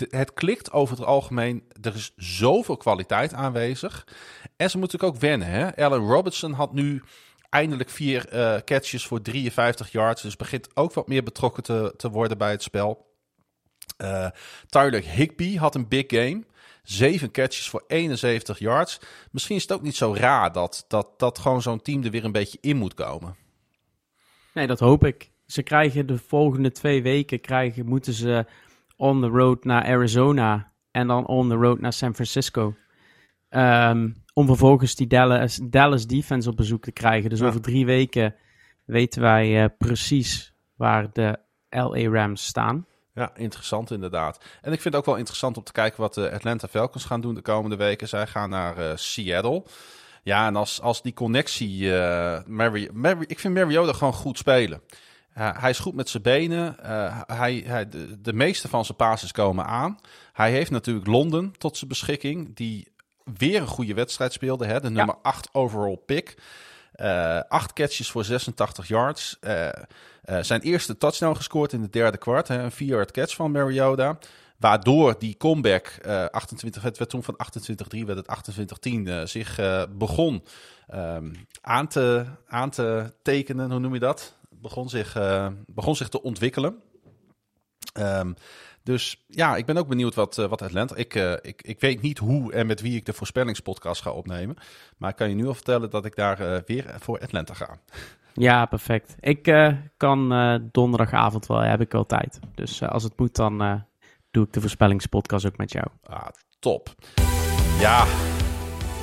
[0.09, 1.65] Het klikt over het algemeen.
[1.81, 4.07] Er is zoveel kwaliteit aanwezig.
[4.57, 5.49] En ze moeten ook wennen.
[5.49, 5.77] Hè?
[5.77, 7.03] Allen Robertson had nu
[7.51, 10.23] eindelijk vier uh, catches voor 53 yards.
[10.23, 13.07] Dus begint ook wat meer betrokken te, te worden bij het spel.
[14.03, 14.29] Uh,
[14.67, 16.45] Tyler Higby had een big game.
[16.89, 19.01] Zeven catches voor 71 yards.
[19.31, 22.25] Misschien is het ook niet zo raar dat, dat, dat gewoon zo'n team er weer
[22.25, 23.37] een beetje in moet komen.
[24.55, 25.31] Nee, dat hoop ik.
[25.47, 28.47] Ze krijgen de volgende twee weken krijgen, moeten ze
[28.97, 32.75] on the road naar Arizona en dan on the road naar San Francisco.
[33.51, 37.31] Um, om vervolgens die Dallas, Dallas defense op bezoek te krijgen.
[37.31, 38.35] Dus over drie weken
[38.85, 41.39] weten wij uh, precies waar de
[41.69, 42.87] LA Rams staan.
[43.19, 44.39] Ja, interessant inderdaad.
[44.63, 47.21] En ik vind het ook wel interessant om te kijken wat de Atlanta Falcons gaan
[47.21, 48.09] doen de komende weken.
[48.09, 49.63] Zij gaan naar uh, Seattle.
[50.23, 51.81] Ja, en als, als die connectie...
[51.81, 54.81] Uh, Mary, Mary, ik vind Mariota gewoon goed spelen.
[55.39, 56.77] Uh, hij is goed met zijn benen.
[57.27, 59.99] Hij, hij, de, de, meeste van zijn passes komen aan.
[60.33, 62.57] Hij heeft natuurlijk Londen tot zijn beschikking.
[62.57, 62.93] Die
[63.39, 64.67] weer een goede wedstrijd speelde.
[64.67, 64.81] Hè?
[64.81, 66.37] De nummer 8 overall pick.
[67.01, 69.39] Uh, acht catches voor 86 yards.
[70.41, 72.49] zijn eerste touchdown gescoord in de derde kwart.
[72.49, 74.19] Een 4-yard catch van Mariota.
[74.59, 75.99] Waardoor die comeback,
[76.31, 77.39] 28, het werd toen van
[77.99, 79.59] 28-3, werd het 28-10, zich
[79.91, 80.45] begon
[80.95, 83.71] um, aan, te, aan te tekenen.
[83.71, 84.37] Hoe noem je dat?
[84.61, 85.17] begon zich,
[85.67, 86.83] begon zich te ontwikkelen.
[87.99, 88.35] Um,
[88.89, 90.95] dus ja, ik ben ook benieuwd wat, uh, wat Atlanta...
[90.97, 94.57] Ik, uh, ik, ik weet niet hoe en met wie ik de voorspellingspodcast ga opnemen.
[94.97, 97.79] Maar ik kan je nu al vertellen dat ik daar weer voor Atlanta ga.
[98.33, 99.15] Ja, perfect.
[99.21, 100.29] Ik kan
[100.73, 102.39] donderdagavond wel, heb ik wel tijd.
[102.55, 103.85] Dus als het moet, dan
[104.31, 105.87] doe ik de voorspellingspodcast ook met jou.
[106.03, 106.27] Ah,
[106.59, 106.95] top.
[107.81, 108.07] Ja,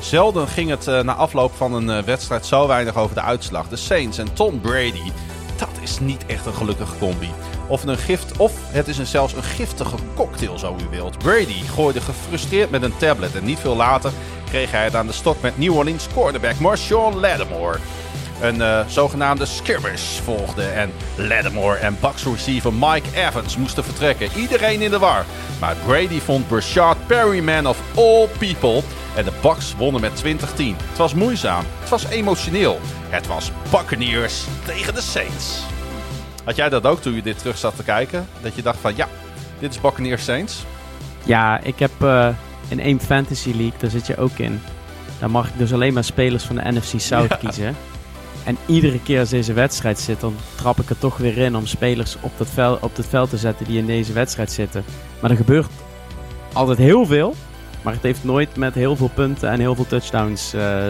[0.01, 3.69] zelden ging het na afloop van een wedstrijd zo weinig over de uitslag.
[3.69, 5.11] De Saints en Tom Brady
[5.57, 7.29] dat is niet echt een gelukkige combi.
[7.67, 11.17] Of, een gift, of het is een, zelfs een giftige cocktail, zo u wilt.
[11.17, 14.11] Brady gooide gefrustreerd met een tablet en niet veel later
[14.49, 17.77] kreeg hij het aan de stok met New Orleans quarterback Marshawn Lattimore.
[18.41, 24.29] Een uh, zogenaamde skirmish volgde en Lattimore en Bucks receiver Mike Evans moesten vertrekken.
[24.35, 25.25] Iedereen in de war.
[25.59, 28.81] Maar Brady vond Brashard Perryman of all people
[29.15, 30.27] en de Bucks wonnen met 20-10.
[30.89, 32.79] Het was moeizaam, het was emotioneel.
[33.09, 35.63] Het was Buccaneers tegen de Saints.
[36.43, 38.27] Had jij dat ook toen je dit terug zat te kijken?
[38.41, 39.07] Dat je dacht van ja,
[39.59, 40.65] dit is Buccaneers Saints?
[41.23, 42.27] Ja, ik heb uh,
[42.67, 44.61] in één Fantasy League, daar zit je ook in.
[45.19, 47.75] Daar mag ik dus alleen maar spelers van de NFC South kiezen.
[48.45, 51.65] En iedere keer als deze wedstrijd zit, dan trap ik er toch weer in om
[51.65, 54.83] spelers op dat, veld, op het veld te zetten die in deze wedstrijd zitten.
[55.19, 55.69] Maar er gebeurt
[56.53, 57.35] altijd heel veel.
[57.81, 60.49] Maar het heeft nooit met heel veel punten en heel veel touchdowns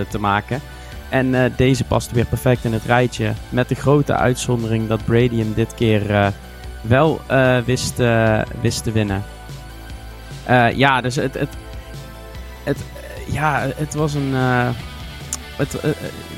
[0.09, 0.61] te maken.
[1.09, 3.33] En deze past weer perfect in het rijtje.
[3.49, 6.33] Met de grote uitzondering dat Brady hem dit keer
[6.81, 7.21] wel
[7.65, 7.97] wist,
[8.61, 9.23] wist te winnen.
[10.75, 11.49] ja, dus het, het,
[12.63, 12.77] het,
[13.31, 14.33] ja, het was een.
[15.55, 15.77] het,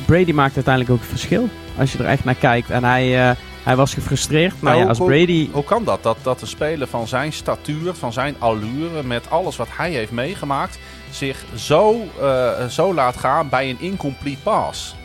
[0.07, 1.49] Brady maakt uiteindelijk ook het verschil.
[1.77, 2.69] Als je er echt naar kijkt.
[2.69, 4.61] En hij, hij was gefrustreerd.
[4.61, 5.49] Nou, ja, als Brady...
[5.51, 6.03] Hoe, kan dat?
[6.03, 6.17] dat?
[6.21, 10.79] Dat de speler van zijn statuur, van zijn allure, met alles wat hij heeft meegemaakt,
[11.11, 14.95] zich zo, uh, zo laat gaan bij een incomplete pass?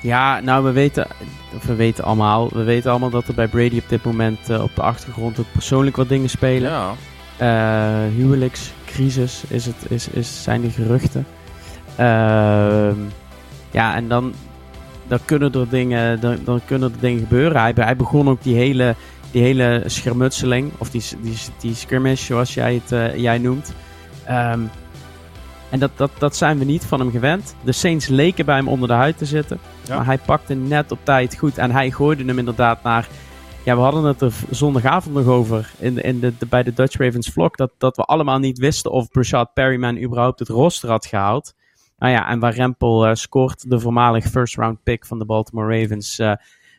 [0.00, 1.06] Ja, nou, we weten,
[1.66, 4.74] we weten allemaal, we weten allemaal dat er bij Brady op dit moment uh, op
[4.74, 6.70] de achtergrond ook persoonlijk wat dingen spelen.
[6.70, 6.94] Ja.
[7.40, 11.26] Uh, huwelijkscrisis is het, is, is, zijn de geruchten.
[11.96, 12.96] Ehm,
[13.74, 14.32] ja, en dan,
[15.06, 17.60] dan kunnen er dingen, dan, dan kunnen er dingen gebeuren.
[17.60, 18.94] Hij, hij begon ook die hele,
[19.30, 23.74] die hele schermutseling, of die, die, die skirmish zoals jij het uh, jij noemt.
[24.30, 24.70] Um,
[25.70, 27.54] en dat, dat, dat zijn we niet van hem gewend.
[27.64, 29.58] De Saints leken bij hem onder de huid te zitten.
[29.88, 31.58] Maar hij pakte net op tijd goed.
[31.58, 33.08] En hij gooide hem inderdaad naar.
[33.64, 35.70] Ja, we hadden het er zondagavond nog over.
[35.78, 37.50] In, in de, bij de Dutch Ravens vlog.
[37.50, 41.54] Dat, dat we allemaal niet wisten of Brashad Perryman überhaupt het roster had gehaald.
[41.98, 45.80] Nou ja, en waar Rempel uh, scoort de voormalig first round pick van de Baltimore
[45.80, 46.18] Ravens.
[46.18, 46.32] Uh,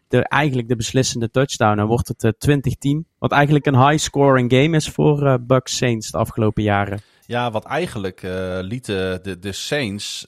[0.07, 1.79] de, eigenlijk de beslissende touchdown.
[1.79, 3.07] En wordt het uh, eh, 20-10.
[3.17, 7.01] Wat eigenlijk een high scoring game is voor Bucks Saints de afgelopen jaren.
[7.27, 8.21] Ja, wat eigenlijk
[8.61, 10.23] lieten de, de Saints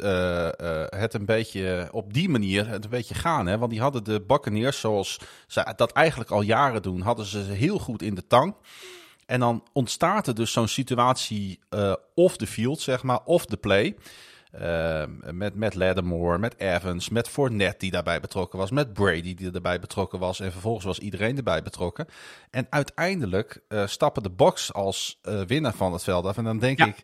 [0.90, 3.48] het een beetje op die manier het een beetje gaan.
[3.48, 3.58] Hè?
[3.58, 7.80] Want die hadden de Buccaneers, zoals ze dat eigenlijk al jaren doen, hadden ze heel
[7.80, 8.56] goed in de tang.
[9.26, 11.60] En dan ontstaat er dus zo'n situatie
[12.16, 13.96] off the field, zeg maar, off the play.
[14.62, 19.52] Uh, met, met Lattimore, met Evans, met Fournette die daarbij betrokken was, met Brady die
[19.52, 20.40] erbij betrokken was.
[20.40, 22.08] En vervolgens was iedereen erbij betrokken.
[22.50, 26.38] En uiteindelijk uh, stappen de Box als uh, winnaar van het veld af.
[26.38, 27.04] En dan denk ik,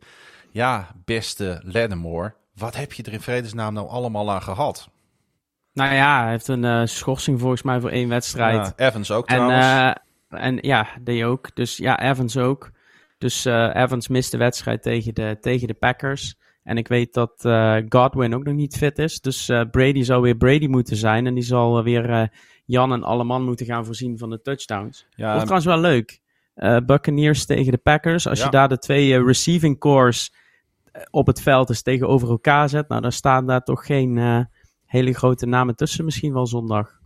[0.52, 4.90] ja, beste Lattimore, wat heb je er in vredesnaam nou allemaal aan gehad?
[5.74, 8.74] Nou ja, hij heeft een uh, schorsing volgens mij voor één wedstrijd.
[8.78, 9.66] Ja, Evans ook trouwens.
[9.66, 11.56] En, en ja, die ook.
[11.56, 12.72] Dus ja, Evans ook.
[13.18, 16.42] Dus Evans mist de wedstrijd tegen de, tegen de Packers.
[16.64, 19.22] En ik weet dat uh, Godwin ook nog niet fit is.
[19.22, 21.28] Dus uh, Brady zou weer Brady moeten zijn.
[21.28, 22.24] En die zal weer uh,
[22.66, 25.08] Jan en Alleman moeten gaan voorzien van de touchdowns.
[25.10, 26.22] Ja, trouwens wel leuk.
[26.86, 28.28] Buccaneers tegen de Packers.
[28.28, 30.34] Als je daar de twee receiving cores
[31.10, 32.88] op het veld eens tegenover elkaar zet.
[32.88, 34.48] Nou, dan staan daar toch geen
[34.86, 37.02] hele grote namen tussen misschien wel zondag.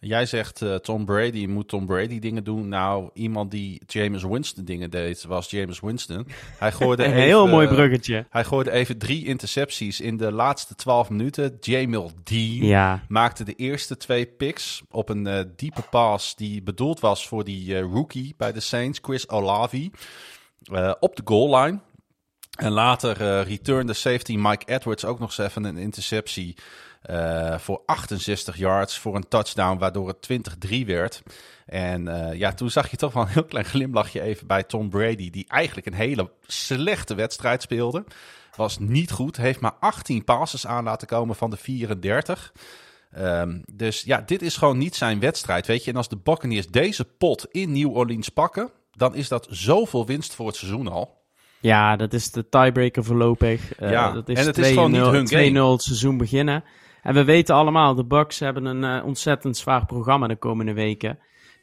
[0.00, 2.68] Jij zegt uh, Tom Brady moet Tom Brady dingen doen.
[2.68, 6.26] Nou, iemand die James Winston dingen deed, was James Winston.
[6.58, 8.26] Hij gooide een heel mooi bruggetje.
[8.30, 11.56] Hij gooide even drie intercepties in de laatste twaalf minuten.
[11.60, 17.28] Jamil Dean maakte de eerste twee picks op een uh, diepe pass die bedoeld was
[17.28, 19.90] voor die uh, rookie bij de Saints, Chris Olavi,
[21.00, 21.80] op de goal line.
[22.58, 26.56] En later uh, returnde safety Mike Edwards ook nog eens even een interceptie.
[27.10, 30.28] Uh, voor 68 yards voor een touchdown, waardoor het
[30.68, 31.22] 20-3 werd.
[31.66, 34.90] En uh, ja, toen zag je toch wel een heel klein glimlachje even bij Tom
[34.90, 38.04] Brady, die eigenlijk een hele slechte wedstrijd speelde.
[38.56, 42.52] Was niet goed, heeft maar 18 passes aan laten komen van de 34.
[43.16, 45.90] Um, ehm, dus ja, dit is gewoon niet zijn wedstrijd, weet je.
[45.90, 50.34] En als de Buccaneers deze pot in New Orleans pakken, dan is dat zoveel winst
[50.34, 51.16] voor het seizoen al.
[51.60, 53.80] Ja, dat is de tiebreaker voorlopig.
[53.80, 56.64] Uh, ja, dat is en het is gewoon niet hun 2-0 het seizoen beginnen.
[57.02, 61.18] En we weten allemaal, de Bucks hebben een uh, ontzettend zwaar programma de komende weken.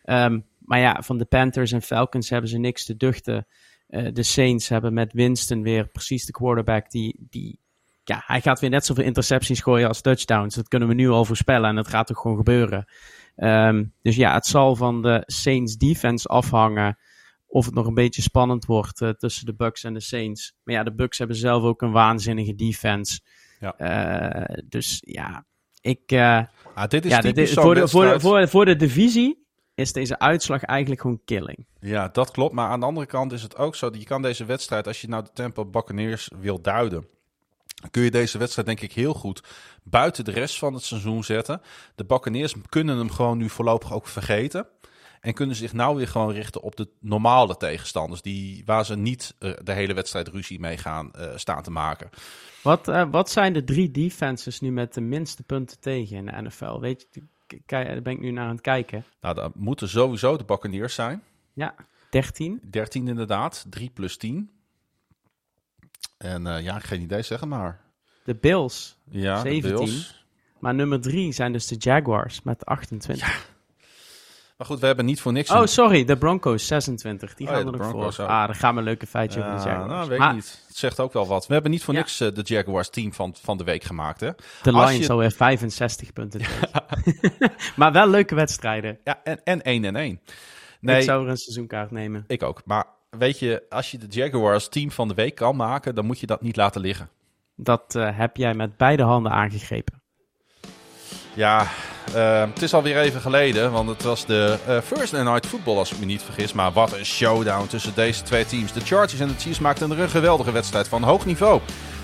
[0.06, 3.48] Um, maar ja, van de Panthers en Falcons hebben ze niks te duchten.
[3.90, 7.60] Uh, de Saints hebben met Winston weer precies de quarterback die, die...
[8.04, 10.56] Ja, hij gaat weer net zoveel intercepties gooien als touchdowns.
[10.56, 12.86] Dat kunnen we nu al voorspellen en dat gaat ook gewoon gebeuren.
[13.38, 16.98] Um, dus ja, het zal van de Saints defense afhangen
[17.48, 20.56] of het nog een beetje spannend wordt uh, tussen de Bucks en de Saints.
[20.64, 23.20] Maar ja, de Bucks hebben zelf ook een waanzinnige defense.
[23.60, 23.76] Ja.
[23.78, 25.46] Uh, dus ja,
[25.82, 26.12] ik.
[26.12, 26.42] Uh,
[26.74, 29.46] ah, dit is ja, dit, voor, de, voor, voor, voor de divisie
[29.76, 31.66] is deze uitslag eigenlijk gewoon killing.
[31.80, 32.54] Ja, dat klopt.
[32.54, 35.02] Maar aan de andere kant is het ook zo dat je kan deze wedstrijd, als
[35.02, 37.08] je nou de tempo Buccaneers wil duiden,
[37.92, 39.44] kun je deze wedstrijd denk ik heel goed
[39.84, 41.62] buiten de rest van het seizoen zetten.
[41.96, 44.68] De Buccaneers kunnen hem gewoon nu voorlopig ook vergeten.
[45.26, 48.22] En kunnen zich nou weer gewoon richten op de normale tegenstanders.
[48.22, 52.10] Die, waar ze niet uh, de hele wedstrijd ruzie mee gaan uh, staan te maken.
[52.62, 56.42] Wat, uh, wat zijn de drie defenses nu met de minste punten tegen in de
[56.42, 56.80] NFL?
[56.80, 57.22] Weet je,
[57.66, 59.06] daar ben ik nu naar aan het kijken.
[59.22, 61.24] Nou, dat moeten sowieso de Buccaneers zijn.
[61.54, 61.76] Ja,
[62.10, 62.62] 13.
[62.70, 64.52] 13 inderdaad, 3 plus 10.
[66.18, 67.82] En uh, ja, geen idee zeggen maar.
[68.24, 69.72] De Bills, ja, 17.
[69.72, 70.26] De Bills.
[70.60, 73.28] Maar nummer 3 zijn dus de Jaguars met 28.
[73.28, 73.54] Ja.
[74.58, 75.50] Maar goed, we hebben niet voor niks...
[75.52, 77.34] Oh, een- sorry, de Broncos 26.
[77.36, 78.26] Die Oh gaan ja, er de nog Broncos, voor.
[78.26, 79.90] Ah, dan gaan we een leuke feitje over de Ja, Jaguars.
[79.92, 80.64] nou, weet Maar ik niet.
[80.68, 81.48] Het zegt ook wel wat.
[81.48, 82.00] We hebben niet voor Ja.
[82.00, 84.32] niks eh, de Jaguars team van, van de week gemaakt, hè?
[84.62, 86.42] De Als Lions je- alweer 65 punten.
[87.76, 89.00] maar wel leuke wedstrijden.
[89.04, 90.20] Ja, en, en 1 en 1.
[90.80, 92.24] Nee, Ik zou er een seizoenkaart nemen.
[92.28, 92.62] ik ook.
[92.66, 96.20] Maar weet je, als je de Jaguars team van de week kan maken, dan moet
[96.20, 97.10] je dat niet laten liggen.
[97.56, 100.02] Dat eh, heb jij met beide handen aangegrepen.
[101.36, 101.68] Ja,
[102.14, 105.92] eh, het is alweer even geleden, want het was de eh, First Night Football, als
[105.92, 106.54] ik me niet vergis.
[106.54, 108.74] Maar wat een showdown tussen deze twee teams.
[108.74, 111.62] De Chargers en de Chiefs maakten er een geweldige wedstrijd van hoog niveau.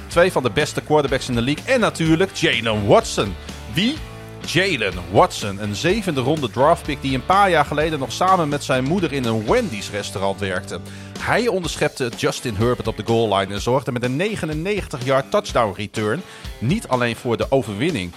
[0.07, 1.65] Twee van de beste quarterbacks in de league.
[1.65, 3.35] En natuurlijk Jalen Watson.
[3.73, 3.97] Wie?
[4.45, 8.83] Jalen Watson, een zevende ronde draftpick die een paar jaar geleden nog samen met zijn
[8.83, 10.79] moeder in een Wendy's restaurant werkte.
[11.19, 16.21] Hij onderschepte Justin Herbert op de goal line en zorgde met een 99-yard touchdown return
[16.59, 18.11] niet alleen voor de overwinning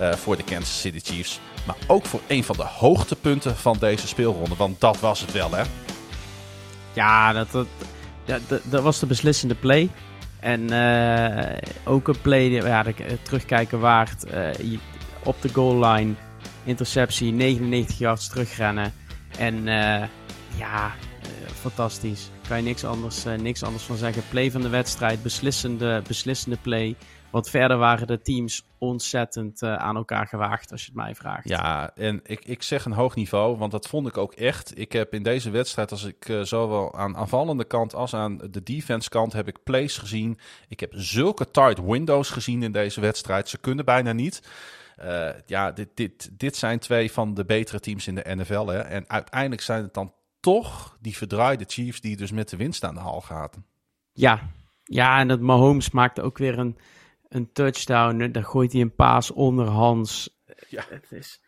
[0.00, 4.56] voor de Kansas City Chiefs, maar ook voor een van de hoogtepunten van deze speelronde.
[4.56, 5.62] Want dat was het wel, hè?
[6.92, 7.66] Ja, dat, dat,
[8.24, 9.88] dat, dat was de beslissende play.
[10.40, 14.24] En eh, ook een play, ja, eh, terugkijken waard.
[14.24, 14.78] eh, je-
[15.24, 16.12] op de goal line,
[16.64, 18.92] interceptie, 99 yards terugrennen.
[19.38, 20.06] En eh,
[20.56, 21.28] ja, eh,
[21.60, 22.30] fantastisch.
[22.48, 24.22] Kan je niks anders, eh, niks anders van zeggen.
[24.30, 26.96] Play van de wedstrijd, beslissende, beslissende play.
[27.30, 31.48] Want verder waren de teams ontzettend eh, aan elkaar gewaagd, als je het mij vraagt.
[31.48, 34.78] Ja, en ik, ik zeg een hoog niveau, want dat vond ik ook echt.
[34.78, 38.62] Ik heb in deze wedstrijd, als ik eh, zowel aan aanvallende kant als aan de
[38.62, 40.38] defense kant, heb ik plays gezien.
[40.68, 43.48] Ik heb zulke tight windows gezien in deze wedstrijd.
[43.48, 44.42] Ze kunnen bijna niet.
[44.96, 48.66] Eh, ja, dit, dit, dit zijn twee van de betere teams in de NFL.
[48.66, 48.78] Hè?
[48.78, 52.94] En uiteindelijk zijn het dan toch die verdraaide Chiefs die dus met de winst aan
[52.94, 53.50] de hal gaan.
[54.12, 54.40] Ja,
[54.84, 56.76] ja en dat Mahomes maakte ook weer een,
[57.30, 58.30] een touchdown.
[58.32, 60.38] Dan gooit hij een paas onderhands.
[60.68, 60.84] Ja.
[60.88, 61.40] Het, is,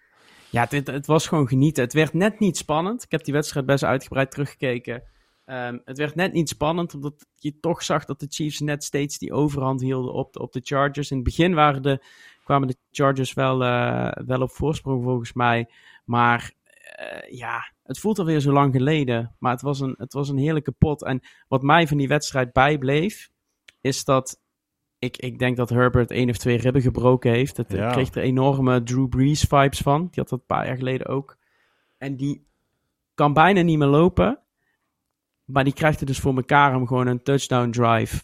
[0.50, 1.82] ja het, het was gewoon genieten.
[1.82, 3.02] Het werd net niet spannend.
[3.02, 5.02] Ik heb die wedstrijd best uitgebreid teruggekeken.
[5.44, 9.18] Ehm, het werd net niet spannend, omdat je toch zag dat de Chiefs net steeds
[9.18, 11.10] die overhand hielden op de, op de Chargers.
[11.10, 12.04] In het begin waren de,
[12.44, 15.68] kwamen de Chargers wel, eh, wel op voorsprong volgens mij.
[16.04, 16.52] Maar
[16.92, 19.36] eh, ja, het voelt alweer zo lang geleden.
[19.38, 21.04] Maar het was, een, het was een heerlijke pot.
[21.04, 23.30] En wat mij van die wedstrijd bijbleef,
[23.80, 24.40] is dat
[25.05, 27.57] ik, ik denk dat Herbert één of twee ribben gebroken heeft.
[27.57, 27.87] Het, Ja.
[27.87, 30.01] Ik kreeg er enorme Drew Brees vibes van.
[30.01, 31.37] Die had dat een paar jaar geleden ook.
[31.99, 32.47] En die
[33.15, 34.39] kan bijna niet meer lopen.
[35.45, 38.23] Maar die krijgt het dus voor elkaar om gewoon een touchdown drive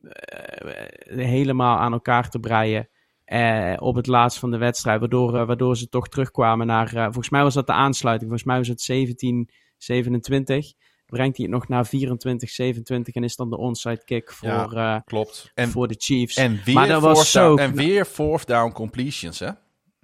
[0.00, 2.88] eh, helemaal aan elkaar te breien.
[3.24, 5.00] eh, op het laatst van de wedstrijd.
[5.00, 6.94] Waardoor, eh, waardoor ze toch terugkwamen naar.
[6.94, 8.28] eh, volgens mij was dat de aansluiting.
[8.30, 10.72] Volgens mij was het 17, 27.
[11.08, 13.14] Brengt hij het nog naar 24, 27.
[13.14, 15.50] En is dan de onside kick voor, eh, Klopt.
[15.54, 16.36] En, voor de Chiefs.
[16.36, 19.50] en, weer, Maar dat was zo- en weer fourth down completions, hè?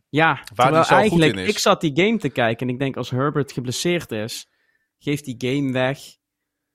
[0.09, 1.49] Ja, terwijl zo goed eigenlijk, in is.
[1.49, 4.49] ik zat die game te kijken en ik denk als Herbert geblesseerd is,
[4.99, 5.99] geeft die game weg.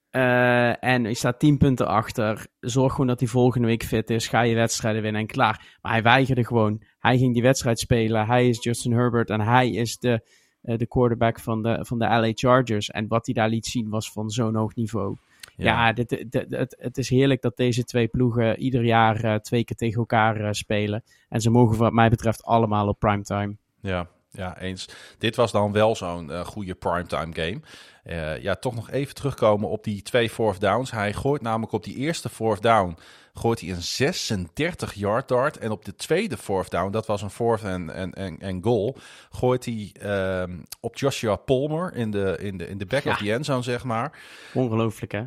[0.10, 2.47] eh, en hij staat 10 punten achter.
[2.60, 4.27] Zorg gewoon dat hij volgende week fit is.
[4.27, 5.77] Ga je wedstrijden winnen en klaar.
[5.81, 6.81] Maar hij weigerde gewoon.
[6.99, 8.26] Hij ging die wedstrijd spelen.
[8.27, 10.22] Hij is Justin Herbert en hij is de,
[10.61, 12.90] de quarterback van de, van de LA Chargers.
[12.90, 15.15] En wat hij daar liet zien was van zo'n hoog niveau.
[15.56, 19.36] Ja, dit, dit- dit- het, het is heerlijk dat deze twee ploegen ieder jaar eh,
[19.36, 21.03] twee keer tegen elkaar eh, spelen.
[21.30, 23.56] En ze mogen wat mij betreft allemaal op primetime.
[23.81, 24.89] Ja, ja, eens.
[25.18, 27.60] Dit was dan wel zo'n eh, goede primetime game.
[28.03, 30.91] Eh, ja, toch nog even terugkomen op die twee fourth downs.
[30.91, 32.97] Hij gooit namelijk op die eerste fourth down
[33.34, 35.57] gooit hij een 36 yard dart.
[35.57, 38.97] En op de tweede fourth down, dat was een fourth en, en, en, en goal,
[39.30, 43.11] gooit hij ehm, op Joshua Palmer in de, in de, in de back Ja.
[43.11, 44.19] of the end zone, zeg maar.
[44.53, 45.23] Ongelooflijk, hè?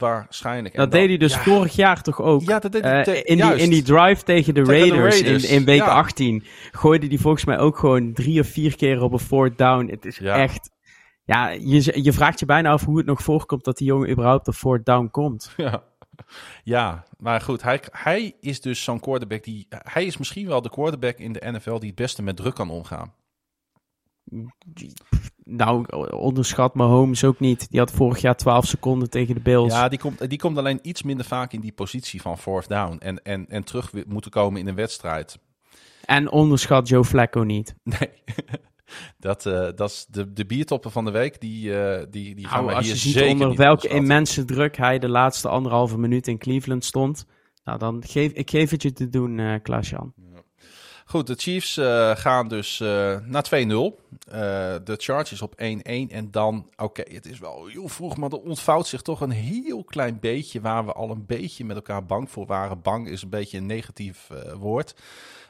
[0.00, 0.74] Onwaarschijnlijk.
[0.74, 2.42] En Dat dan- deed hij dus ja, vorig jaar toch ook.
[2.42, 5.20] Ja, dat deed hij Eh, in, die, in die drive tegen de Tegen de Raiders,
[5.20, 5.86] Raiders, In, in week ja.
[5.94, 9.90] 18 gooide hij volgens mij ook gewoon drie of vier keer op een fourth down.
[9.90, 10.36] Het is Ja.
[10.36, 10.70] echt...
[11.24, 14.48] Ja, je, je vraagt je bijna af hoe het nog voorkomt dat die jongen überhaupt
[14.48, 15.52] op fourth down komt.
[15.56, 15.82] Ja.
[16.64, 19.66] ja, maar goed, hij, hij is dus zo'n quarterback die...
[19.68, 22.70] Hij is misschien wel de quarterback in de NFL die het beste met druk kan
[22.70, 23.12] omgaan.
[25.44, 27.70] Nou, onderschat Mahomes ook niet.
[27.70, 29.72] Die had vorig jaar 12 seconden tegen de Bills.
[29.72, 32.96] Ja, die komt, die komt alleen iets minder vaak in die positie van fourth down.
[32.98, 35.38] En, en, en terug moeten komen in een wedstrijd.
[36.04, 37.74] En onderschat Joe Flacco niet.
[37.82, 38.10] Nee,
[39.18, 41.40] dat, eh, dat is de, de biertoppen van de week.
[41.40, 44.76] Die, eh, die, die gaan Nou, we als hier je ziet onder welke immense druk
[44.76, 47.26] hij de laatste anderhalve minuut in Cleveland stond.
[47.64, 50.12] Nou, dan geef ik geef het je te doen, eh Klaas-Jan.
[51.08, 53.48] Goed, de Chiefs eh, gaan dus eh, naar 2-0.
[53.48, 54.38] Eh,
[54.84, 55.56] de Chargers op 1-1.
[56.10, 59.84] En dan, oké, het is wel heel vroeg, maar er ontvouwt zich toch een heel
[59.84, 62.82] klein beetje waar we al een beetje met elkaar bang voor waren.
[62.82, 64.28] Bang is een beetje een negatief
[64.58, 64.94] woord.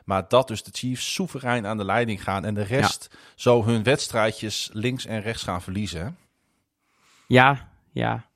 [0.05, 3.83] Maar dat dus de Chiefs soeverein aan de leiding gaan en de rest zo hun
[3.83, 6.17] wedstrijdjes links en rechts gaan verliezen.
[7.27, 8.27] Ja, ja.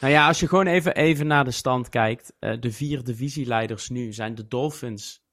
[0.00, 2.32] Nou ja, als je gewoon even, even naar de stand kijkt.
[2.40, 5.23] Uh, de vier divisieleiders nu zijn de Dolphins,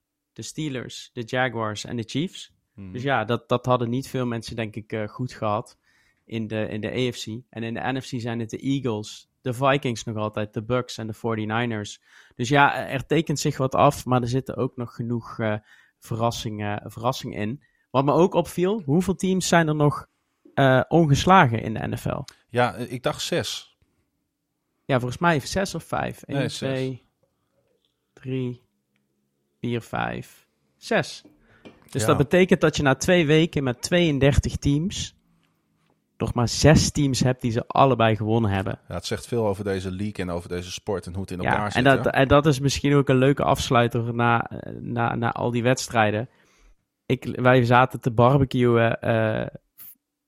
[0.41, 2.53] de Steelers, de Jaguars en de Chiefs.
[2.73, 2.91] Hmm.
[2.91, 5.77] Dus ja, dat, dat hadden niet veel mensen denk ik uh, goed gehad
[6.25, 7.25] in de, in de AFC.
[7.49, 11.07] En in de NFC zijn het de Eagles, de Vikings nog altijd, de Bucks en
[11.07, 12.03] de 49ers.
[12.35, 15.55] Dus ja, er tekent zich wat af, maar er zitten ook nog genoeg uh,
[15.99, 17.63] verrassingen, verrassingen in.
[17.89, 20.07] Wat me ook opviel, hoeveel teams zijn er nog
[20.55, 22.21] uh, ongeslagen in de NFL?
[22.49, 23.77] Ja, ik dacht zes.
[24.85, 26.21] Ja, volgens mij zes of vijf.
[26.23, 27.05] 1, 2,
[28.13, 28.61] 3,
[29.61, 30.47] 4, 5,
[30.77, 31.23] 6.
[31.89, 32.07] Dus ja.
[32.07, 35.15] dat betekent dat je na twee weken met 32 teams
[36.21, 38.79] nog maar zes teams hebt die ze allebei gewonnen hebben.
[38.87, 41.39] Ja, het zegt veel over deze league en over deze sport en hoe het in
[41.39, 41.75] elkaar ja, zit.
[41.75, 45.63] En dat, en dat is misschien ook een leuke afsluiter na, na, na al die
[45.63, 46.29] wedstrijden.
[47.05, 49.45] Ik, wij zaten te barbecuen uh,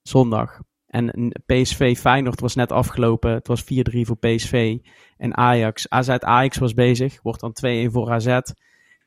[0.02, 0.60] zondag.
[0.88, 3.32] En PSV Feyenoord was net afgelopen.
[3.32, 3.66] Het was 4-3
[4.02, 4.78] voor PSV.
[5.18, 7.22] En Ajax, AZ Ajax was bezig.
[7.22, 7.56] Wordt dan
[7.90, 8.40] 2-1 voor AZ.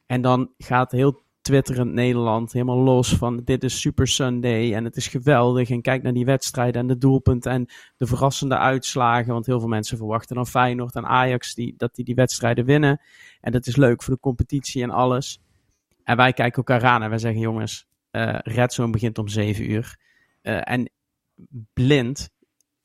[0.07, 4.97] En dan gaat heel twitterend Nederland helemaal los van dit is Super Sunday en het
[4.97, 7.67] is geweldig en kijk naar die wedstrijden en de doelpunten en
[7.97, 12.05] de verrassende uitslagen, want heel veel mensen verwachten dan Feyenoord en Ajax die, dat die
[12.05, 13.01] die wedstrijden winnen
[13.41, 15.41] en dat is leuk voor de competitie en alles.
[16.05, 19.71] En wij kijken elkaar aan en wij zeggen jongens, uh, Red Zone begint om 7
[19.71, 19.99] uur
[20.43, 20.91] uh, en
[21.73, 22.31] blind,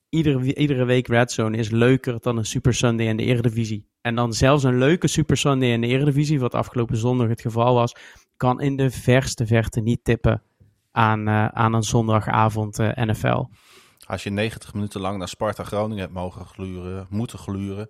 [0.10, 3.91] iedere, iedere week Red Zone is leuker dan een Super Sunday in de Eredivisie.
[4.02, 7.74] En dan zelfs een leuke Super Sunday in de Eredivisie, wat afgelopen zondag het geval
[7.74, 7.96] was,
[8.38, 10.44] kan in de verste verte niet tippen
[10.92, 13.44] aan, uh, aan een zondagavond uh, eh, NFL.
[14.06, 17.90] Als je 90 minuten lang naar Sparta Groningen hebt mogen gluren, moeten gluren,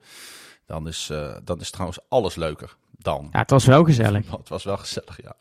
[0.66, 3.28] dan is, uh, dan is trouwens alles leuker dan.
[3.32, 4.32] Ja, het was wel gezellig.
[4.38, 5.36] Het was wel gezellig, ja.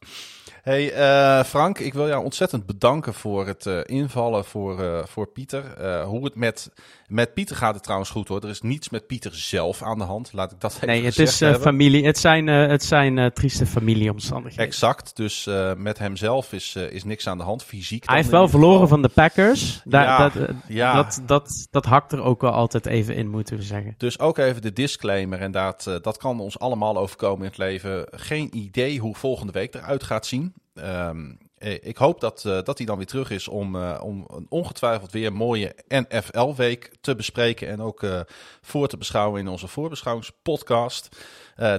[0.63, 5.27] Hey uh, Frank, ik wil jou ontzettend bedanken voor het uh, invallen voor, uh, voor
[5.27, 5.65] Pieter.
[6.05, 6.71] hoe het met,
[7.09, 8.43] met Pieter gaat het trouwens goed hoor.
[8.43, 10.33] Er is niets met Pieter zelf aan de hand.
[10.33, 12.07] Laat ik dat even Nee, het is familie.
[12.07, 14.67] Het zijn, het zijn trieste familieomstandigheden.
[14.67, 15.17] Exact.
[15.17, 17.65] Dus met hemzelf is, is niks aan de hand.
[17.65, 18.07] Fysiek.
[18.07, 19.81] Hij heeft wel verloren van de Packers.
[19.85, 20.95] Daar, ja, dat, ja.
[20.95, 23.95] Dat, dat, dat hakt er ook wel altijd even in, moeten we zeggen.
[23.97, 25.41] Dus ook even de disclaimer.
[25.41, 28.07] En dat, dat kan ons allemaal overkomen in het leven.
[28.11, 30.51] Geen idee hoe volgende week eruit gaat zien.
[30.85, 34.47] Um, ik hoop dat, uh, dat hij dan weer terug is om, uh, om een
[34.49, 37.69] ongetwijfeld weer een mooie NFL-week te bespreken.
[37.69, 38.21] En ook uh,
[38.61, 41.17] voor te beschouwen in onze voorbeschouwingspodcast.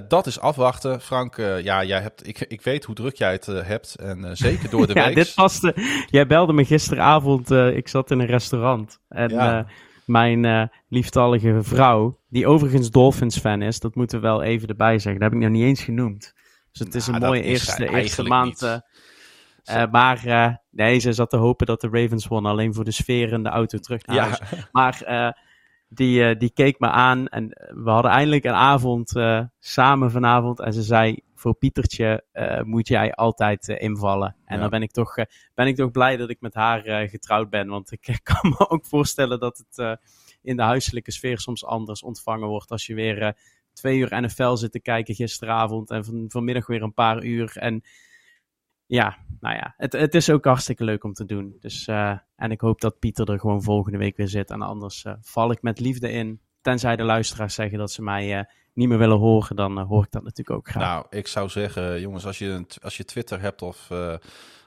[0.08, 1.00] dat is afwachten.
[1.00, 3.94] Frank, ja, jij hebt, ik, ik weet hoe druk jij het hebt.
[3.94, 5.14] En zeker door de ja, week.
[5.14, 5.74] dit paste.
[6.10, 7.50] Jij belde me gisteravond.
[7.50, 8.98] ik zat in een restaurant.
[9.08, 9.66] En ja.
[10.04, 15.20] mijn lieftallige vrouw, die overigens Dolphins-fan is, dat moeten we wel even erbij zeggen.
[15.20, 16.34] Dat heb ik nog niet eens genoemd.
[16.72, 18.82] Dus het is nou, een mooie eerste, eerste maand.
[19.70, 22.90] Uh, maar uh, nee, ze zat te hopen dat de Ravens won alleen voor de
[22.90, 24.40] sfeer en de auto terug naar huis.
[24.72, 25.30] Maar uh,
[25.88, 27.48] die, die keek me aan en
[27.84, 29.12] we hadden eindelijk een avond
[29.58, 30.60] samen vanavond.
[30.60, 32.24] En ze zei, voor Pietertje
[32.64, 34.36] moet jij altijd invallen.
[34.44, 34.60] En ja.
[34.60, 35.14] dan ben ik, toch,
[35.54, 37.68] ben ik toch blij dat ik met haar getrouwd ben.
[37.68, 39.98] Want ik kan me ook voorstellen dat het
[40.42, 43.36] in de huiselijke sfeer soms anders ontvangen wordt als je weer
[43.72, 47.56] twee uur NFL zitten kijken gisteravond en van, vanmiddag weer een paar uur.
[47.56, 47.82] En
[48.94, 51.56] ja, nou ja, het, het is ook hartstikke leuk om te doen.
[51.60, 54.50] Dus, uh, en ik hoop dat Pieter er gewoon volgende week weer zit.
[54.50, 56.40] En anders uh, val ik met liefde in.
[56.60, 60.10] Tenzij de luisteraars zeggen dat ze mij uh, niet meer willen horen, dan hoor ik
[60.10, 60.82] dat natuurlijk ook graag.
[60.82, 63.90] Nou, ik zou zeggen, jongens, als je, als je Twitter hebt of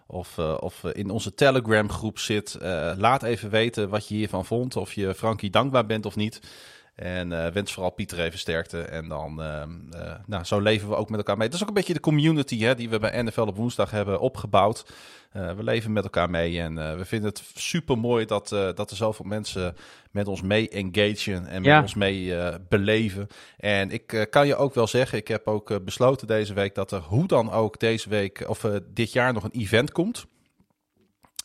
[0.07, 2.57] of, of in onze Telegram groep zit.
[2.97, 4.75] Laat even weten wat je hiervan vond.
[4.75, 6.39] Of je Frankie dankbaar bent of niet.
[6.95, 8.81] En uh, wens vooral Pieter even sterkte.
[8.81, 9.63] En dan, uh,
[9.95, 11.47] uh, nou, zo leven we ook met elkaar mee.
[11.47, 14.19] Dat is ook een beetje de community hè, die we bij NFL op woensdag hebben
[14.19, 14.85] opgebouwd.
[15.31, 19.25] we leven met elkaar mee en we vinden het super mooi dat, dat er zoveel
[19.25, 19.75] mensen
[20.11, 21.81] met ons mee engagen en met ja.
[21.81, 22.33] ons mee
[22.69, 23.27] beleven.
[23.57, 27.01] En ik kan je ook wel zeggen, ik heb ook besloten deze week dat er
[27.01, 30.25] hoe dan ook deze week of dit jaar nog een event komt.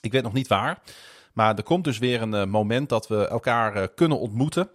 [0.01, 0.79] Ik weet nog niet waar.
[1.33, 4.71] Maar er komt dus weer een moment dat we elkaar kunnen ontmoeten.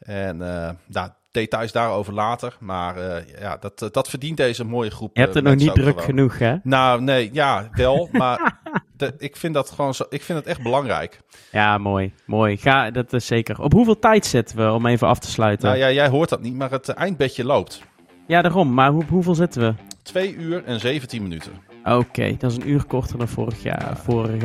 [0.00, 2.56] En uh, nou, details daarover later.
[2.60, 5.16] Maar uh, ja, dat, dat verdient deze mooie groep.
[5.16, 6.56] Je hebt het nog niet druk genoeg, hè?
[6.62, 8.08] Nou, nee, ja, wel.
[8.12, 8.60] maar
[8.96, 11.20] de, ik vind dat gewoon zo, ik vind het echt belangrijk.
[11.52, 12.12] Ja, mooi.
[12.26, 12.56] Mooi.
[12.56, 13.60] Ga, dat is zeker.
[13.60, 15.68] Op hoeveel tijd zitten we om even af te sluiten?
[15.68, 17.82] Nou ja, jij hoort dat niet, maar het eindbedje loopt.
[18.26, 18.74] Ja, daarom.
[18.74, 19.74] Maar hoe, hoeveel zitten we?
[20.02, 21.52] 2 uur en 17 minuten.
[21.84, 23.96] Oké, dat is een uur korter dan vorig jaar,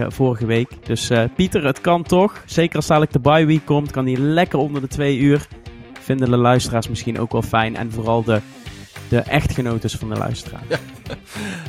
[0.07, 0.85] vorige, week.
[0.85, 2.43] Dus uh, Pieter, het kan toch.
[2.45, 5.47] Zeker als dadelijk de bye week komt, kan hij lekker onder de twee uur.
[5.99, 7.75] Vinden de luisteraars misschien ook wel fijn.
[7.75, 8.41] En vooral de,
[9.07, 10.61] de echtgenotes van de luisteraar.
[10.69, 10.77] Ja.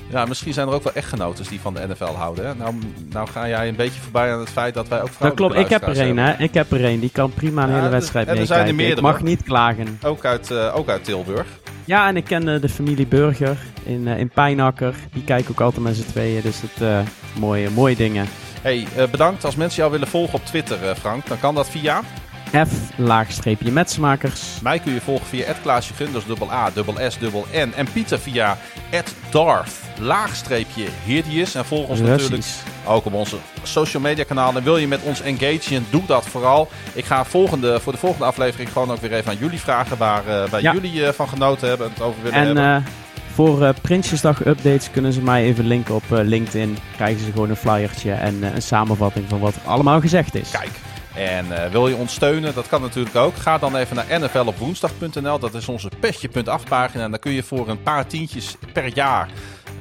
[0.08, 2.46] ja, misschien zijn er ook wel echtgenotes die van de NFL houden.
[2.46, 2.54] Hè?
[2.54, 2.74] Nou,
[3.10, 5.68] nou ga jij een beetje voorbij aan het feit dat wij ook Dat klopt, ik
[5.68, 6.34] heb er een, hè.
[6.38, 7.00] Ik heb er een.
[7.00, 8.94] Die kan prima een Ja, hele wedstrijd en er zijn er meekijken.
[8.94, 9.12] Ik meerdere.
[9.12, 9.98] mag niet klagen.
[10.02, 11.46] Ook uit, eh, ook uit Tilburg.
[11.84, 14.94] Ja, en ik ken eh, de familie Burger in, eh, in Pijnakker.
[15.12, 16.42] Die kijken ook altijd met z'n tweeën.
[16.42, 17.04] Dus dat
[17.38, 18.26] mooie, mooie dingen.
[18.62, 19.44] Hey, bedankt.
[19.44, 22.02] Als mensen jou willen volgen op Twitter, Frank, dan kan dat via.
[22.50, 24.42] F, laagstreepje metsmakers.
[24.62, 27.72] Mij kun je volgen via Klaasje Gunders, dubbel A, dubbel S, dubbel N.
[27.76, 28.58] En Pieter via
[29.30, 31.54] Darth, laagstreepje Hirdius.
[31.54, 32.44] En volg ons natuurlijk
[32.86, 34.62] ook op onze social media kanalen.
[34.62, 36.68] Wil je met ons engagen, doe dat vooral.
[36.92, 40.26] Ik ga volgende, voor de volgende aflevering gewoon ook weer even aan jullie vragen waar,
[40.26, 40.72] eh, waar Ja.
[40.72, 42.64] jullie eh, van genoten hebben en het over willen En hebben.
[42.76, 42.82] eh,
[43.34, 46.78] voor Prinsjesdag updates kunnen ze mij even linken op eh, LinkedIn.
[46.96, 50.50] Krijgen ze gewoon een flyertje en een samenvatting van wat er allemaal gezegd is.
[50.50, 50.70] Kijk.
[51.16, 52.54] En eh, wil je ons steunen?
[52.54, 53.36] Dat kan natuurlijk ook.
[53.36, 55.38] Ga dan even naar nflopwoensdag.nl.
[55.38, 57.04] Dat is onze petje.af pagina.
[57.04, 59.28] En dan kun je voor een paar tientjes per jaar...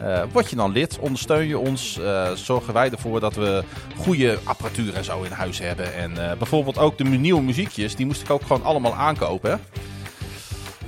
[0.02, 3.64] eh, word je dan lid, ondersteun je ons, eh, zorgen wij ervoor dat we
[3.98, 5.94] goede apparatuur en zo in huis hebben.
[5.94, 9.60] En bijvoorbeeld ook de nieuwe muziekjes, die moest ik ook gewoon allemaal aankopen.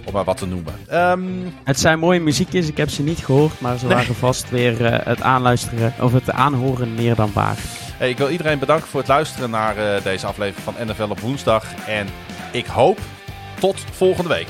[0.08, 0.74] Om maar wat te noemen.
[0.88, 1.22] Ehm,
[1.64, 3.96] Het zijn mooie muziekjes, ik heb ze niet gehoord, maar ze Nee.
[3.96, 7.60] waren vast weer eh, het aanluisteren of het aanhoren meer dan waard.
[7.98, 11.20] hey, ik wil iedereen bedanken voor het luisteren naar eh, deze aflevering van NFL op
[11.20, 11.66] woensdag.
[11.88, 12.08] En
[12.52, 13.00] ik hoop
[13.60, 14.48] tot volgende week.